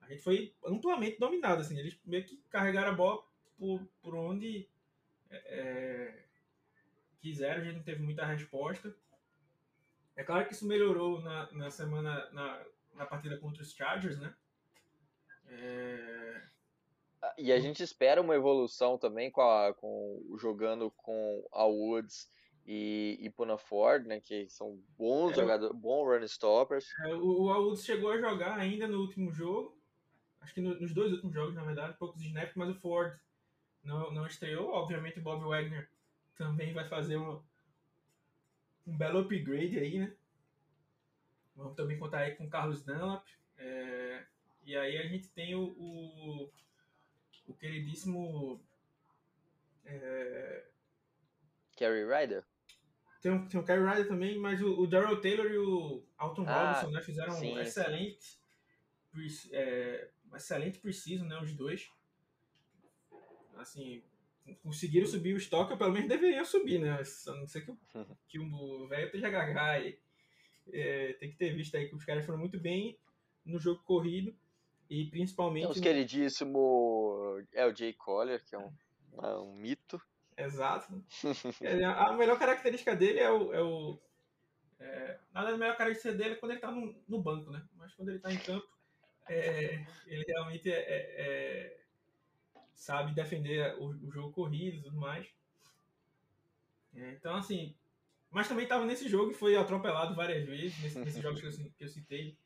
A 0.00 0.08
gente 0.08 0.22
foi 0.22 0.54
amplamente 0.64 1.18
dominado, 1.18 1.60
assim. 1.60 1.78
Eles 1.78 1.98
meio 2.04 2.24
que 2.24 2.36
carregaram 2.50 2.90
a 2.90 2.94
bola 2.94 3.22
por, 3.58 3.86
por 4.02 4.14
onde 4.14 4.68
é, 5.30 5.36
é 5.36 6.24
quiseram, 7.20 7.60
a 7.60 7.64
gente 7.64 7.76
não 7.76 7.82
teve 7.82 8.02
muita 8.02 8.24
resposta. 8.24 8.94
É 10.16 10.24
claro 10.24 10.46
que 10.46 10.52
isso 10.52 10.66
melhorou 10.66 11.20
na, 11.20 11.50
na 11.52 11.70
semana, 11.70 12.28
na, 12.32 12.64
na 12.94 13.06
partida 13.06 13.38
contra 13.38 13.62
os 13.62 13.72
Chargers, 13.72 14.18
né? 14.18 14.34
É... 15.46 16.42
E 17.38 17.52
a 17.52 17.60
gente 17.60 17.82
espera 17.82 18.20
uma 18.20 18.34
evolução 18.34 18.98
também 18.98 19.30
com, 19.30 19.40
a, 19.40 19.72
com 19.72 20.36
jogando 20.38 20.90
com 20.90 21.46
a 21.52 21.64
Woods 21.64 22.28
e, 22.66 23.16
e 23.20 23.30
Puna 23.30 23.56
Ford, 23.56 24.06
né? 24.06 24.20
Que 24.20 24.48
são 24.50 24.82
bons 24.98 25.32
é, 25.32 25.34
jogadores, 25.36 25.76
bons 25.76 26.04
run 26.04 26.24
stoppers. 26.24 26.86
É, 27.06 27.14
o, 27.14 27.22
o 27.22 27.46
Woods 27.46 27.84
chegou 27.84 28.10
a 28.10 28.18
jogar 28.18 28.58
ainda 28.58 28.88
no 28.88 29.00
último 29.00 29.32
jogo, 29.32 29.80
acho 30.40 30.52
que 30.52 30.60
no, 30.60 30.78
nos 30.80 30.92
dois 30.92 31.12
últimos 31.12 31.32
jogos, 31.32 31.54
na 31.54 31.64
verdade, 31.64 31.96
poucos 31.96 32.20
snaps, 32.22 32.56
mas 32.56 32.70
o 32.70 32.74
Ford 32.74 33.16
não, 33.82 34.12
não 34.12 34.26
estreou. 34.26 34.70
Obviamente 34.70 35.18
o 35.18 35.22
Bob 35.22 35.44
Wagner 35.44 35.88
também 36.36 36.72
vai 36.72 36.88
fazer 36.88 37.16
uma, 37.16 37.42
um 38.86 38.96
belo 38.96 39.20
upgrade 39.20 39.78
aí, 39.78 39.98
né? 39.98 40.12
Vamos 41.54 41.74
também 41.74 41.98
contar 41.98 42.18
aí 42.18 42.34
com 42.36 42.44
o 42.44 42.50
Carlos 42.50 42.82
Dunlap. 42.82 43.24
É, 43.56 44.24
e 44.64 44.76
aí 44.76 44.98
a 44.98 45.06
gente 45.06 45.28
tem 45.30 45.54
o, 45.54 45.62
o, 45.76 46.50
o 47.48 47.54
queridíssimo. 47.54 48.62
É, 49.84 50.64
Kerry 51.76 52.04
Ryder? 52.04 52.44
Tem, 53.20 53.48
tem 53.48 53.60
o 53.60 53.64
Kerry 53.64 53.84
Ryder 53.84 54.08
também, 54.08 54.38
mas 54.38 54.60
o, 54.62 54.80
o 54.80 54.86
Daryl 54.86 55.20
Taylor 55.20 55.46
e 55.46 55.58
o 55.58 56.04
Alton 56.16 56.44
ah, 56.46 56.72
Robinson 56.72 56.90
né, 56.92 57.02
fizeram 57.02 57.32
sim, 57.32 57.54
um 57.54 57.60
excelente. 57.60 58.38
É, 59.52 60.10
excelente 60.34 60.78
preciso, 60.78 61.24
né? 61.24 61.40
Os 61.40 61.52
dois. 61.52 61.90
Assim, 63.56 64.04
conseguiram 64.62 65.06
subir 65.06 65.34
o 65.34 65.38
estoque, 65.38 65.72
ou 65.72 65.78
pelo 65.78 65.92
menos 65.92 66.08
deveriam 66.08 66.44
subir, 66.44 66.78
né? 66.78 66.90
A 66.92 67.32
não 67.32 67.46
ser 67.48 67.62
que, 67.62 67.70
o, 67.70 67.78
que 68.28 68.38
o 68.38 68.86
velho 68.86 69.06
esteja 69.06 69.30
gaga 69.30 69.80
e 69.80 69.98
é, 70.72 71.14
tem 71.14 71.30
que 71.30 71.36
ter 71.36 71.54
visto 71.54 71.76
aí 71.76 71.88
que 71.88 71.96
os 71.96 72.04
caras 72.04 72.24
foram 72.24 72.38
muito 72.38 72.60
bem 72.60 72.96
no 73.44 73.58
jogo 73.58 73.82
corrido 73.82 74.36
e 74.88 75.06
principalmente. 75.06 75.62
Temos 75.62 75.76
no... 75.76 75.82
queridíssimo 75.82 77.44
é 77.52 77.66
o 77.66 77.74
Jay 77.74 77.92
Collier, 77.92 78.42
que 78.44 78.54
é 78.54 78.58
um, 78.58 78.72
é 79.22 79.36
um 79.36 79.54
mito. 79.54 80.00
Exato. 80.36 81.02
é, 81.62 81.84
a 81.84 82.12
melhor 82.12 82.38
característica 82.38 82.94
dele 82.94 83.20
é 83.20 83.30
o. 83.30 83.52
É 83.52 83.62
o 83.62 83.98
é, 84.80 85.18
nada, 85.34 85.50
a 85.50 85.56
melhor 85.56 85.76
característica 85.76 86.14
dele 86.14 86.34
é 86.34 86.36
quando 86.36 86.52
ele 86.52 86.60
tá 86.60 86.70
no, 86.70 86.94
no 87.08 87.20
banco, 87.20 87.50
né? 87.50 87.66
Mas 87.76 87.92
quando 87.94 88.10
ele 88.10 88.20
tá 88.20 88.32
em 88.32 88.38
campo, 88.38 88.68
é, 89.28 89.84
ele 90.06 90.24
realmente 90.26 90.70
é, 90.70 90.76
é 90.78 91.78
sabe 92.78 93.12
defender 93.12 93.74
o, 93.78 93.88
o 93.88 94.10
jogo 94.10 94.32
corrido 94.32 94.76
e 94.76 94.82
tudo 94.82 94.96
mais. 94.96 95.26
É, 96.94 97.10
então, 97.12 97.34
assim, 97.34 97.74
mas 98.30 98.48
também 98.48 98.64
estava 98.64 98.86
nesse 98.86 99.08
jogo 99.08 99.32
e 99.32 99.34
foi 99.34 99.56
atropelado 99.56 100.14
várias 100.14 100.46
vezes, 100.46 100.80
nesse, 100.80 100.98
nesses 101.00 101.22
jogos 101.22 101.40
que 101.40 101.46
eu, 101.46 101.70
que 101.72 101.84
eu, 101.84 101.88
citei. 101.88 102.36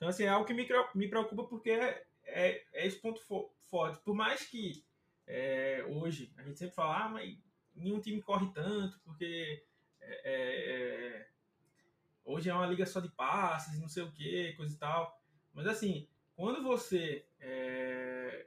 Então, 0.00 0.08
assim, 0.08 0.24
é 0.24 0.28
algo 0.28 0.46
que 0.46 0.54
me, 0.54 0.66
me 0.94 1.08
preocupa 1.08 1.44
porque 1.44 1.72
é, 1.72 2.06
é, 2.24 2.64
é 2.72 2.86
esse 2.86 2.98
ponto 2.98 3.20
forte. 3.68 4.02
Por 4.02 4.14
mais 4.14 4.46
que 4.46 4.82
é, 5.26 5.84
hoje 5.86 6.32
a 6.38 6.42
gente 6.42 6.58
sempre 6.58 6.74
fala, 6.74 7.04
ah, 7.04 7.08
mas 7.10 7.36
nenhum 7.74 8.00
time 8.00 8.22
corre 8.22 8.50
tanto, 8.54 8.98
porque 9.00 9.62
é, 10.00 10.10
é, 10.24 11.16
é 11.16 11.28
hoje 12.24 12.48
é 12.48 12.54
uma 12.54 12.66
liga 12.66 12.86
só 12.86 12.98
de 12.98 13.10
passes, 13.10 13.78
não 13.78 13.90
sei 13.90 14.02
o 14.02 14.10
que, 14.10 14.54
coisa 14.54 14.74
e 14.74 14.78
tal. 14.78 15.20
Mas, 15.52 15.66
assim, 15.66 16.08
quando 16.34 16.62
você 16.62 17.26
é, 17.38 18.46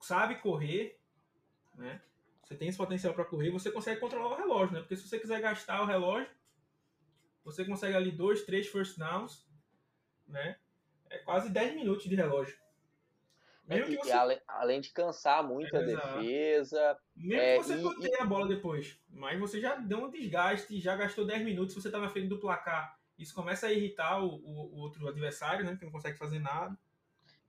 sabe 0.00 0.36
correr, 0.36 1.00
né? 1.74 2.00
você 2.44 2.54
tem 2.54 2.68
esse 2.68 2.78
potencial 2.78 3.12
para 3.12 3.24
correr, 3.24 3.50
você 3.50 3.72
consegue 3.72 3.98
controlar 4.00 4.34
o 4.34 4.36
relógio, 4.36 4.74
né? 4.74 4.80
Porque 4.82 4.94
se 4.94 5.08
você 5.08 5.18
quiser 5.18 5.40
gastar 5.40 5.82
o 5.82 5.86
relógio, 5.86 6.30
você 7.42 7.64
consegue 7.64 7.96
ali 7.96 8.12
dois, 8.12 8.44
três 8.44 8.68
first 8.68 8.96
downs, 8.96 9.44
né? 10.26 10.56
É 11.10 11.18
quase 11.18 11.50
10 11.50 11.74
minutos 11.74 12.04
de 12.04 12.14
relógio. 12.14 12.56
Mesmo 13.66 13.86
que 13.86 13.96
você... 13.96 14.12
além, 14.12 14.40
além, 14.46 14.80
de 14.80 14.90
cansar 14.90 15.42
muito 15.42 15.74
é, 15.74 15.78
a 15.78 15.82
defesa. 15.82 16.98
Mesmo 17.16 17.40
é, 17.40 17.58
que 17.58 17.64
você 17.64 18.08
e, 18.08 18.20
a 18.20 18.24
bola 18.24 18.46
depois. 18.46 19.00
Mas 19.08 19.38
você 19.40 19.60
já 19.60 19.74
deu 19.76 19.98
um 20.04 20.10
desgaste, 20.10 20.78
já 20.80 20.94
gastou 20.96 21.24
10 21.24 21.44
minutos, 21.44 21.74
você 21.74 21.90
tá 21.90 21.98
na 21.98 22.10
frente 22.10 22.28
do 22.28 22.38
placar. 22.38 22.98
Isso 23.18 23.34
começa 23.34 23.66
a 23.66 23.72
irritar 23.72 24.22
o, 24.22 24.34
o, 24.34 24.74
o 24.74 24.76
outro 24.78 25.08
adversário, 25.08 25.64
né? 25.64 25.76
Que 25.76 25.84
não 25.84 25.92
consegue 25.92 26.18
fazer 26.18 26.40
nada. 26.40 26.76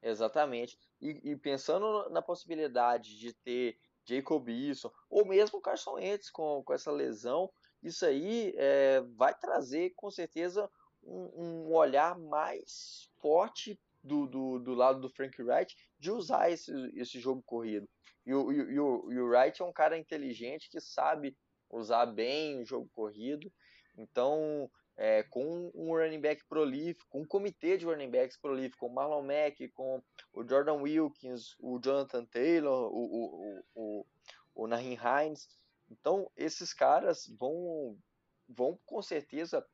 Exatamente. 0.01 0.77
E, 1.01 1.31
e, 1.31 1.35
pensando 1.35 2.09
na 2.09 2.21
possibilidade 2.21 3.17
de 3.17 3.33
ter 3.33 3.77
Jacob 4.05 4.47
Eason, 4.47 4.91
ou 5.09 5.25
mesmo 5.25 5.59
Carson 5.59 5.95
Wentz 5.95 6.29
com, 6.29 6.63
com 6.63 6.73
essa 6.73 6.91
lesão, 6.91 7.51
isso 7.81 8.05
aí 8.05 8.53
é, 8.55 9.01
vai 9.15 9.33
trazer 9.33 9.91
com 9.95 10.09
certeza 10.11 10.69
um, 11.05 11.67
um 11.67 11.73
olhar 11.73 12.17
mais 12.17 13.09
forte 13.21 13.79
do, 14.03 14.27
do, 14.27 14.59
do, 14.59 14.73
lado 14.73 14.99
do 14.99 15.09
Frank 15.09 15.41
Wright 15.41 15.75
de 15.99 16.11
usar 16.11 16.51
esse, 16.51 16.71
esse 16.95 17.19
jogo 17.19 17.41
corrido. 17.43 17.87
E 18.25 18.33
o, 18.33 18.51
e, 18.51 18.79
o, 18.79 19.11
e 19.11 19.19
o 19.19 19.27
Wright 19.27 19.61
é 19.61 19.65
um 19.65 19.73
cara 19.73 19.97
inteligente 19.97 20.69
que 20.69 20.79
sabe 20.79 21.37
usar 21.69 22.05
bem 22.05 22.59
o 22.59 22.65
jogo 22.65 22.89
corrido. 22.93 23.51
Então, 23.97 24.69
é, 24.97 25.23
com 25.23 25.71
um 25.73 25.89
running 25.89 26.21
back 26.21 26.43
prolífico, 26.45 27.17
um 27.17 27.25
comitê 27.25 27.77
de 27.77 27.85
running 27.85 28.09
backs 28.09 28.37
prolífico, 28.37 28.79
com 28.79 28.87
o 28.87 28.93
Marlon 28.93 29.23
Mack, 29.23 29.67
com 29.69 30.01
o 30.33 30.47
Jordan 30.47 30.81
Wilkins, 30.81 31.55
o 31.59 31.79
Jonathan 31.79 32.25
Taylor, 32.25 32.91
o, 32.93 33.05
o, 33.05 33.63
o, 33.75 34.05
o 34.55 34.67
Nahin 34.67 34.97
Hines. 34.97 35.49
Então, 35.89 36.31
esses 36.35 36.73
caras 36.73 37.27
vão, 37.37 37.97
vão 38.47 38.79
com 38.85 39.01
certeza 39.01 39.65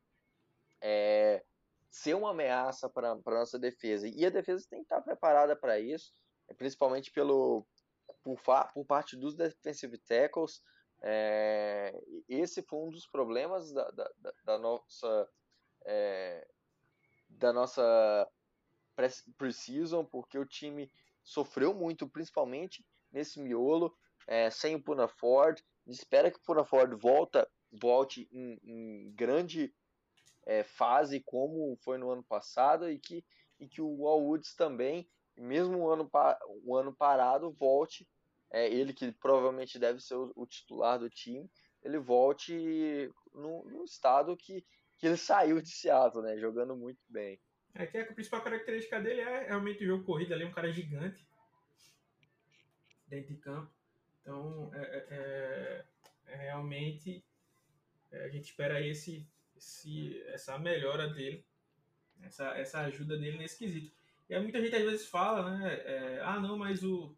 é, 0.82 1.44
ser 1.90 2.16
uma 2.16 2.32
ameaça 2.32 2.90
para 2.90 3.12
a 3.12 3.32
nossa 3.32 3.60
defesa. 3.60 4.08
E 4.08 4.26
a 4.26 4.30
defesa 4.30 4.66
tem 4.70 4.80
que 4.80 4.86
estar 4.86 5.02
preparada 5.02 5.56
para 5.56 5.80
isso, 5.80 6.12
principalmente 6.58 7.12
pelo, 7.12 7.66
por, 8.24 8.40
por 8.74 8.86
parte 8.86 9.16
dos 9.16 9.36
defensive 9.36 9.98
tackles. 10.00 10.62
É, 11.04 11.94
esse 12.28 12.62
foi 12.62 12.80
um 12.80 12.90
dos 12.90 13.08
problemas 13.08 13.72
da, 13.72 13.90
da, 13.92 14.12
da 14.46 14.58
nossa 14.58 15.30
é, 15.86 16.48
da 17.28 17.52
nossa 17.52 18.30
porque 20.12 20.38
o 20.38 20.46
time 20.46 20.92
sofreu 21.24 21.74
muito, 21.74 22.08
principalmente 22.08 22.86
nesse 23.12 23.40
miolo, 23.40 23.96
é, 24.28 24.50
sem 24.52 24.76
o 24.76 24.84
Puna 24.84 25.08
Ford. 25.08 25.60
Espera 25.88 26.30
que 26.30 26.38
o 26.38 26.44
Puna 26.44 26.64
Ford 26.64 26.94
volta, 27.00 27.50
volte 27.72 28.30
em, 28.32 28.60
em 28.64 29.12
grande 29.14 29.74
é, 30.46 30.64
fase 30.64 31.22
como 31.22 31.78
foi 31.84 31.98
no 31.98 32.10
ano 32.10 32.24
passado 32.24 32.90
e 32.90 33.00
que, 33.00 33.24
e 33.60 33.68
que 33.68 33.82
o 33.82 33.88
Woods 33.88 34.56
também, 34.56 35.10
mesmo 35.38 35.80
o 35.80 35.90
ano, 35.90 36.10
o 36.64 36.76
ano 36.76 36.94
parado, 36.94 37.52
volte 37.52 38.08
é, 38.52 38.68
ele 38.68 38.94
que 38.94 39.12
provavelmente 39.14 39.80
deve 39.80 40.00
ser 40.02 40.16
o, 40.16 40.32
o, 40.36 40.46
titular 40.46 41.00
do 41.00 41.10
time, 41.10 41.50
ele 41.84 41.98
volte 41.98 43.10
no, 43.34 43.64
no, 43.66 43.84
estado 43.84 44.36
que, 44.36 44.66
que 44.98 45.08
ele 45.08 45.18
saiu 45.18 45.62
de 45.62 45.70
Seattle, 45.70 46.24
né? 46.24 46.38
Jogando 46.38 46.76
muito 46.76 47.00
bem. 47.08 47.40
É 47.74 47.88
que 47.88 47.98
a 47.98 48.14
principal 48.14 48.44
característica 48.44 49.00
dele 49.00 49.22
é 49.22 49.48
realmente 49.48 49.84
o 49.84 49.88
jogo 49.88 50.04
corrido, 50.04 50.34
ali 50.34 50.44
é 50.44 50.48
um 50.48 50.52
cara 50.52 50.72
gigante 50.72 51.26
dentro 53.08 53.34
de 53.34 53.40
campo. 53.40 53.72
Então, 54.22 54.70
é, 54.74 54.82
é, 54.82 55.06
é, 55.10 56.34
é 56.34 56.36
realmente 56.36 57.24
é, 58.12 58.26
a 58.26 58.30
gente 58.30 58.46
espera 58.46 58.86
esse, 58.86 59.26
esse, 59.62 60.20
essa 60.28 60.58
melhora 60.58 61.08
dele, 61.08 61.46
essa, 62.24 62.50
essa 62.58 62.80
ajuda 62.82 63.18
dele 63.18 63.38
nesse 63.38 63.60
quesito. 63.60 63.96
E 64.28 64.34
aí 64.34 64.42
muita 64.42 64.60
gente 64.60 64.76
às 64.76 64.84
vezes 64.84 65.06
fala, 65.06 65.58
né? 65.58 65.74
É, 65.86 66.22
ah, 66.24 66.40
não, 66.40 66.58
mas 66.58 66.84
o, 66.84 67.16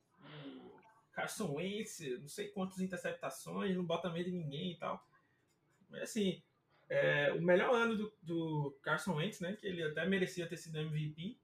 Carson 1.14 1.54
Wentz, 1.54 2.00
não 2.20 2.28
sei 2.28 2.50
quantas 2.50 2.80
interceptações, 2.80 3.76
não 3.76 3.86
bota 3.86 4.10
medo 4.10 4.30
em 4.30 4.34
ninguém 4.34 4.72
e 4.72 4.78
tal. 4.78 5.08
Mas 5.90 6.02
assim, 6.02 6.42
é, 6.90 7.32
o 7.34 7.42
melhor 7.42 7.74
ano 7.74 7.96
do, 7.96 8.14
do, 8.22 8.78
Carson 8.82 9.16
Wentz, 9.16 9.40
né, 9.40 9.56
que 9.56 9.66
ele 9.66 9.84
até 9.84 10.06
merecia 10.06 10.48
ter 10.48 10.58
sido 10.58 10.80
MVP, 10.80 11.38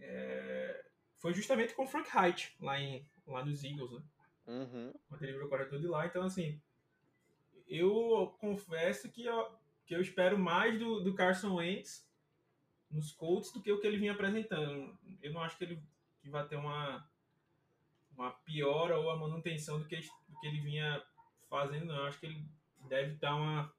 é, 0.00 0.84
foi 1.16 1.32
justamente 1.34 1.74
com 1.74 1.84
o 1.84 1.88
Frank 1.88 2.08
Height, 2.14 2.54
lá, 2.60 2.78
em, 2.78 3.08
lá 3.26 3.44
nos 3.44 3.64
Eagles, 3.64 3.90
né? 3.90 4.02
Uhum. 4.46 4.94
Quando 5.08 5.22
ele 5.22 5.32
virou 5.32 5.48
corretor 5.48 5.80
de 5.80 5.86
lá. 5.86 6.06
Então, 6.06 6.22
assim, 6.22 6.60
eu 7.66 8.34
confesso 8.38 9.10
que 9.10 9.24
eu, 9.24 9.57
que 9.88 9.94
eu 9.94 10.02
espero 10.02 10.38
mais 10.38 10.78
do, 10.78 11.00
do 11.00 11.14
Carson 11.14 11.54
Wentz 11.56 12.06
nos 12.90 13.10
Colts 13.10 13.50
do 13.50 13.62
que 13.62 13.72
o 13.72 13.80
que 13.80 13.86
ele 13.86 13.96
vinha 13.96 14.12
apresentando. 14.12 14.96
Eu 15.22 15.32
não 15.32 15.42
acho 15.42 15.56
que 15.56 15.64
ele 15.64 15.82
que 16.20 16.28
vai 16.28 16.46
ter 16.46 16.56
uma 16.56 17.08
uma 18.12 18.32
piora 18.32 18.98
ou 18.98 19.10
a 19.10 19.16
manutenção 19.16 19.78
do 19.78 19.86
que, 19.86 19.96
do 19.96 20.40
que 20.40 20.46
ele 20.46 20.60
vinha 20.60 21.02
fazendo, 21.48 21.86
não. 21.86 21.96
Eu 21.96 22.06
acho 22.06 22.18
que 22.18 22.26
ele 22.26 22.44
deve 22.88 23.14
dar 23.14 23.36
uma, 23.36 23.72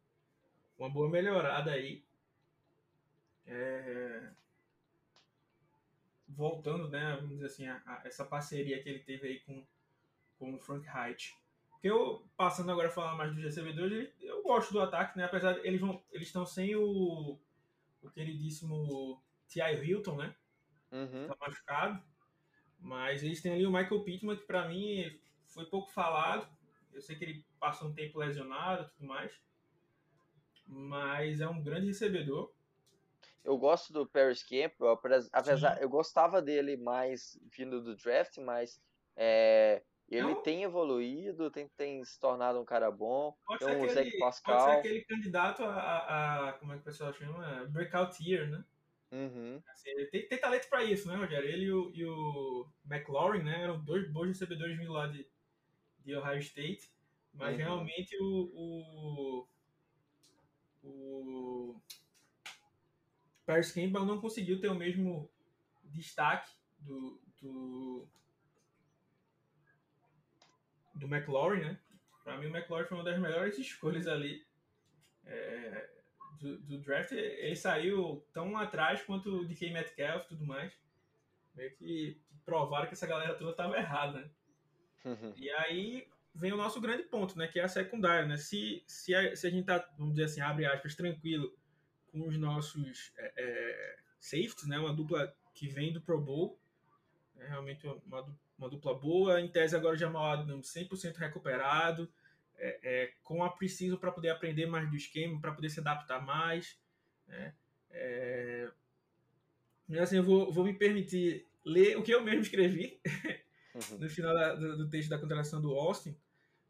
uma 0.77 0.89
boa 0.89 1.09
melhorada 1.09 1.71
aí. 1.71 2.03
É... 3.45 4.31
Voltando, 6.27 6.87
né, 6.87 7.15
vamos 7.17 7.31
dizer 7.31 7.45
assim, 7.47 7.67
a, 7.67 7.81
a, 7.85 8.01
essa 8.05 8.23
parceria 8.23 8.81
que 8.81 8.87
ele 8.87 8.99
teve 8.99 9.27
aí 9.27 9.39
com, 9.41 9.65
com 10.37 10.55
o 10.55 10.59
Frank 10.59 10.87
Height. 10.87 11.35
Que 11.81 11.87
eu, 11.87 12.27
passando 12.35 12.71
agora 12.71 12.89
a 12.89 12.91
falar 12.91 13.15
mais 13.15 13.33
dos 13.33 13.43
recebedores, 13.43 14.09
eu 14.19 14.43
gosto 14.43 14.73
do 14.73 14.81
ataque, 14.81 15.17
né? 15.17 15.23
Apesar 15.23 15.53
de 15.53 15.65
eles 15.65 15.79
vão, 15.79 16.03
eles 16.11 16.27
estão 16.27 16.45
sem 16.45 16.75
o, 16.75 17.39
o 18.01 18.09
queridíssimo 18.09 19.21
T.I. 19.47 19.75
Hilton, 19.85 20.17
né? 20.17 20.35
Uhum. 20.91 21.27
Tá 21.27 21.35
machucado. 21.39 22.03
Mas 22.79 23.23
eles 23.23 23.41
têm 23.41 23.53
ali 23.53 23.65
o 23.65 23.71
Michael 23.71 24.03
Pittman, 24.03 24.37
que 24.37 24.45
para 24.45 24.67
mim 24.67 25.19
foi 25.47 25.65
pouco 25.65 25.89
falado. 25.89 26.47
Eu 26.93 27.01
sei 27.01 27.15
que 27.15 27.23
ele 27.23 27.45
passou 27.59 27.89
um 27.89 27.93
tempo 27.93 28.19
lesionado 28.19 28.83
e 28.83 28.89
tudo 28.89 29.07
mais. 29.07 29.31
Mas 30.65 31.39
é 31.39 31.47
um 31.47 31.61
grande 31.61 31.87
recebedor. 31.87 32.53
Eu 33.43 33.57
gosto 33.57 33.91
do 33.93 34.05
Paris 34.05 34.43
Campbell, 34.43 34.99
apesar, 35.31 35.75
Sim. 35.75 35.81
eu 35.81 35.89
gostava 35.89 36.41
dele 36.41 36.77
mais 36.77 37.39
vindo 37.51 37.81
do 37.81 37.95
draft, 37.95 38.37
mas 38.37 38.81
é, 39.15 39.81
ele 40.09 40.33
Não. 40.33 40.41
tem 40.41 40.63
evoluído, 40.63 41.51
tem, 41.51 41.67
tem 41.77 42.03
se 42.03 42.19
tornado 42.19 42.59
um 42.59 42.65
cara 42.65 42.89
bom. 42.89 43.35
Pode 43.45 43.63
tem 43.63 43.75
um 43.75 43.83
aquele, 43.83 44.17
Pascal. 44.17 44.57
Pode 44.57 44.71
ser 44.71 44.79
aquele 44.79 45.01
candidato 45.05 45.63
a, 45.63 45.73
a, 45.73 46.49
a, 46.49 46.53
como 46.53 46.73
é 46.73 46.75
que 46.75 46.81
o 46.81 46.85
pessoal 46.85 47.13
chama? 47.13 47.65
Breakout 47.65 48.17
year, 48.23 48.49
né? 48.49 48.65
Uhum. 49.11 49.61
Assim, 49.69 49.89
ele 49.89 50.05
tem, 50.07 50.27
tem 50.27 50.39
talento 50.39 50.67
para 50.67 50.83
isso, 50.83 51.07
né, 51.07 51.15
Rogério? 51.15 51.49
Ele 51.49 51.65
e 51.65 51.71
o, 51.71 51.91
e 51.93 52.05
o 52.05 52.67
McLaurin, 52.89 53.43
né, 53.43 53.63
eram 53.63 53.83
dois 53.83 54.11
bons 54.11 54.27
recebedores 54.27 54.77
vindo 54.77 54.91
lá 54.91 55.07
de, 55.07 55.27
de 56.05 56.15
Ohio 56.15 56.39
State, 56.39 56.91
mas 57.33 57.51
uhum. 57.51 57.57
realmente 57.57 58.17
o, 58.19 59.47
o, 60.83 60.87
o 60.87 61.81
Paris 63.45 63.71
Campbell 63.71 64.05
não 64.05 64.21
conseguiu 64.21 64.59
ter 64.59 64.69
o 64.69 64.75
mesmo 64.75 65.29
destaque 65.85 66.51
do, 66.79 67.19
do, 67.41 68.07
do 70.99 71.07
McLaurin, 71.07 71.61
né? 71.61 71.79
Para 72.23 72.37
mim, 72.37 72.47
o 72.47 72.55
McLaurin 72.55 72.87
foi 72.87 72.97
uma 72.97 73.03
das 73.03 73.19
melhores 73.19 73.57
escolhas 73.57 74.07
ali. 74.07 74.45
É, 75.25 75.89
do, 76.39 76.57
do, 76.59 76.79
draft, 76.79 77.11
ele 77.11 77.55
saiu 77.55 78.25
tão 78.33 78.57
atrás 78.57 79.01
quanto 79.03 79.41
o 79.41 79.45
DK 79.45 79.71
Metcalf 79.71 80.25
e 80.25 80.27
tudo 80.29 80.45
mais. 80.45 80.73
Meio 81.53 81.75
que 81.75 82.21
provaram 82.45 82.87
que 82.87 82.93
essa 82.93 83.07
galera 83.07 83.35
toda 83.35 83.51
estava 83.51 83.77
errada, 83.77 84.19
né? 84.21 84.29
Uhum. 85.05 85.33
E 85.35 85.49
aí 85.51 86.07
vem 86.33 86.53
o 86.53 86.57
nosso 86.57 86.79
grande 86.79 87.03
ponto, 87.03 87.37
né? 87.37 87.47
Que 87.47 87.59
é 87.59 87.63
a 87.63 87.67
secundária, 87.67 88.25
né? 88.25 88.37
Se, 88.37 88.83
se, 88.87 89.13
a, 89.13 89.35
se 89.35 89.47
a 89.47 89.49
gente 89.49 89.65
tá, 89.65 89.87
vamos 89.97 90.13
dizer 90.13 90.25
assim, 90.25 90.41
abre 90.41 90.65
aspas, 90.65 90.95
tranquilo 90.95 91.53
com 92.11 92.27
os 92.27 92.37
nossos 92.37 93.11
é, 93.17 93.33
é, 93.37 93.97
safeties, 94.19 94.67
né? 94.67 94.79
Uma 94.79 94.93
dupla 94.93 95.35
que 95.53 95.67
vem 95.67 95.91
do 95.91 96.01
Pro 96.01 96.19
Bowl, 96.19 96.59
é 97.37 97.47
realmente 97.47 97.85
uma, 97.85 97.95
uma 98.05 98.39
dupla 98.67 98.93
boa. 98.93 99.39
Em 99.39 99.47
tese 99.47 99.75
agora 99.75 99.95
já 99.95 100.07
Jamal 100.07 100.25
Adams 100.25 100.73
100% 100.73 101.15
recuperado 101.17 102.11
é, 102.57 102.79
é, 102.83 103.13
com 103.23 103.43
a 103.43 103.49
Preciso 103.49 103.97
para 103.97 104.11
poder 104.11 104.29
aprender 104.29 104.65
mais 104.65 104.89
do 104.89 104.95
esquema, 104.95 105.39
para 105.39 105.53
poder 105.53 105.69
se 105.69 105.79
adaptar 105.79 106.23
mais. 106.23 106.77
Né? 107.27 107.53
É, 107.91 108.69
assim, 109.99 110.17
eu 110.17 110.23
vou, 110.23 110.51
vou, 110.51 110.65
me 110.65 110.73
permitir 110.73 111.47
ler 111.65 111.97
o 111.97 112.03
que 112.03 112.11
eu 112.11 112.21
mesmo 112.21 112.41
escrevi 112.41 112.99
uhum. 113.73 113.97
no 113.99 114.09
final 114.09 114.33
da, 114.33 114.55
do, 114.55 114.77
do, 114.77 114.89
texto 114.89 115.09
da 115.09 115.17
contratação 115.17 115.61
do 115.61 115.73
Austin, 115.73 116.15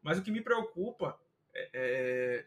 mas 0.02 0.18
o 0.18 0.22
que 0.22 0.30
me 0.30 0.40
preocupa 0.40 1.18
é, 1.52 1.70
é, 1.72 2.46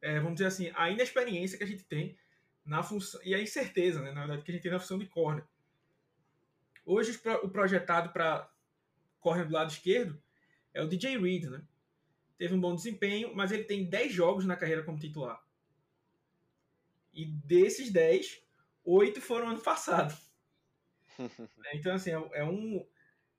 é, 0.00 0.20
vamos 0.20 0.34
dizer 0.34 0.46
assim, 0.46 0.70
a 0.74 0.90
inexperiência 0.90 1.56
que 1.56 1.64
a 1.64 1.66
gente 1.66 1.84
tem 1.84 2.16
na 2.64 2.82
função, 2.82 3.20
e 3.24 3.34
a 3.34 3.40
incerteza, 3.40 4.00
né, 4.00 4.12
na 4.12 4.20
verdade, 4.20 4.42
que 4.42 4.50
a 4.50 4.54
gente 4.54 4.62
tem 4.62 4.72
na 4.72 4.80
função 4.80 4.98
de 4.98 5.06
corner. 5.06 5.44
Hoje 6.84 7.18
o 7.42 7.48
projetado 7.48 8.10
para 8.10 8.50
corner 9.20 9.46
do 9.46 9.54
lado 9.54 9.70
esquerdo 9.70 10.20
é 10.72 10.82
o 10.82 10.88
DJ 10.88 11.18
Reed, 11.18 11.44
né? 11.44 11.62
Teve 12.36 12.54
um 12.54 12.60
bom 12.60 12.74
desempenho, 12.74 13.34
mas 13.34 13.52
ele 13.52 13.64
tem 13.64 13.88
10 13.88 14.12
jogos 14.12 14.44
na 14.44 14.56
carreira 14.56 14.82
como 14.82 14.98
titular. 14.98 15.42
E 17.12 17.24
desses 17.24 17.90
10, 17.90 18.42
8 18.84 19.20
foram 19.20 19.50
ano 19.50 19.60
passado. 19.60 20.14
então, 21.72 21.94
assim, 21.94 22.10
é, 22.10 22.30
é 22.34 22.44
um. 22.44 22.84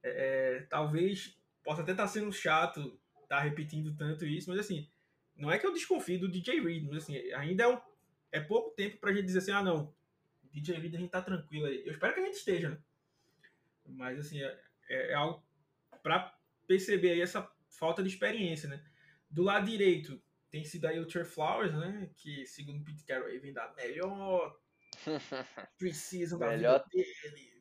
É, 0.02 0.58
é, 0.58 0.60
talvez 0.62 1.38
possa 1.64 1.82
até 1.82 1.92
estar 1.92 2.04
tá 2.04 2.10
sendo 2.10 2.32
chato 2.32 3.00
estar 3.26 3.38
tá 3.38 3.42
repetindo 3.42 3.96
tanto 3.96 4.26
isso, 4.26 4.50
mas 4.50 4.60
assim, 4.60 4.88
não 5.36 5.52
é 5.52 5.60
que 5.60 5.66
eu 5.66 5.74
desconfio 5.74 6.20
do 6.20 6.32
DJ 6.32 6.62
Reed, 6.62 6.88
mas 6.88 7.04
assim, 7.04 7.18
ainda 7.34 7.64
é, 7.64 7.68
um, 7.68 7.82
é 8.32 8.40
pouco 8.40 8.72
tempo 8.72 8.98
pra 8.98 9.12
gente 9.12 9.26
dizer 9.26 9.40
assim, 9.40 9.52
ah 9.52 9.64
não, 9.64 9.94
DJ 10.52 10.78
Reed 10.78 10.96
a 10.96 11.00
gente 11.00 11.10
tá 11.10 11.22
tranquilo 11.22 11.66
aí. 11.66 11.84
Eu 11.86 11.92
espero 11.92 12.14
que 12.14 12.20
a 12.20 12.26
gente 12.26 12.36
esteja, 12.36 12.70
né? 12.70 12.78
Mas 13.86 14.20
assim, 14.20 14.42
é, 14.42 14.60
é, 14.90 15.12
é 15.12 15.14
algo 15.14 15.44
para 16.02 16.34
perceber 16.68 17.12
aí 17.12 17.22
essa 17.22 17.50
falta 17.70 18.02
de 18.02 18.10
experiência, 18.10 18.70
né? 18.70 18.84
Do 19.30 19.44
lado 19.44 19.70
direito 19.70 20.22
tem 20.50 20.64
sido 20.64 20.86
aí 20.86 21.00
o 21.00 21.06
Trey 21.06 21.26
Flowers, 21.26 21.74
né? 21.74 22.10
Que 22.16 22.46
segundo 22.46 22.84
Pete 22.84 23.04
Carroll 23.04 23.40
vem 23.40 23.54
dar 23.54 23.74
melhor 23.76 24.56
precisam 25.78 26.40
da 26.40 26.48
melhor... 26.48 26.84
vida 26.92 27.06
dele. 27.36 27.56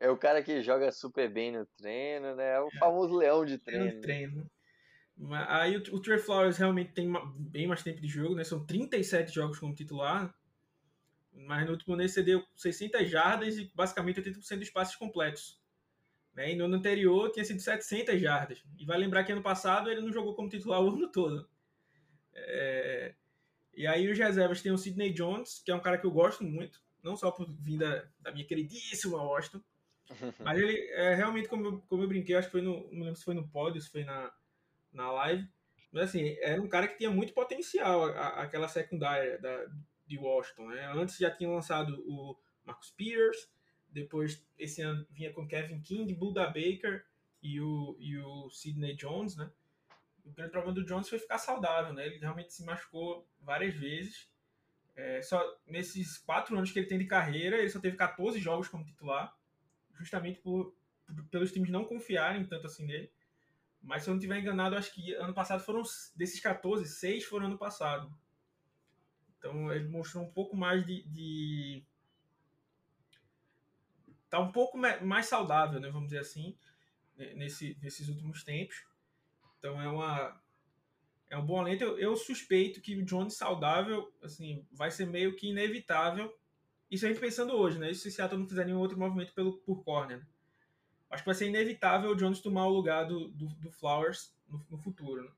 É 0.00 0.08
o 0.08 0.16
cara 0.16 0.42
que 0.42 0.62
joga 0.62 0.92
super 0.92 1.28
bem 1.28 1.52
no 1.52 1.66
treino, 1.66 2.36
né? 2.36 2.54
É 2.54 2.60
o 2.60 2.68
é. 2.68 2.78
famoso 2.78 3.16
leão 3.16 3.44
de 3.44 3.58
treino. 3.58 4.00
treino. 4.00 4.50
Aí 5.48 5.76
o, 5.76 5.82
o 5.94 6.00
Trey 6.00 6.18
Flowers 6.18 6.56
realmente 6.56 6.92
tem 6.92 7.12
bem 7.36 7.66
mais 7.66 7.82
tempo 7.82 8.00
de 8.00 8.06
jogo, 8.06 8.36
né? 8.36 8.44
São 8.44 8.64
37 8.64 9.34
jogos 9.34 9.58
como 9.58 9.74
titular. 9.74 10.32
Mas 11.46 11.66
no 11.66 11.72
último 11.72 11.96
mês 11.96 12.12
cedeu 12.12 12.44
600 12.56 13.08
jardas 13.08 13.56
e 13.56 13.70
basicamente 13.74 14.20
80% 14.20 14.58
dos 14.58 14.70
passes 14.70 14.96
completos. 14.96 15.60
Né? 16.34 16.52
E 16.52 16.56
no 16.56 16.64
ano 16.64 16.76
anterior 16.76 17.30
tinha 17.30 17.44
sido 17.44 17.60
700 17.60 18.20
jardas. 18.20 18.62
E 18.78 18.84
vai 18.84 18.98
lembrar 18.98 19.24
que 19.24 19.32
ano 19.32 19.42
passado 19.42 19.90
ele 19.90 20.00
não 20.00 20.12
jogou 20.12 20.34
como 20.34 20.48
titular 20.48 20.80
o 20.80 20.88
ano 20.88 21.10
todo. 21.10 21.48
É... 22.34 23.14
E 23.74 23.86
aí 23.86 24.10
os 24.10 24.18
reservas 24.18 24.60
tem 24.60 24.72
o 24.72 24.78
Sidney 24.78 25.12
Jones, 25.12 25.62
que 25.64 25.70
é 25.70 25.74
um 25.74 25.80
cara 25.80 25.98
que 25.98 26.04
eu 26.04 26.10
gosto 26.10 26.42
muito, 26.42 26.82
não 27.02 27.16
só 27.16 27.30
por 27.30 27.48
vinda 27.48 28.12
da 28.18 28.32
minha 28.32 28.44
queridíssima 28.44 29.22
Washington, 29.22 29.62
mas 30.40 30.58
ele 30.58 30.76
é 30.90 31.14
realmente, 31.14 31.48
como 31.48 31.66
eu, 31.66 31.80
como 31.82 32.02
eu 32.02 32.08
brinquei, 32.08 32.34
acho 32.34 32.48
que 32.48 32.52
foi 32.52 32.62
no. 32.62 32.90
Não 32.90 33.04
lembro 33.04 33.16
se 33.16 33.24
foi 33.24 33.34
no 33.34 33.48
pódio, 33.48 33.80
se 33.80 33.90
foi 33.90 34.02
na, 34.02 34.32
na 34.92 35.12
live. 35.12 35.48
Mas 35.92 36.08
assim, 36.08 36.36
era 36.40 36.60
um 36.60 36.68
cara 36.68 36.88
que 36.88 36.98
tinha 36.98 37.10
muito 37.10 37.32
potencial, 37.32 38.06
a, 38.06 38.42
aquela 38.42 38.68
secundária 38.68 39.38
da, 39.38 39.66
de 40.08 40.18
Washington. 40.18 40.68
Né? 40.68 40.86
Antes 40.94 41.18
já 41.18 41.30
tinha 41.30 41.50
lançado 41.50 42.02
o 42.06 42.36
Marcus 42.64 42.90
Peters, 42.90 43.50
depois 43.90 44.44
esse 44.58 44.82
ano 44.82 45.06
vinha 45.10 45.32
com 45.32 45.46
Kevin 45.46 45.80
King, 45.80 46.12
Buda 46.14 46.46
Baker 46.46 47.04
e 47.42 47.60
o, 47.60 47.96
e 47.98 48.18
o 48.18 48.50
Sidney 48.50 48.96
Jones, 48.96 49.36
né? 49.36 49.50
O 50.24 50.30
grande 50.30 50.50
problema 50.50 50.74
do 50.74 50.84
Jones 50.84 51.08
foi 51.08 51.18
ficar 51.18 51.38
saudável, 51.38 51.92
né? 51.94 52.06
Ele 52.06 52.18
realmente 52.18 52.52
se 52.52 52.64
machucou 52.64 53.26
várias 53.40 53.74
vezes. 53.74 54.28
É, 54.94 55.22
só 55.22 55.42
nesses 55.66 56.18
quatro 56.18 56.56
anos 56.56 56.70
que 56.70 56.78
ele 56.78 56.88
tem 56.88 56.98
de 56.98 57.06
carreira, 57.06 57.56
ele 57.56 57.70
só 57.70 57.80
teve 57.80 57.96
14 57.96 58.38
jogos 58.38 58.68
como 58.68 58.84
titular 58.84 59.34
justamente 59.98 60.40
por, 60.40 60.74
por, 61.06 61.24
pelos 61.24 61.52
times 61.52 61.70
não 61.70 61.84
confiarem 61.84 62.44
tanto 62.44 62.66
assim 62.66 62.86
nele. 62.86 63.10
Mas 63.82 64.02
se 64.02 64.08
eu 64.08 64.12
não 64.12 64.18
estiver 64.18 64.38
enganado, 64.38 64.76
acho 64.76 64.92
que 64.92 65.14
ano 65.14 65.34
passado 65.34 65.62
foram 65.62 65.82
desses 66.16 66.40
14, 66.40 66.86
6 66.86 67.24
foram 67.24 67.46
ano 67.46 67.58
passado. 67.58 68.12
Então 69.48 69.72
ele 69.72 69.88
mostrou 69.88 70.24
um 70.24 70.30
pouco 70.30 70.56
mais 70.56 70.84
de, 70.84 71.02
de 71.08 71.82
tá 74.28 74.38
um 74.38 74.52
pouco 74.52 74.76
mais 74.76 75.26
saudável, 75.26 75.80
né, 75.80 75.88
vamos 75.88 76.08
dizer 76.08 76.20
assim, 76.20 76.56
nesse, 77.16 77.76
nesses 77.80 78.08
últimos 78.08 78.44
tempos. 78.44 78.84
Então 79.58 79.80
é 79.80 79.88
uma 79.88 80.40
é 81.30 81.36
um 81.36 81.44
bom 81.44 81.60
alento. 81.60 81.84
Eu, 81.84 81.98
eu, 81.98 82.16
suspeito 82.16 82.80
que 82.80 82.96
o 82.96 83.04
Jones 83.04 83.34
saudável, 83.34 84.12
assim, 84.22 84.66
vai 84.72 84.90
ser 84.90 85.06
meio 85.06 85.36
que 85.36 85.48
inevitável 85.48 86.34
isso 86.90 87.04
a 87.04 87.08
gente 87.08 87.20
pensando 87.20 87.54
hoje, 87.54 87.78
né? 87.78 87.92
se 87.92 88.10
Seattle 88.10 88.40
não 88.40 88.48
fizer 88.48 88.64
nenhum 88.64 88.78
outro 88.78 88.98
movimento 88.98 89.34
pelo, 89.34 89.58
por 89.58 89.84
corner. 89.84 90.18
Né? 90.18 90.26
Acho 91.10 91.22
que 91.22 91.28
vai 91.28 91.34
ser 91.34 91.46
inevitável 91.46 92.10
o 92.10 92.16
Jones 92.16 92.40
tomar 92.40 92.66
o 92.66 92.72
lugar 92.72 93.04
do, 93.04 93.28
do, 93.28 93.46
do 93.46 93.70
Flowers 93.70 94.34
no, 94.48 94.64
no, 94.70 94.78
futuro. 94.78 95.24
Né? 95.24 95.30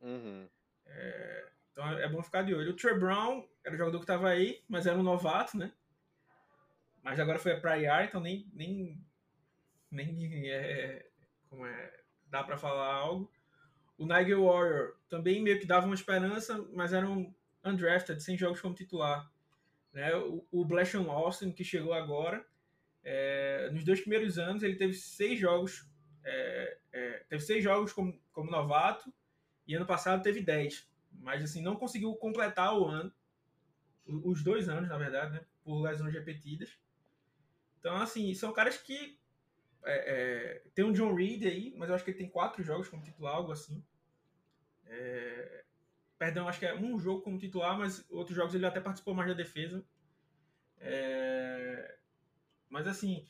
Uhum. 0.00 0.48
É, 0.86 1.48
então 1.72 1.88
é 1.98 2.08
bom 2.08 2.22
ficar 2.22 2.42
de 2.42 2.54
olho. 2.54 2.70
O 2.70 2.76
Trey 2.76 2.98
Brown 2.98 3.46
era 3.64 3.74
o 3.74 3.78
jogador 3.78 3.98
que 3.98 4.04
estava 4.04 4.28
aí, 4.28 4.62
mas 4.68 4.86
era 4.86 4.98
um 4.98 5.02
novato, 5.02 5.56
né? 5.56 5.72
Mas 7.02 7.18
agora 7.18 7.38
foi 7.38 7.58
para 7.58 7.78
IR, 7.78 8.06
então 8.06 8.20
nem, 8.20 8.48
nem, 8.52 9.04
nem 9.90 10.50
é, 10.50 11.06
como 11.48 11.66
é, 11.66 12.00
dá 12.28 12.44
para 12.44 12.56
falar 12.56 12.94
algo. 12.94 13.30
O 13.98 14.06
Nigel 14.06 14.44
Warrior 14.44 14.96
também 15.08 15.42
meio 15.42 15.58
que 15.58 15.66
dava 15.66 15.86
uma 15.86 15.94
esperança, 15.94 16.64
mas 16.72 16.92
era 16.92 17.08
um 17.08 17.34
undrafted, 17.64 18.22
sem 18.22 18.36
jogos 18.36 18.60
como 18.60 18.74
titular. 18.74 19.30
Né? 19.92 20.14
O, 20.16 20.46
o 20.50 20.64
Blashon 20.64 21.10
Austin, 21.10 21.52
que 21.52 21.64
chegou 21.64 21.92
agora, 21.92 22.44
é, 23.04 23.68
nos 23.72 23.84
dois 23.84 24.00
primeiros 24.00 24.38
anos 24.38 24.62
ele 24.62 24.76
teve 24.76 24.94
seis 24.94 25.38
jogos, 25.38 25.86
é, 26.24 26.78
é, 26.92 27.24
teve 27.28 27.42
seis 27.42 27.62
jogos 27.62 27.92
como, 27.92 28.18
como 28.32 28.50
novato 28.50 29.12
e 29.66 29.74
ano 29.74 29.86
passado 29.86 30.22
teve 30.22 30.40
dez, 30.40 30.88
mas 31.20 31.42
assim 31.42 31.62
não 31.62 31.76
conseguiu 31.76 32.14
completar 32.14 32.78
o 32.78 32.86
ano, 32.86 33.12
os 34.06 34.42
dois 34.42 34.68
anos 34.68 34.88
na 34.88 34.98
verdade, 34.98 35.34
né? 35.34 35.46
por 35.64 35.80
lesões 35.80 36.12
repetidas. 36.12 36.76
Então 37.78 37.96
assim 37.96 38.34
são 38.34 38.52
caras 38.52 38.76
que 38.76 39.18
é, 39.84 39.94
é, 39.94 40.62
tem 40.74 40.84
um 40.84 40.92
John 40.92 41.14
Reed 41.14 41.44
aí, 41.44 41.74
mas 41.76 41.88
eu 41.88 41.94
acho 41.94 42.04
que 42.04 42.10
ele 42.10 42.18
tem 42.18 42.28
quatro 42.28 42.62
jogos 42.62 42.88
como 42.88 43.02
titular, 43.02 43.34
algo 43.34 43.52
assim. 43.52 43.84
É, 44.86 45.62
Perdão, 46.22 46.46
acho 46.46 46.60
que 46.60 46.66
é 46.66 46.72
um 46.72 47.00
jogo 47.00 47.20
como 47.20 47.36
titular, 47.36 47.76
mas 47.76 48.08
outros 48.08 48.36
jogos 48.36 48.54
ele 48.54 48.64
até 48.64 48.80
participou 48.80 49.12
mais 49.12 49.28
da 49.28 49.34
defesa. 49.34 49.84
É... 50.78 51.98
Mas 52.68 52.86
assim, 52.86 53.26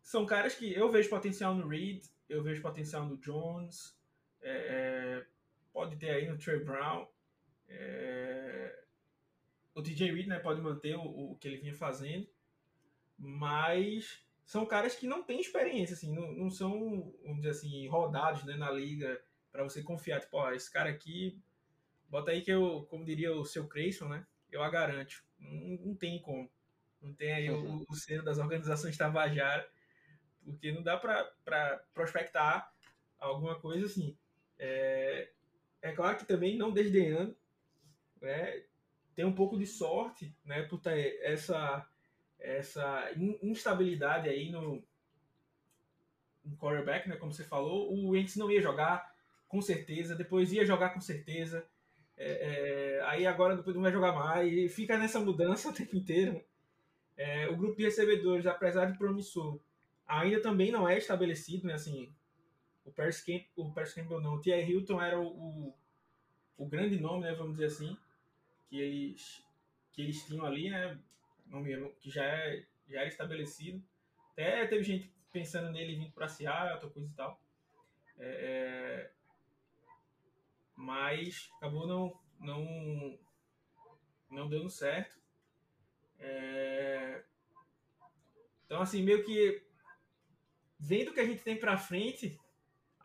são 0.00 0.24
caras 0.24 0.54
que 0.54 0.72
eu 0.72 0.88
vejo 0.88 1.10
potencial 1.10 1.52
no 1.52 1.66
Reed, 1.66 2.04
eu 2.28 2.44
vejo 2.44 2.62
potencial 2.62 3.04
no 3.04 3.16
Jones, 3.16 3.98
é... 4.40 5.26
pode 5.76 5.96
ter 5.96 6.08
aí 6.08 6.26
no 6.26 6.38
Trey 6.38 6.64
Brown. 6.64 7.06
É... 7.68 8.82
O 9.74 9.82
DJ 9.82 10.10
Reed 10.10 10.26
né, 10.26 10.38
pode 10.38 10.62
manter 10.62 10.96
o, 10.96 11.02
o, 11.02 11.36
que 11.36 11.46
ele 11.46 11.58
vinha 11.58 11.74
fazendo, 11.74 12.26
mas 13.18 14.24
são 14.42 14.64
caras 14.64 14.94
que 14.94 15.06
não 15.06 15.22
têm 15.22 15.38
experiência, 15.38 15.92
assim, 15.92 16.14
não, 16.14 16.32
não 16.32 16.48
são, 16.48 17.12
vamos 17.22 17.42
dizer 17.42 17.50
assim, 17.50 17.86
rodados 17.88 18.42
né, 18.44 18.56
na 18.56 18.70
liga 18.70 19.20
para 19.52 19.64
você 19.64 19.82
confiar, 19.82 20.20
tipo, 20.20 20.38
ó, 20.38 20.50
esse 20.52 20.72
cara 20.72 20.88
aqui 20.88 21.38
Bota 22.08 22.30
aí 22.30 22.40
que 22.40 22.50
eu, 22.50 22.86
como 22.88 23.04
diria 23.04 23.34
o 23.34 23.44
seu 23.44 23.66
Creyson, 23.66 24.08
né? 24.08 24.26
Eu 24.50 24.62
a 24.62 24.70
garanto. 24.70 25.24
Não, 25.38 25.52
não 25.86 25.94
tem 25.94 26.20
como. 26.22 26.50
Não 27.02 27.12
tem 27.12 27.32
aí 27.32 27.50
uhum. 27.50 27.78
o, 27.78 27.86
o 27.88 27.94
selo 27.94 28.24
das 28.24 28.38
organizações 28.38 28.96
Tabajara, 28.96 29.68
porque 30.44 30.72
não 30.72 30.82
dá 30.82 30.96
para 30.96 31.84
prospectar 31.92 32.72
alguma 33.18 33.58
coisa 33.60 33.86
assim. 33.86 34.16
É, 34.58 35.30
é 35.86 35.92
claro 35.92 36.16
que 36.16 36.24
também 36.24 36.56
não 36.56 36.72
desdenhando, 36.72 37.36
né? 38.20 38.62
Tem 39.14 39.24
um 39.24 39.34
pouco 39.34 39.56
de 39.56 39.66
sorte, 39.66 40.34
né? 40.44 40.62
Por 40.62 40.80
ter 40.80 41.18
essa, 41.22 41.88
essa 42.38 43.10
instabilidade 43.42 44.28
aí 44.28 44.50
no, 44.50 44.82
no 46.44 46.56
quarterback, 46.56 47.08
né? 47.08 47.16
Como 47.16 47.32
você 47.32 47.44
falou, 47.44 47.92
o 47.92 48.10
Wentz 48.10 48.36
não 48.36 48.50
ia 48.50 48.60
jogar 48.60 49.14
com 49.48 49.62
certeza, 49.62 50.16
depois 50.16 50.52
ia 50.52 50.66
jogar 50.66 50.90
com 50.90 51.00
certeza, 51.00 51.64
é, 52.16 52.98
é, 52.98 53.02
aí 53.04 53.26
agora 53.26 53.56
depois 53.56 53.76
não 53.76 53.82
vai 53.82 53.92
jogar 53.92 54.12
mais 54.12 54.52
e 54.52 54.68
fica 54.68 54.98
nessa 54.98 55.20
mudança 55.20 55.68
o 55.70 55.72
tempo 55.72 55.96
inteiro. 55.96 56.42
É, 57.16 57.48
o 57.48 57.56
grupo 57.56 57.76
de 57.76 57.84
recebedores, 57.84 58.46
apesar 58.46 58.86
de 58.86 58.98
promissor, 58.98 59.58
ainda 60.06 60.40
também 60.40 60.70
não 60.70 60.88
é 60.88 60.98
estabelecido, 60.98 61.66
né? 61.66 61.74
Assim, 61.74 62.12
o 62.86 62.92
Paris, 62.92 63.20
Camp, 63.20 63.44
o 63.56 63.72
Paris 63.72 63.92
Campbell 63.92 64.20
não, 64.20 64.34
o 64.34 64.40
T.I. 64.40 64.70
Hilton 64.70 65.02
era 65.02 65.20
o, 65.20 65.26
o, 65.26 65.74
o, 66.56 66.66
grande 66.66 66.98
nome, 67.00 67.24
né? 67.24 67.34
Vamos 67.34 67.54
dizer 67.54 67.66
assim, 67.66 67.96
que 68.68 68.78
eles 68.78 69.44
que 69.92 70.02
eles 70.02 70.24
tinham 70.24 70.46
ali, 70.46 70.70
né? 70.70 70.98
Nome 71.46 71.90
que 72.00 72.10
já 72.10 72.24
é, 72.24 72.64
já 72.88 73.00
era 73.00 73.08
estabelecido. 73.08 73.82
Até 74.32 74.66
teve 74.66 74.84
gente 74.84 75.10
pensando 75.32 75.70
nele 75.70 75.96
vindo 75.96 76.12
para 76.12 76.28
Seattle, 76.28 76.92
coisa 76.92 77.10
e 77.10 77.14
tal. 77.14 77.40
É, 78.18 79.10
mas 80.76 81.50
acabou 81.56 81.86
não, 81.86 82.20
não, 82.38 83.18
não 84.30 84.48
dando 84.48 84.70
certo. 84.70 85.18
É... 86.18 87.24
Então, 88.64 88.80
assim, 88.80 89.02
meio 89.02 89.24
que 89.24 89.64
vendo 90.78 91.10
o 91.10 91.14
que 91.14 91.20
a 91.20 91.26
gente 91.26 91.42
tem 91.42 91.58
pra 91.58 91.78
frente, 91.78 92.38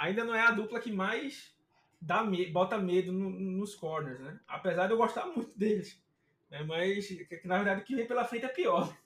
ainda 0.02 0.24
não 0.24 0.34
é 0.34 0.42
a 0.42 0.52
dupla 0.52 0.80
que 0.80 0.92
mais 0.92 1.56
dá 2.02 2.24
me 2.24 2.48
bota 2.48 2.78
medo 2.78 3.12
no, 3.12 3.30
nos 3.30 3.76
corners, 3.76 4.20
né? 4.20 4.40
Apesar 4.48 4.88
de 4.88 4.94
eu 4.94 4.98
gostar 4.98 5.28
muito 5.28 5.58
deles. 5.58 6.02
Né? 6.50 6.64
Mas, 6.64 7.08
na 7.46 7.58
verdade, 7.58 7.82
o 7.82 7.84
que 7.84 7.96
vem 7.96 8.08
pela 8.08 8.26
frente 8.26 8.46
é 8.46 8.50
pior. 8.50 8.96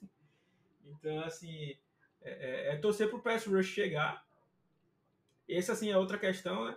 Então, 0.88 1.18
assim, 1.24 1.76
é, 2.22 2.30
é, 2.30 2.74
é 2.74 2.76
torcer 2.76 3.10
pro 3.10 3.20
pass 3.20 3.44
rush 3.44 3.66
chegar 3.66 4.24
essa, 5.48 5.72
assim, 5.72 5.90
é 5.90 5.96
outra 5.96 6.18
questão, 6.18 6.64
né? 6.64 6.76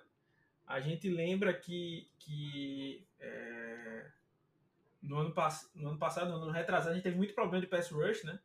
A 0.68 0.80
gente 0.80 1.10
lembra 1.10 1.54
que, 1.54 2.10
que 2.20 3.06
é, 3.20 4.12
no, 5.02 5.18
ano 5.18 5.34
no 5.76 5.90
ano 5.90 6.00
passado, 6.00 6.30
no 6.30 6.38
ano 6.38 6.52
retrasado, 6.52 6.92
a 6.92 6.94
gente 6.96 7.04
teve 7.04 7.18
muito 7.18 7.34
problema 7.34 7.62
de 7.62 7.68
pass 7.68 7.90
rush, 7.90 8.24
né? 8.24 8.40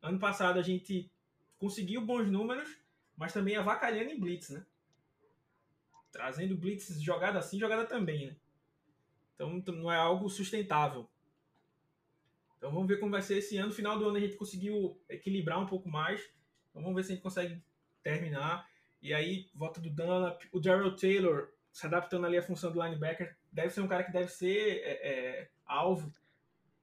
Ano 0.00 0.18
passado 0.18 0.58
a 0.58 0.62
gente 0.62 1.10
conseguiu 1.58 2.00
bons 2.00 2.28
números, 2.28 2.78
mas 3.16 3.32
também 3.32 3.56
avacalhando 3.56 4.10
em 4.10 4.20
blitz, 4.20 4.50
né? 4.50 4.64
Trazendo 6.10 6.56
blitz 6.56 7.00
jogada 7.02 7.38
assim, 7.38 7.58
jogada 7.58 7.84
também, 7.84 8.28
né? 8.28 8.36
Então 9.34 9.62
não 9.74 9.92
é 9.92 9.96
algo 9.96 10.28
sustentável. 10.28 11.08
Então 12.56 12.72
vamos 12.72 12.88
ver 12.88 12.98
como 12.98 13.12
vai 13.12 13.22
ser 13.22 13.38
esse 13.38 13.56
ano. 13.56 13.68
No 13.68 13.74
final 13.74 13.98
do 13.98 14.08
ano 14.08 14.16
a 14.16 14.20
gente 14.20 14.36
conseguiu 14.36 15.00
equilibrar 15.08 15.60
um 15.60 15.66
pouco 15.66 15.88
mais. 15.88 16.20
Então 16.70 16.82
vamos 16.82 16.96
ver 16.96 17.04
se 17.04 17.12
a 17.12 17.14
gente 17.14 17.22
consegue 17.22 17.62
terminar. 18.02 18.68
E 19.00 19.14
aí, 19.14 19.48
volta 19.54 19.80
do 19.80 19.90
Dunlap, 19.90 20.42
o 20.50 20.58
Daryl 20.58 20.96
Taylor 20.96 21.52
se 21.72 21.86
adaptando 21.86 22.26
ali 22.26 22.36
à 22.36 22.42
função 22.42 22.72
do 22.72 22.82
linebacker, 22.82 23.36
deve 23.52 23.70
ser 23.70 23.80
um 23.80 23.86
cara 23.86 24.02
que 24.02 24.10
deve 24.10 24.28
ser 24.28 24.82
é, 24.82 25.08
é, 25.08 25.50
alvo 25.64 26.12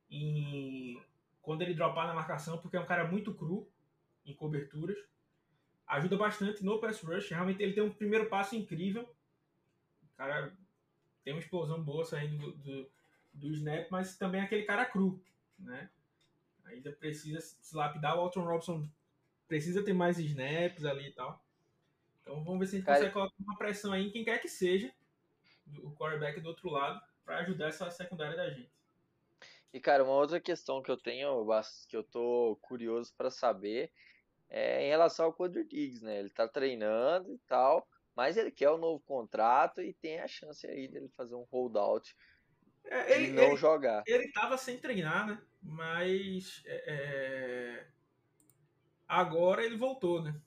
em, 0.09 1.01
quando 1.41 1.61
ele 1.61 1.73
dropar 1.73 2.07
na 2.07 2.13
marcação, 2.13 2.57
porque 2.57 2.77
é 2.77 2.79
um 2.79 2.85
cara 2.85 3.05
muito 3.05 3.33
cru 3.33 3.69
em 4.25 4.33
coberturas. 4.33 4.97
Ajuda 5.85 6.17
bastante 6.17 6.63
no 6.63 6.79
pass 6.79 7.01
rush. 7.01 7.29
Realmente 7.29 7.61
ele 7.61 7.73
tem 7.73 7.83
um 7.83 7.91
primeiro 7.91 8.27
passo 8.27 8.55
incrível. 8.55 9.07
O 10.15 10.17
cara 10.17 10.57
tem 11.23 11.33
uma 11.33 11.41
explosão 11.41 11.83
boa 11.83 12.05
saindo 12.05 12.37
do, 12.37 12.51
do, 12.53 12.91
do 13.33 13.51
snap, 13.51 13.91
mas 13.91 14.17
também 14.17 14.39
é 14.39 14.45
aquele 14.45 14.63
cara 14.63 14.85
cru, 14.85 15.21
né? 15.59 15.89
Ainda 16.63 16.91
precisa 16.93 17.41
se 17.41 17.75
lapidar. 17.75 18.15
O 18.15 18.21
Alton 18.21 18.45
Robson 18.45 18.89
precisa 19.45 19.83
ter 19.83 19.93
mais 19.93 20.17
snaps 20.17 20.85
ali 20.85 21.09
e 21.09 21.11
tal. 21.11 21.43
Então 22.21 22.43
vamos 22.43 22.59
ver 22.59 22.67
se 22.67 22.75
a 22.75 22.79
gente 22.79 22.85
Cara... 22.85 22.97
consegue 22.97 23.13
colocar 23.13 23.35
uma 23.39 23.57
pressão 23.57 23.91
aí 23.91 24.07
em 24.07 24.09
quem 24.09 24.23
quer 24.23 24.39
que 24.39 24.47
seja, 24.47 24.91
o 25.83 25.91
quarterback 25.91 26.39
do 26.39 26.47
outro 26.47 26.69
lado, 26.69 27.01
para 27.25 27.39
ajudar 27.39 27.67
essa 27.67 27.91
secundária 27.91 28.37
da 28.37 28.49
gente. 28.49 28.71
E 29.73 29.79
cara, 29.81 30.05
uma 30.05 30.13
outra 30.13 30.39
questão 30.39 30.81
que 30.81 30.89
eu 30.89 30.95
tenho, 30.95 31.45
que 31.89 31.97
eu 31.97 32.03
tô 32.03 32.57
curioso 32.61 33.13
para 33.17 33.29
saber, 33.29 33.91
é 34.49 34.85
em 34.85 34.89
relação 34.89 35.25
ao 35.25 35.33
Cody 35.33 35.65
Diggs, 35.65 36.01
né? 36.01 36.19
Ele 36.19 36.29
tá 36.29 36.47
treinando 36.47 37.33
e 37.33 37.37
tal, 37.39 37.85
mas 38.15 38.37
ele 38.37 38.51
quer 38.51 38.69
o 38.69 38.75
um 38.75 38.79
novo 38.79 38.99
contrato 39.01 39.81
e 39.81 39.93
tem 39.93 40.19
a 40.19 40.27
chance 40.27 40.65
aí 40.65 40.87
dele 40.87 41.09
fazer 41.09 41.35
um 41.35 41.45
holdout 41.51 42.15
é, 42.85 43.17
ele, 43.17 43.27
e 43.27 43.31
não 43.31 43.43
ele, 43.43 43.57
jogar. 43.57 44.03
Ele 44.05 44.31
tava 44.31 44.57
sem 44.57 44.77
treinar, 44.77 45.27
né? 45.27 45.41
Mas 45.61 46.61
é, 46.65 46.83
é 46.87 47.87
Agora 49.07 49.63
ele 49.63 49.77
voltou, 49.77 50.23
né? 50.23 50.39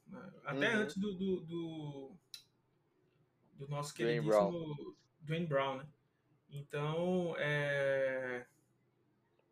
Até 0.45 0.75
uhum. 0.75 0.83
antes 0.83 0.97
do, 0.97 1.14
do, 1.14 1.41
do, 1.43 2.16
do 3.55 3.69
nosso 3.69 3.95
queridíssimo 3.95 4.31
Dwayne 4.33 4.66
Brown. 4.66 4.95
Dwayne 5.21 5.47
Brown, 5.47 5.77
né? 5.79 5.87
Então, 6.51 7.35
é... 7.39 8.47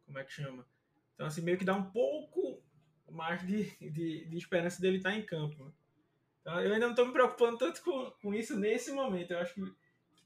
como 0.05 0.19
é 0.19 0.25
que 0.25 0.33
chama? 0.33 0.67
Então, 1.14 1.27
assim, 1.27 1.41
meio 1.41 1.57
que 1.57 1.64
dá 1.64 1.75
um 1.75 1.91
pouco 1.91 2.62
mais 3.09 3.47
de, 3.47 3.71
de, 3.79 4.25
de 4.25 4.37
esperança 4.37 4.81
dele 4.81 4.97
estar 4.97 5.14
em 5.14 5.25
campo. 5.25 5.64
Né? 5.64 5.73
Então, 6.47 6.61
eu 6.61 6.73
ainda 6.73 6.87
não 6.87 6.91
estou 6.91 7.07
me 7.07 7.13
preocupando 7.13 7.59
tanto 7.59 7.83
com, 7.83 8.09
com 8.23 8.33
isso 8.33 8.57
nesse 8.57 8.93
momento. 8.93 9.33
Eu 9.33 9.41
acho 9.41 9.53
que, 9.53 9.75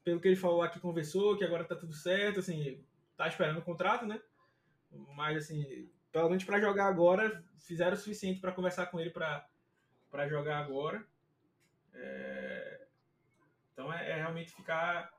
pelo 0.04 0.20
que 0.20 0.28
ele 0.28 0.36
falou 0.36 0.60
aqui, 0.60 0.78
conversou, 0.78 1.34
que 1.34 1.42
agora 1.42 1.64
tá 1.64 1.74
tudo 1.74 1.94
certo, 1.94 2.40
assim, 2.40 2.84
tá 3.16 3.26
esperando 3.26 3.58
o 3.58 3.62
contrato, 3.62 4.04
né? 4.04 4.20
Mas, 5.16 5.38
assim, 5.38 5.88
pelo 6.12 6.28
menos 6.28 6.44
para 6.44 6.60
jogar 6.60 6.88
agora, 6.88 7.42
fizeram 7.60 7.94
o 7.94 7.96
suficiente 7.96 8.38
para 8.38 8.52
conversar 8.52 8.84
com 8.88 9.00
ele 9.00 9.08
para 9.08 10.28
jogar 10.28 10.58
agora. 10.58 11.02
É... 11.94 12.86
Então 13.72 13.90
é, 13.90 14.10
é, 14.10 14.16
realmente 14.16 14.52
ficar 14.52 15.10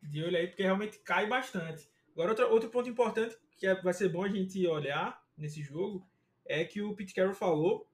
de 0.00 0.22
olho 0.22 0.36
aí, 0.36 0.46
porque 0.46 0.62
realmente 0.62 1.00
cai 1.00 1.26
bastante. 1.26 1.90
Agora, 2.12 2.30
outro, 2.30 2.52
outro 2.52 2.70
ponto 2.70 2.88
importante 2.88 3.36
que 3.56 3.66
é, 3.66 3.74
vai 3.82 3.92
ser 3.92 4.08
bom 4.08 4.22
a 4.22 4.28
gente 4.28 4.64
olhar 4.68 5.20
nesse 5.36 5.64
jogo 5.64 6.08
é 6.44 6.64
que 6.64 6.80
o 6.80 6.94
Pete 6.94 7.12
Carroll 7.12 7.34
falou 7.34 7.87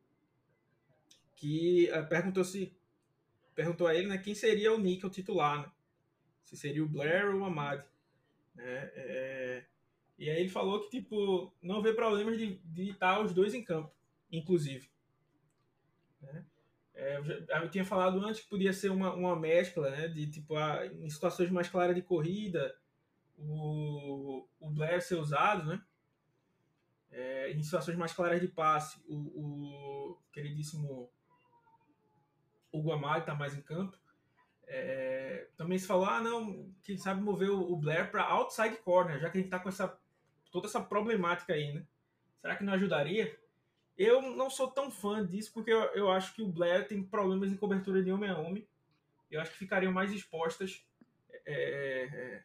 que 1.44 1.90
uh, 1.90 2.08
perguntou 2.08 2.42
se 2.42 2.74
perguntou 3.54 3.86
a 3.86 3.94
ele 3.94 4.08
né, 4.08 4.16
quem 4.16 4.34
seria 4.34 4.72
o 4.72 4.78
Nickel 4.78 5.10
titular, 5.10 5.60
né? 5.60 5.70
se 6.42 6.56
seria 6.56 6.82
o 6.82 6.88
Blair 6.88 7.34
ou 7.34 7.42
o 7.42 7.44
Amad. 7.44 7.84
Né? 8.54 8.90
É, 8.94 9.64
e 10.18 10.30
aí 10.30 10.40
ele 10.40 10.48
falou 10.48 10.80
que, 10.80 10.88
tipo, 10.88 11.54
não 11.62 11.82
vê 11.82 11.92
problemas 11.92 12.38
de, 12.38 12.56
de 12.64 12.90
estar 12.90 13.20
os 13.20 13.34
dois 13.34 13.52
em 13.52 13.62
campo, 13.62 13.94
inclusive. 14.32 14.90
Né? 16.22 16.46
É, 16.94 17.18
eu, 17.18 17.24
já, 17.24 17.34
eu, 17.62 17.70
tinha 17.70 17.84
falado 17.84 18.18
antes 18.24 18.40
que 18.40 18.48
podia 18.48 18.72
ser 18.72 18.90
uma, 18.90 19.14
uma 19.14 19.38
mescla, 19.38 19.90
né? 19.90 20.08
De, 20.08 20.26
tipo, 20.28 20.56
a, 20.56 20.86
em 20.86 21.10
situações 21.10 21.50
mais 21.50 21.68
claras 21.68 21.94
de 21.94 22.02
corrida, 22.02 22.74
o, 23.36 24.48
o 24.58 24.70
Blair 24.70 25.02
ser 25.02 25.16
usado, 25.16 25.66
né? 25.66 25.82
É, 27.10 27.52
em 27.52 27.62
situações 27.62 27.96
mais 27.96 28.12
claras 28.12 28.40
de 28.40 28.48
passe, 28.48 29.00
o, 29.06 29.14
o 29.14 30.22
queridíssimo 30.32 31.13
Hugo 32.76 32.92
Amari 32.92 33.20
está 33.20 33.34
mais 33.34 33.56
em 33.56 33.60
campo. 33.60 33.96
É, 34.66 35.48
também 35.56 35.78
se 35.78 35.86
falou, 35.86 36.06
ah, 36.06 36.20
não, 36.20 36.72
quem 36.82 36.96
sabe 36.96 37.22
mover 37.22 37.50
o, 37.50 37.72
o 37.72 37.76
Blair 37.76 38.10
para 38.10 38.24
outside 38.24 38.76
corner, 38.78 39.20
já 39.20 39.30
que 39.30 39.38
a 39.38 39.40
gente 39.40 39.48
está 39.48 39.58
com 39.58 39.68
essa 39.68 39.98
toda 40.50 40.68
essa 40.68 40.80
problemática 40.80 41.52
aí, 41.52 41.72
né? 41.72 41.84
Será 42.40 42.54
que 42.54 42.62
não 42.62 42.72
ajudaria? 42.72 43.36
Eu 43.98 44.22
não 44.22 44.48
sou 44.48 44.68
tão 44.68 44.88
fã 44.88 45.26
disso 45.26 45.52
porque 45.52 45.72
eu, 45.72 45.80
eu 45.94 46.10
acho 46.10 46.32
que 46.34 46.42
o 46.42 46.48
Blair 46.48 46.86
tem 46.86 47.02
problemas 47.02 47.50
em 47.50 47.56
cobertura 47.56 48.02
de 48.02 48.12
homem 48.12 48.30
a 48.30 48.38
homem. 48.38 48.66
Eu 49.30 49.40
acho 49.40 49.50
que 49.50 49.58
ficariam 49.58 49.92
mais 49.92 50.12
expostas 50.12 50.86
é, 51.44 52.42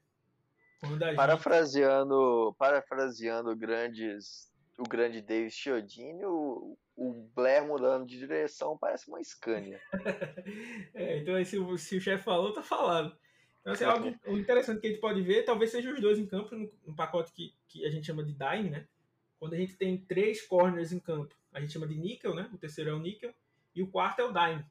é, 0.82 1.16
parafraseando, 1.16 2.56
parafraseando 2.58 3.56
grandes, 3.56 4.52
o 4.78 4.84
grande 4.84 5.22
David 5.22 5.52
Chiodini, 5.52 6.26
o, 6.26 6.78
o 7.00 7.14
Blair 7.34 7.66
mudando 7.66 8.06
de 8.06 8.20
direção 8.20 8.78
parece 8.78 9.08
uma 9.08 9.24
Scania. 9.24 9.80
é, 10.94 11.20
então 11.20 11.44
se, 11.46 11.58
se 11.78 11.96
o 11.96 12.02
chefe 12.02 12.26
falou, 12.26 12.52
tá 12.52 12.62
falado. 12.62 13.18
Então, 13.62 13.72
assim, 13.72 13.86
algo 13.86 14.38
interessante 14.38 14.82
que 14.82 14.88
a 14.88 14.90
gente 14.90 15.00
pode 15.00 15.22
ver, 15.22 15.44
talvez 15.44 15.72
seja 15.72 15.94
os 15.94 16.02
dois 16.02 16.20
em 16.20 16.26
campo, 16.26 16.54
no 16.86 16.94
pacote 16.94 17.32
que, 17.32 17.56
que 17.70 17.86
a 17.86 17.90
gente 17.90 18.06
chama 18.06 18.22
de 18.22 18.34
dime, 18.34 18.70
né? 18.70 18.86
Quando 19.40 19.54
a 19.54 19.58
gente 19.58 19.78
tem 19.78 19.98
três 19.98 20.46
corners 20.46 20.92
em 20.92 21.00
campo, 21.00 21.34
a 21.54 21.62
gente 21.62 21.72
chama 21.72 21.88
de 21.88 21.96
níquel, 21.96 22.36
né? 22.36 22.50
O 22.54 22.58
terceiro 22.58 22.90
é 22.90 22.94
o 22.94 23.00
níquel, 23.00 23.34
e 23.74 23.82
o 23.82 23.88
quarto 23.88 24.20
é 24.20 24.26
o 24.26 24.34
dime. 24.34 24.66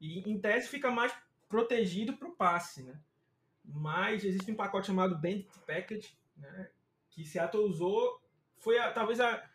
E 0.00 0.28
em 0.28 0.40
tese 0.40 0.68
fica 0.68 0.90
mais 0.90 1.14
protegido 1.48 2.14
para 2.14 2.26
o 2.26 2.34
passe, 2.34 2.82
né? 2.82 2.98
Mas 3.64 4.24
existe 4.24 4.50
um 4.50 4.56
pacote 4.56 4.88
chamado 4.88 5.14
Bandit 5.14 5.48
Package, 5.64 6.16
né? 6.36 6.68
Que 7.10 7.24
Seattle 7.24 7.64
usou, 7.64 8.20
foi 8.56 8.78
a, 8.78 8.90
talvez 8.90 9.20
a, 9.20 9.48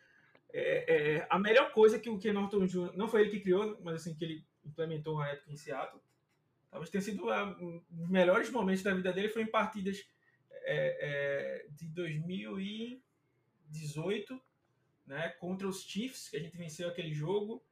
é, 0.53 1.17
é, 1.17 1.27
a 1.29 1.37
melhor 1.37 1.71
coisa 1.71 1.99
que 1.99 2.09
o 2.09 2.17
Ken 2.17 2.33
Norton 2.33 2.65
Jr., 2.65 2.93
não 2.95 3.07
foi 3.07 3.21
ele 3.21 3.29
que 3.31 3.41
criou, 3.41 3.79
mas 3.83 3.95
assim, 3.95 4.15
que 4.15 4.23
ele 4.23 4.45
implementou 4.65 5.17
na 5.17 5.27
época 5.29 5.51
em 5.51 5.57
Seattle, 5.57 6.01
talvez 6.69 6.89
tenha 6.89 7.01
sido 7.01 7.29
um 7.29 7.83
dos 7.89 8.09
melhores 8.09 8.49
momentos 8.49 8.83
da 8.83 8.93
vida 8.93 9.13
dele 9.13 9.29
foi 9.29 9.43
em 9.43 9.47
partidas 9.47 10.05
é, 10.63 10.97
é, 10.99 11.65
de 11.71 11.87
2018, 11.89 14.41
né, 15.05 15.29
contra 15.39 15.67
os 15.67 15.83
Chiefs, 15.83 16.29
que 16.29 16.37
a 16.37 16.39
gente 16.39 16.57
venceu 16.57 16.87
aquele 16.89 17.13
jogo, 17.13 17.63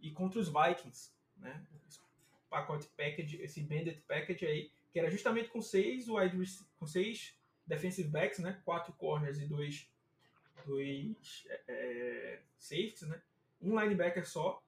e 0.00 0.10
contra 0.10 0.40
os 0.40 0.48
Vikings, 0.48 1.12
né, 1.36 1.66
esse 1.86 2.00
pacote 2.48 2.88
package, 2.96 3.42
esse 3.42 3.60
banded 3.62 4.00
package 4.06 4.46
aí, 4.46 4.72
que 4.90 4.98
era 4.98 5.10
justamente 5.10 5.50
com 5.50 5.60
seis 5.60 6.08
wide 6.08 6.34
com 6.78 6.86
seis 6.86 7.36
defensive 7.66 8.08
backs, 8.08 8.38
né, 8.38 8.58
quatro 8.64 8.94
corners 8.94 9.38
e 9.38 9.46
dois 9.46 9.86
dois 10.68 11.46
é, 11.48 11.62
é 11.68 12.42
safeties, 12.58 13.02
né, 13.02 13.20
um 13.60 13.78
linebacker 13.78 14.28
só, 14.28 14.62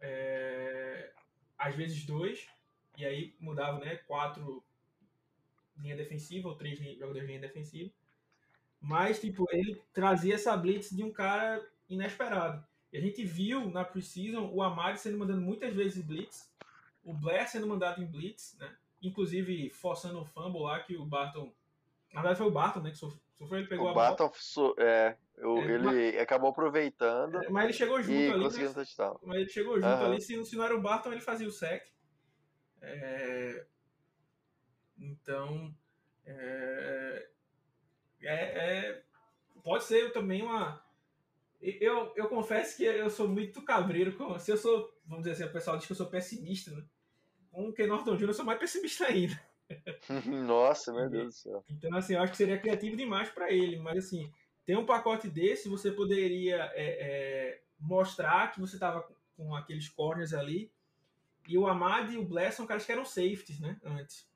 é, 0.00 1.12
às 1.56 1.74
vezes 1.74 2.04
dois, 2.04 2.46
e 2.96 3.04
aí 3.04 3.34
mudava, 3.38 3.78
né? 3.78 3.96
Quatro 3.96 4.64
linha 5.78 5.96
defensiva 5.96 6.48
ou 6.48 6.56
três 6.56 6.78
jogadores 6.78 7.22
de 7.22 7.26
linha 7.26 7.40
defensiva. 7.40 7.90
Mas, 8.80 9.20
tipo, 9.20 9.46
ele 9.50 9.82
trazia 9.92 10.34
essa 10.34 10.56
blitz 10.56 10.90
de 10.90 11.02
um 11.02 11.12
cara 11.12 11.66
inesperado. 11.88 12.64
E 12.92 12.96
a 12.96 13.00
gente 13.00 13.24
viu 13.24 13.70
na 13.70 13.84
preseason 13.84 14.50
o 14.52 14.62
Amari 14.62 14.98
sendo 14.98 15.18
mandado 15.18 15.40
muitas 15.40 15.74
vezes 15.74 16.04
blitz, 16.04 16.50
o 17.04 17.12
Blair 17.12 17.48
sendo 17.48 17.66
mandado 17.66 18.02
em 18.02 18.06
blitz, 18.06 18.56
né? 18.58 18.74
Inclusive 19.02 19.70
forçando 19.70 20.20
o 20.20 20.24
fumble 20.24 20.62
lá 20.62 20.80
que 20.80 20.96
o 20.96 21.04
Barton. 21.04 21.52
Na 22.16 22.22
verdade 22.22 22.38
foi 22.38 22.46
o 22.46 22.50
Barton, 22.50 22.80
né? 22.80 22.90
Que 22.90 22.96
sofreu, 22.96 23.58
ele 23.58 23.68
pegou 23.68 23.88
o 23.88 23.90
a 23.90 23.94
Barton, 23.94 24.32
bola. 24.56 24.74
É, 24.78 25.16
eu, 25.36 25.58
é, 25.58 25.64
ele 25.64 25.84
mas... 25.84 26.18
acabou 26.18 26.48
aproveitando. 26.48 27.44
É, 27.44 27.50
mas 27.50 27.64
ele 27.64 27.72
chegou 27.74 28.02
junto 28.02 28.32
ali. 28.32 28.42
Conseguiu 28.42 28.72
mas, 28.74 28.96
mas 29.22 29.36
ele 29.36 29.50
chegou 29.50 29.74
junto 29.74 29.86
uhum. 29.86 30.04
ali. 30.06 30.20
Se, 30.22 30.44
se 30.46 30.56
não 30.56 30.64
era 30.64 30.74
o 30.74 30.80
Barton, 30.80 31.12
ele 31.12 31.20
fazia 31.20 31.46
o 31.46 31.50
sec. 31.50 31.84
É, 32.80 33.66
então, 34.98 35.74
é, 36.24 37.28
é, 38.22 38.34
é, 38.34 39.02
pode 39.62 39.84
ser 39.84 40.10
também 40.14 40.40
uma. 40.40 40.82
Eu, 41.60 42.14
eu 42.16 42.28
confesso 42.30 42.78
que 42.78 42.84
eu 42.84 43.10
sou 43.10 43.28
muito 43.28 43.62
cabreiro. 43.62 44.16
Com, 44.16 44.38
se 44.38 44.50
eu 44.50 44.56
sou, 44.56 44.90
vamos 45.04 45.24
dizer 45.24 45.32
assim, 45.32 45.50
o 45.50 45.52
pessoal 45.52 45.76
diz 45.76 45.84
que 45.84 45.92
eu 45.92 45.96
sou 45.96 46.06
pessimista, 46.06 46.70
né? 46.70 46.82
com 47.50 47.68
o 47.68 47.72
Ken 47.72 47.86
Norton 47.86 48.16
Jr. 48.16 48.28
eu 48.28 48.34
sou 48.34 48.44
mais 48.44 48.58
pessimista 48.58 49.06
ainda. 49.06 49.38
Nossa, 50.46 50.92
meu 50.92 51.08
Deus 51.08 51.26
do 51.26 51.32
céu. 51.32 51.64
Então, 51.70 51.94
assim, 51.96 52.14
eu 52.14 52.20
acho 52.20 52.32
que 52.32 52.38
seria 52.38 52.58
criativo 52.58 52.96
demais 52.96 53.28
para 53.30 53.50
ele, 53.52 53.76
mas 53.78 53.98
assim, 53.98 54.30
ter 54.64 54.76
um 54.76 54.86
pacote 54.86 55.28
desse, 55.28 55.68
você 55.68 55.90
poderia 55.90 56.70
é, 56.74 56.84
é, 56.84 57.60
mostrar 57.78 58.52
que 58.52 58.60
você 58.60 58.78
tava 58.78 59.06
com 59.36 59.54
aqueles 59.54 59.88
corners 59.88 60.32
ali. 60.32 60.70
E 61.48 61.56
o 61.56 61.66
Amad 61.66 62.12
e 62.12 62.18
o 62.18 62.24
Bless 62.24 62.56
são 62.56 62.66
caras 62.66 62.84
que 62.84 62.90
eram 62.90 63.04
safeties, 63.04 63.60
né? 63.60 63.78
Antes. 63.84 64.28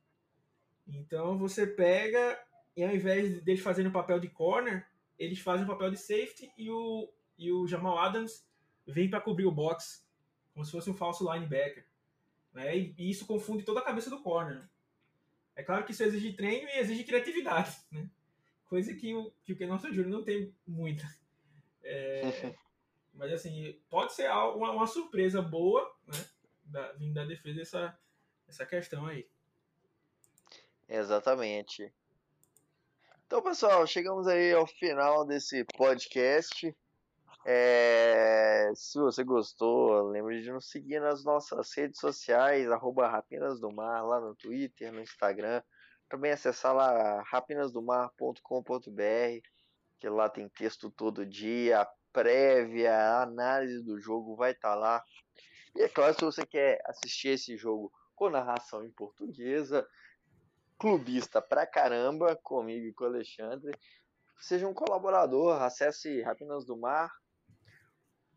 Então 0.87 1.37
você 1.37 1.67
pega 1.67 2.39
e 2.77 2.85
ao 2.85 2.95
invés 2.95 3.43
deles 3.43 3.63
fazerem 3.63 3.91
o 3.91 3.93
papel 3.93 4.21
de 4.21 4.29
corner, 4.29 4.87
eles 5.19 5.41
fazem 5.41 5.65
o 5.65 5.69
papel 5.69 5.91
de 5.91 5.97
safety 5.97 6.51
e 6.57 6.71
o, 6.71 7.13
e 7.37 7.51
o 7.53 7.67
Jamal 7.67 7.99
Adams 7.99 8.47
vem 8.87 9.11
para 9.11 9.21
cobrir 9.21 9.47
o 9.47 9.53
box, 9.53 10.07
como 10.55 10.65
se 10.65 10.73
fosse 10.73 10.89
um 10.89 10.95
falso 10.95 11.31
linebacker. 11.31 11.85
Né? 12.53 12.79
E, 12.79 12.95
e, 12.97 13.11
isso 13.11 13.27
confunde 13.27 13.65
toda 13.65 13.81
a 13.81 13.85
cabeça 13.85 14.09
do 14.09 14.23
corner. 14.23 14.69
É 15.57 15.63
claro 15.63 15.85
que 15.85 15.93
isso 15.93 16.03
exige 16.03 16.33
treino 16.33 16.69
e 16.69 16.79
exige 16.79 17.05
criatividade, 17.05 17.77
né? 17.91 18.09
coisa 18.71 18.95
que 18.95 19.13
o, 19.13 19.33
que 19.45 19.53
o 19.53 19.69
Norton 19.69 19.91
Jr. 19.91 20.07
não 20.07 20.23
tem 20.23 20.55
muita. 20.65 21.05
É, 21.83 22.23
mas 23.13 23.33
assim, 23.33 23.77
pode 23.91 24.15
ser 24.15 24.31
uma, 24.31 24.71
uma 24.71 24.87
surpresa 24.87 25.43
boa, 25.43 25.83
né? 26.07 26.25
Da, 26.65 26.93
vindo 26.93 27.15
da 27.15 27.25
defesa 27.25 27.61
essa, 27.61 27.99
essa 28.49 28.65
questão 28.65 29.07
aí. 29.07 29.29
Exatamente. 30.89 31.93
Então, 33.27 33.43
pessoal, 33.43 33.85
chegamos 33.89 34.29
aí 34.29 34.53
ao 34.53 34.67
final 34.67 35.27
desse 35.27 35.65
podcast. 35.77 36.75
É, 37.45 38.71
se 38.75 38.99
você 38.99 39.25
gostou, 39.25 40.11
lembre 40.11 40.43
de 40.43 40.53
nos 40.53 40.69
seguir 40.69 41.01
nas 41.01 41.25
nossas 41.25 41.73
redes 41.75 41.99
sociais, 41.99 42.71
arroba 42.71 43.09
Rapinas 43.09 43.59
do 43.59 43.73
Mar, 43.73 44.03
lá 44.03 44.21
no 44.21 44.35
Twitter, 44.35 44.93
no 44.93 45.01
Instagram. 45.01 45.63
Também 46.09 46.33
acessar 46.33 46.75
lá 46.75 47.23
rapinasdomar.com.br, 47.23 49.49
que 49.99 50.09
lá 50.09 50.29
tem 50.29 50.49
texto 50.49 50.91
todo 50.91 51.25
dia, 51.25 51.87
prévia, 52.13 53.23
análise 53.23 53.83
do 53.83 53.99
jogo 54.01 54.37
vai 54.37 54.53
estar 54.53 54.71
tá 54.71 54.75
lá. 54.75 55.05
E 55.77 55.83
é 55.83 55.89
claro, 55.89 56.15
se 56.15 56.25
você 56.25 56.45
quer 56.45 56.83
assistir 56.87 57.29
esse 57.29 57.57
jogo 57.57 57.93
com 58.15 58.29
narração 58.29 58.85
em 58.85 58.91
portuguesa, 58.91 59.87
clubista 60.79 61.41
pra 61.41 61.67
caramba, 61.67 62.37
comigo 62.37 62.87
e 62.87 62.93
com 62.93 63.05
o 63.05 63.07
Alexandre. 63.07 63.73
Seja 64.41 64.67
um 64.67 64.75
colaborador, 64.75 65.63
acesse 65.63 66.23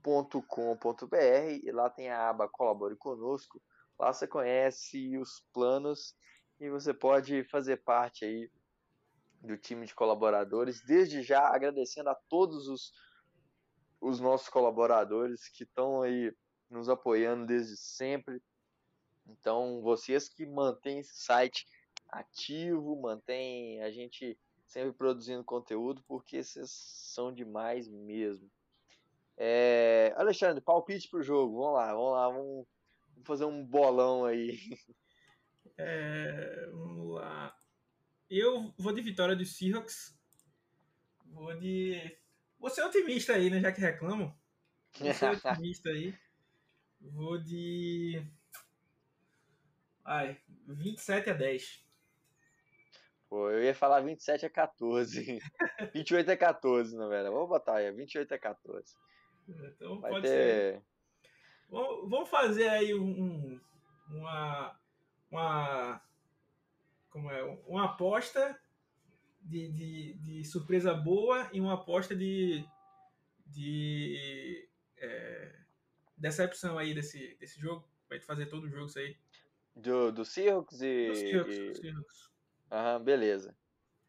rapinasdomar.com.br 0.04 1.62
e 1.64 1.72
lá 1.72 1.90
tem 1.90 2.10
a 2.10 2.30
aba 2.30 2.50
Colabore 2.50 2.96
Conosco. 2.98 3.62
Lá 3.98 4.12
você 4.12 4.28
conhece 4.28 5.18
os 5.18 5.44
planos 5.54 6.16
e 6.60 6.70
você 6.70 6.94
pode 6.94 7.44
fazer 7.46 7.78
parte 7.78 8.26
aí 8.26 8.52
do 9.42 9.58
time 9.58 9.86
de 9.86 9.96
colaboradores. 9.96 10.84
Desde 10.86 11.22
já 11.22 11.48
agradecendo 11.48 12.10
a 12.10 12.16
todos 12.30 12.68
os, 12.68 12.92
os 14.02 14.20
nossos 14.20 14.50
colaboradores 14.50 15.48
que 15.50 15.64
estão 15.64 16.02
aí 16.02 16.36
nos 16.70 16.90
apoiando 16.90 17.46
desde 17.46 17.78
sempre. 17.78 18.42
Então, 19.26 19.82
vocês 19.82 20.28
que 20.28 20.46
mantêm 20.46 21.00
esse 21.00 21.16
site 21.16 21.66
ativo, 22.10 23.00
mantém 23.00 23.82
a 23.82 23.92
gente 23.92 24.38
sempre 24.66 24.92
produzindo 24.92 25.44
conteúdo, 25.44 26.04
porque 26.08 26.44
vocês 26.44 26.72
são 26.72 27.34
demais 27.34 27.88
mesmo. 27.88 28.50
É... 29.38 30.14
Alexandre, 30.16 30.62
palpite 30.62 31.10
pro 31.10 31.24
jogo. 31.24 31.60
Vamos 31.60 31.74
lá, 31.74 31.94
vamos 31.94 32.12
lá, 32.12 32.30
vamos, 32.30 32.68
vamos 33.14 33.28
fazer 33.28 33.46
um 33.46 33.66
bolão 33.66 34.26
aí. 34.26 34.60
É... 35.76 36.68
Vamos 36.72 37.16
lá. 37.16 37.58
Eu 38.30 38.72
vou 38.78 38.94
de 38.94 39.02
vitória 39.02 39.36
do 39.36 39.44
Seahawks. 39.44 40.16
Vou 41.26 41.58
de. 41.58 42.16
Vou 42.60 42.70
ser 42.70 42.84
otimista 42.84 43.34
aí, 43.34 43.50
né? 43.50 43.60
Já 43.60 43.72
que 43.72 43.82
reclamo. 43.82 44.40
Vou 45.00 45.14
ser 45.14 45.32
otimista 45.34 45.90
aí. 45.90 46.16
Vou 47.02 47.38
de. 47.38 48.24
Ai, 50.06 50.38
27 50.68 51.30
a 51.30 51.34
10. 51.34 51.84
Pô, 53.30 53.50
eu 53.50 53.64
ia 53.64 53.74
falar 53.74 54.02
27 54.02 54.46
a 54.46 54.50
14. 54.50 55.40
28 55.94 56.30
a 56.32 56.38
14, 56.38 56.96
na 56.96 57.08
verdade. 57.08 57.34
Vamos 57.34 57.50
botar 57.50 57.78
aí, 57.78 57.92
28 57.92 58.32
a 58.32 58.38
14. 58.38 58.94
Então 59.48 60.00
Vai 60.00 60.12
pode 60.12 60.28
ter... 60.28 60.30
ser. 60.30 60.82
Vamos 61.70 62.30
fazer 62.30 62.70
aí 62.70 62.94
um, 62.94 63.60
uma, 64.08 64.80
uma, 65.32 66.02
como 67.10 67.32
é, 67.32 67.44
uma 67.66 67.86
aposta 67.86 68.60
de, 69.42 69.70
de, 69.70 70.14
de 70.14 70.46
surpresa 70.46 70.94
boa 70.94 71.50
e 71.52 71.60
uma 71.60 71.74
aposta 71.74 72.16
de, 72.16 72.64
de 73.48 74.70
é, 74.98 75.56
decepção 76.16 76.78
aí 76.78 76.94
desse, 76.94 77.36
desse 77.40 77.60
jogo. 77.60 77.88
Vai 78.08 78.20
fazer 78.20 78.46
todo 78.46 78.66
o 78.66 78.70
jogo 78.70 78.86
isso 78.86 79.00
aí. 79.00 79.18
Do, 79.76 80.12
do 80.12 80.24
Seahawks 80.24 80.82
e. 80.82 81.08
Do 81.08 81.16
Seahawks, 81.16 81.58
e... 81.58 81.76
Seahawks. 81.76 82.32
Aham, 82.72 83.04
beleza. 83.04 83.58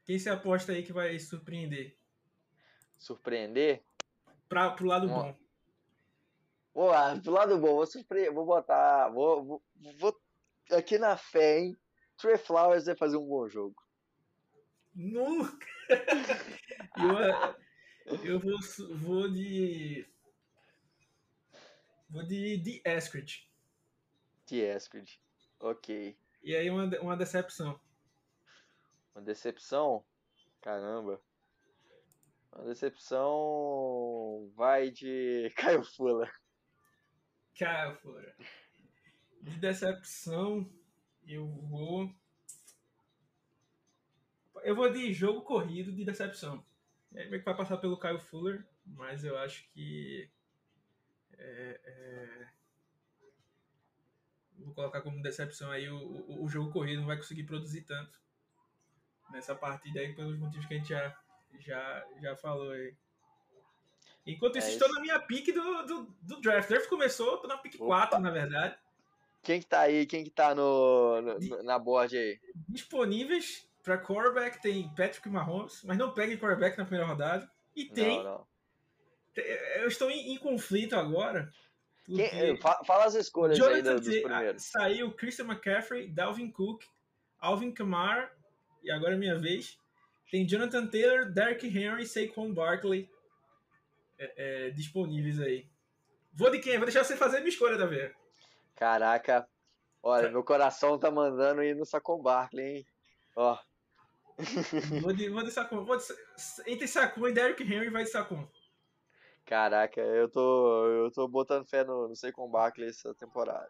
Quem 0.05 0.19
você 0.19 0.29
aposta 0.29 0.73
aí 0.73 0.83
que 0.83 0.93
vai 0.93 1.19
surpreender? 1.19 1.97
Surpreender? 2.99 3.83
Pra, 4.55 4.71
pro 4.71 4.87
lado 4.87 5.09
bom. 5.09 5.37
Vou 6.73 6.87
lá, 6.87 7.21
pro 7.21 7.33
lado 7.33 7.59
bom, 7.59 7.75
vou 7.75 7.87
surpreender, 7.87 8.33
vou 8.33 8.47
botar. 8.47 9.09
Vou, 9.09 9.45
vou, 9.45 9.63
vou, 9.99 10.17
aqui 10.71 10.97
na 10.97 11.17
fé, 11.17 11.59
hein? 11.59 11.77
Trey 12.17 12.39
Flowers 12.39 12.85
vai 12.85 12.95
fazer 12.95 13.17
um 13.17 13.27
bom 13.27 13.49
jogo. 13.49 13.75
Nunca! 14.95 15.67
eu, 18.07 18.25
eu 18.25 18.39
vou, 18.39 18.57
vou 18.99 19.29
de. 19.29 20.07
Vou 22.09 22.23
de, 22.23 22.57
de 22.59 22.81
Eskridge. 22.85 23.51
De 24.47 24.61
Eskridge. 24.61 25.21
Ok. 25.59 26.17
E 26.45 26.55
aí 26.55 26.71
uma, 26.71 26.85
uma 27.01 27.17
decepção. 27.17 27.81
Uma 29.17 29.25
decepção? 29.25 30.05
Caramba. 30.61 31.21
Uma 32.55 32.67
decepção 32.67 34.51
vai 34.55 34.91
de 34.91 35.53
Caio 35.57 35.83
Fuller. 35.83 36.33
Caio 37.59 37.97
Fuller. 37.97 38.35
De 39.43 39.59
decepção, 39.59 40.71
eu 41.27 41.47
vou. 41.47 42.15
Eu 44.63 44.77
vou 44.77 44.91
de 44.91 45.13
jogo 45.13 45.43
corrido 45.43 45.93
de 45.93 46.05
decepção. 46.05 46.65
É 47.13 47.29
meio 47.29 47.41
que 47.41 47.45
vai 47.45 47.57
passar 47.57 47.77
pelo 47.77 47.99
Caio 47.99 48.21
Fuller, 48.21 48.65
mas 48.87 49.25
eu 49.25 49.37
acho 49.37 49.69
que. 49.71 50.31
É, 51.37 51.81
é... 51.85 52.49
Vou 54.59 54.73
colocar 54.73 55.03
como 55.03 55.21
decepção 55.21 55.71
aí 55.71 55.89
o, 55.89 55.99
o, 55.99 56.45
o 56.45 56.49
jogo 56.49 56.73
corrido 56.73 57.01
não 57.01 57.09
vai 57.09 57.17
conseguir 57.17 57.43
produzir 57.43 57.83
tanto 57.83 58.23
nessa 59.31 59.55
partida 59.55 59.99
aí 60.01 60.15
pelos 60.15 60.39
motivos 60.39 60.67
que 60.67 60.75
a 60.75 60.79
gente 60.79 60.89
já, 60.89 61.24
já, 61.61 62.05
já 62.21 62.37
falou 62.37 62.71
aí. 62.71 62.95
Enquanto 64.27 64.57
isso, 64.57 64.69
é 64.69 64.73
estou 64.73 64.91
na 64.93 65.01
minha 65.01 65.19
pique 65.21 65.53
do, 65.53 65.83
do, 65.83 66.17
do 66.23 66.41
draft. 66.41 66.69
O 66.69 66.73
draft 66.73 66.89
começou, 66.89 67.37
tô 67.39 67.47
na 67.47 67.59
pique 67.59 67.77
4, 67.77 68.19
na 68.19 68.31
verdade. 68.31 68.77
Quem 69.43 69.61
que 69.61 69.67
tá 69.67 69.81
aí? 69.81 70.07
Quem 70.07 70.25
que 70.25 70.31
tá 70.31 70.55
no, 70.55 71.21
no 71.21 71.63
na 71.63 71.79
board 71.79 72.17
aí? 72.17 72.41
Disponíveis 72.69 73.69
para 73.83 73.99
quarterback 73.99 74.61
tem 74.63 74.89
Patrick 74.95 75.29
Mahomes, 75.29 75.83
mas 75.85 75.99
não 75.99 76.15
pegue 76.15 76.39
quarterback 76.39 76.79
na 76.79 76.87
primeira 76.87 77.07
rodada. 77.07 77.51
E 77.77 77.85
tem. 77.85 78.17
Não, 78.17 78.25
não. 78.25 78.47
Eu 79.77 79.89
estou 79.89 80.11
em, 80.11 80.33
em 80.33 80.39
conflito 80.39 80.97
agora. 80.97 81.53
Quem, 82.07 82.59
fala 82.59 83.05
as 83.05 83.15
escolhas 83.15 83.59
Jonathan 83.59 83.95
aí 83.95 84.01
dos 84.01 84.21
primeiros. 84.21 84.63
Saiu 84.65 85.13
Christian 85.13 85.47
McCaffrey, 85.47 86.09
Dalvin 86.09 86.51
Cook, 86.51 86.83
Alvin 87.39 87.73
Kamara 87.73 88.31
e 88.83 88.91
agora 88.91 89.15
é 89.15 89.19
minha 89.19 89.39
vez. 89.39 89.79
Tem 90.35 90.45
Jonathan 90.45 90.89
Taylor, 90.89 91.31
Derrick 91.31 91.65
Henry, 91.65 92.05
Saquon 92.05 92.53
Barkley 92.53 93.09
é, 94.19 94.67
é, 94.67 94.71
disponíveis 94.71 95.39
aí. 95.39 95.71
Vou 96.33 96.51
de 96.51 96.59
quem? 96.59 96.77
Vou 96.77 96.87
deixar 96.87 97.05
você 97.05 97.17
fazer 97.17 97.37
a 97.37 97.39
minha 97.39 97.51
escolha, 97.51 97.79
Davi. 97.79 98.13
Caraca, 98.75 99.49
olha, 100.03 100.33
meu 100.33 100.43
coração 100.43 100.99
tá 100.99 101.09
mandando 101.09 101.63
ir 101.63 101.77
no 101.77 101.87
Saquon 101.87 102.21
Barkley, 102.21 102.79
hein? 102.79 102.87
Ó. 103.37 103.57
vou 105.03 105.13
de, 105.13 105.29
vou 105.29 105.45
de 105.45 105.53
Saquon. 105.53 105.85
Vou 105.85 105.97
de, 105.97 106.05
entre 106.67 106.89
Saquon 106.89 107.29
e 107.29 107.33
Derrick 107.33 107.63
Henry 107.63 107.89
vai 107.89 108.03
de 108.03 108.11
Saquon. 108.11 108.45
Caraca, 109.47 110.01
eu 110.01 110.29
tô, 110.29 110.87
eu 110.89 111.13
tô 111.13 111.29
botando 111.29 111.65
fé 111.69 111.85
no, 111.85 112.09
no 112.09 112.17
Saquon 112.17 112.51
Barkley 112.51 112.89
essa 112.89 113.15
temporada. 113.15 113.69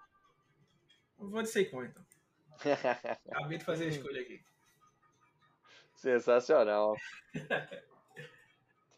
Vou 1.18 1.42
de 1.42 1.50
Saquon, 1.50 1.84
então. 1.84 2.06
Acabei 3.30 3.58
de 3.58 3.64
fazer 3.66 3.84
a 3.84 3.88
escolha 3.88 4.22
aqui. 4.22 4.42
Sensacional. 6.04 6.94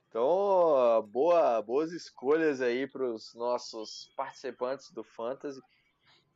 Então, 0.09 1.07
boa, 1.09 1.61
boas 1.61 1.93
escolhas 1.93 2.63
aí 2.63 2.87
para 2.87 3.05
os 3.05 3.35
nossos 3.35 4.11
participantes 4.17 4.91
do 4.91 5.05
Fantasy. 5.05 5.61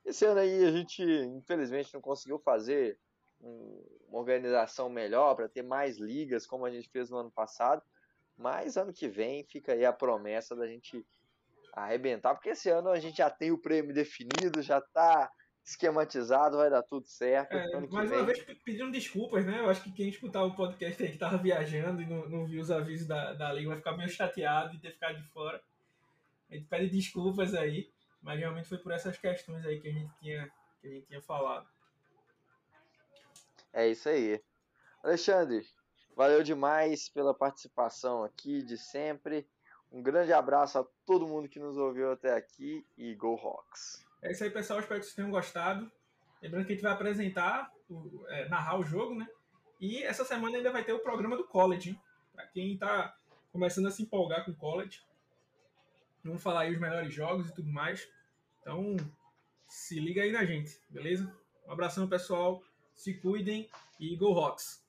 Esse 0.04 0.26
ano 0.26 0.40
aí 0.40 0.66
a 0.66 0.70
gente, 0.70 1.02
infelizmente, 1.02 1.94
não 1.94 2.00
conseguiu 2.02 2.38
fazer 2.38 2.98
uma 3.40 4.18
organização 4.18 4.90
melhor 4.90 5.34
para 5.34 5.48
ter 5.48 5.62
mais 5.62 5.96
ligas, 5.96 6.46
como 6.46 6.66
a 6.66 6.70
gente 6.70 6.90
fez 6.90 7.08
no 7.08 7.16
ano 7.16 7.30
passado. 7.30 7.82
Mas 8.36 8.76
ano 8.76 8.92
que 8.92 9.08
vem 9.08 9.44
fica 9.44 9.72
aí 9.72 9.86
a 9.86 9.94
promessa 9.94 10.54
da 10.54 10.66
gente 10.66 11.06
arrebentar, 11.72 12.34
porque 12.34 12.50
esse 12.50 12.68
ano 12.68 12.90
a 12.90 13.00
gente 13.00 13.16
já 13.16 13.30
tem 13.30 13.50
o 13.50 13.62
prêmio 13.62 13.94
definido, 13.94 14.60
já 14.60 14.76
está 14.76 15.30
esquematizado, 15.64 16.56
vai 16.56 16.70
dar 16.70 16.82
tudo 16.82 17.06
certo. 17.06 17.52
É, 17.52 17.80
mais 17.86 18.10
uma 18.10 18.24
vez 18.24 18.42
pedindo 18.64 18.90
desculpas, 18.90 19.44
né? 19.46 19.60
Eu 19.60 19.70
acho 19.70 19.82
que 19.82 19.92
quem 19.92 20.08
escutava 20.08 20.46
o 20.46 20.54
podcast 20.54 21.02
aí 21.02 21.12
que 21.12 21.18
tava 21.18 21.36
viajando 21.38 22.02
e 22.02 22.06
não, 22.06 22.28
não 22.28 22.46
viu 22.46 22.60
os 22.60 22.70
avisos 22.70 23.06
da, 23.06 23.32
da 23.34 23.52
liga 23.52 23.68
vai 23.68 23.78
ficar 23.78 23.96
meio 23.96 24.08
chateado 24.08 24.72
de 24.72 24.78
ter 24.80 24.92
ficado 24.92 25.16
de 25.16 25.28
fora. 25.28 25.62
A 26.50 26.54
gente 26.54 26.66
pede 26.66 26.90
desculpas 26.90 27.54
aí, 27.54 27.90
mas 28.22 28.38
realmente 28.38 28.68
foi 28.68 28.78
por 28.78 28.92
essas 28.92 29.16
questões 29.16 29.64
aí 29.64 29.80
que 29.80 29.88
a 29.88 29.92
gente 29.92 30.12
tinha, 30.20 30.50
que 30.80 30.88
a 30.88 30.90
gente 30.90 31.06
tinha 31.06 31.22
falado. 31.22 31.68
É 33.72 33.86
isso 33.88 34.08
aí. 34.08 34.42
Alexandre, 35.02 35.64
valeu 36.16 36.42
demais 36.42 37.08
pela 37.08 37.32
participação 37.32 38.24
aqui 38.24 38.62
de 38.62 38.76
sempre. 38.76 39.46
Um 39.92 40.02
grande 40.02 40.32
abraço 40.32 40.78
a 40.78 40.86
todo 41.06 41.26
mundo 41.26 41.48
que 41.48 41.58
nos 41.58 41.76
ouviu 41.76 42.12
até 42.12 42.34
aqui 42.34 42.84
e 42.96 43.14
Go 43.14 43.34
Rocks! 43.34 44.09
É 44.22 44.32
isso 44.32 44.44
aí, 44.44 44.50
pessoal. 44.50 44.80
Espero 44.80 45.00
que 45.00 45.06
vocês 45.06 45.16
tenham 45.16 45.30
gostado. 45.30 45.90
Lembrando 46.42 46.66
que 46.66 46.72
a 46.72 46.74
gente 46.74 46.82
vai 46.82 46.92
apresentar, 46.92 47.70
o, 47.88 48.26
é, 48.28 48.48
narrar 48.48 48.78
o 48.78 48.84
jogo, 48.84 49.14
né? 49.14 49.26
E 49.80 50.02
essa 50.02 50.24
semana 50.24 50.56
ainda 50.56 50.70
vai 50.70 50.84
ter 50.84 50.92
o 50.92 51.00
programa 51.00 51.36
do 51.36 51.44
college, 51.44 51.98
Para 52.32 52.46
quem 52.46 52.74
está 52.74 53.14
começando 53.50 53.86
a 53.86 53.90
se 53.90 54.02
empolgar 54.02 54.44
com 54.44 54.50
o 54.50 54.56
college. 54.56 55.02
Vamos 56.22 56.42
falar 56.42 56.62
aí 56.62 56.72
os 56.72 56.80
melhores 56.80 57.12
jogos 57.12 57.48
e 57.48 57.54
tudo 57.54 57.68
mais. 57.68 58.06
Então, 58.60 58.96
se 59.66 59.98
liga 59.98 60.22
aí 60.22 60.30
na 60.30 60.44
gente, 60.44 60.80
beleza? 60.88 61.34
Um 61.66 61.72
abração, 61.72 62.08
pessoal. 62.08 62.62
Se 62.94 63.14
cuidem 63.14 63.70
e 63.98 64.16
Go 64.16 64.32
Rocks! 64.32 64.84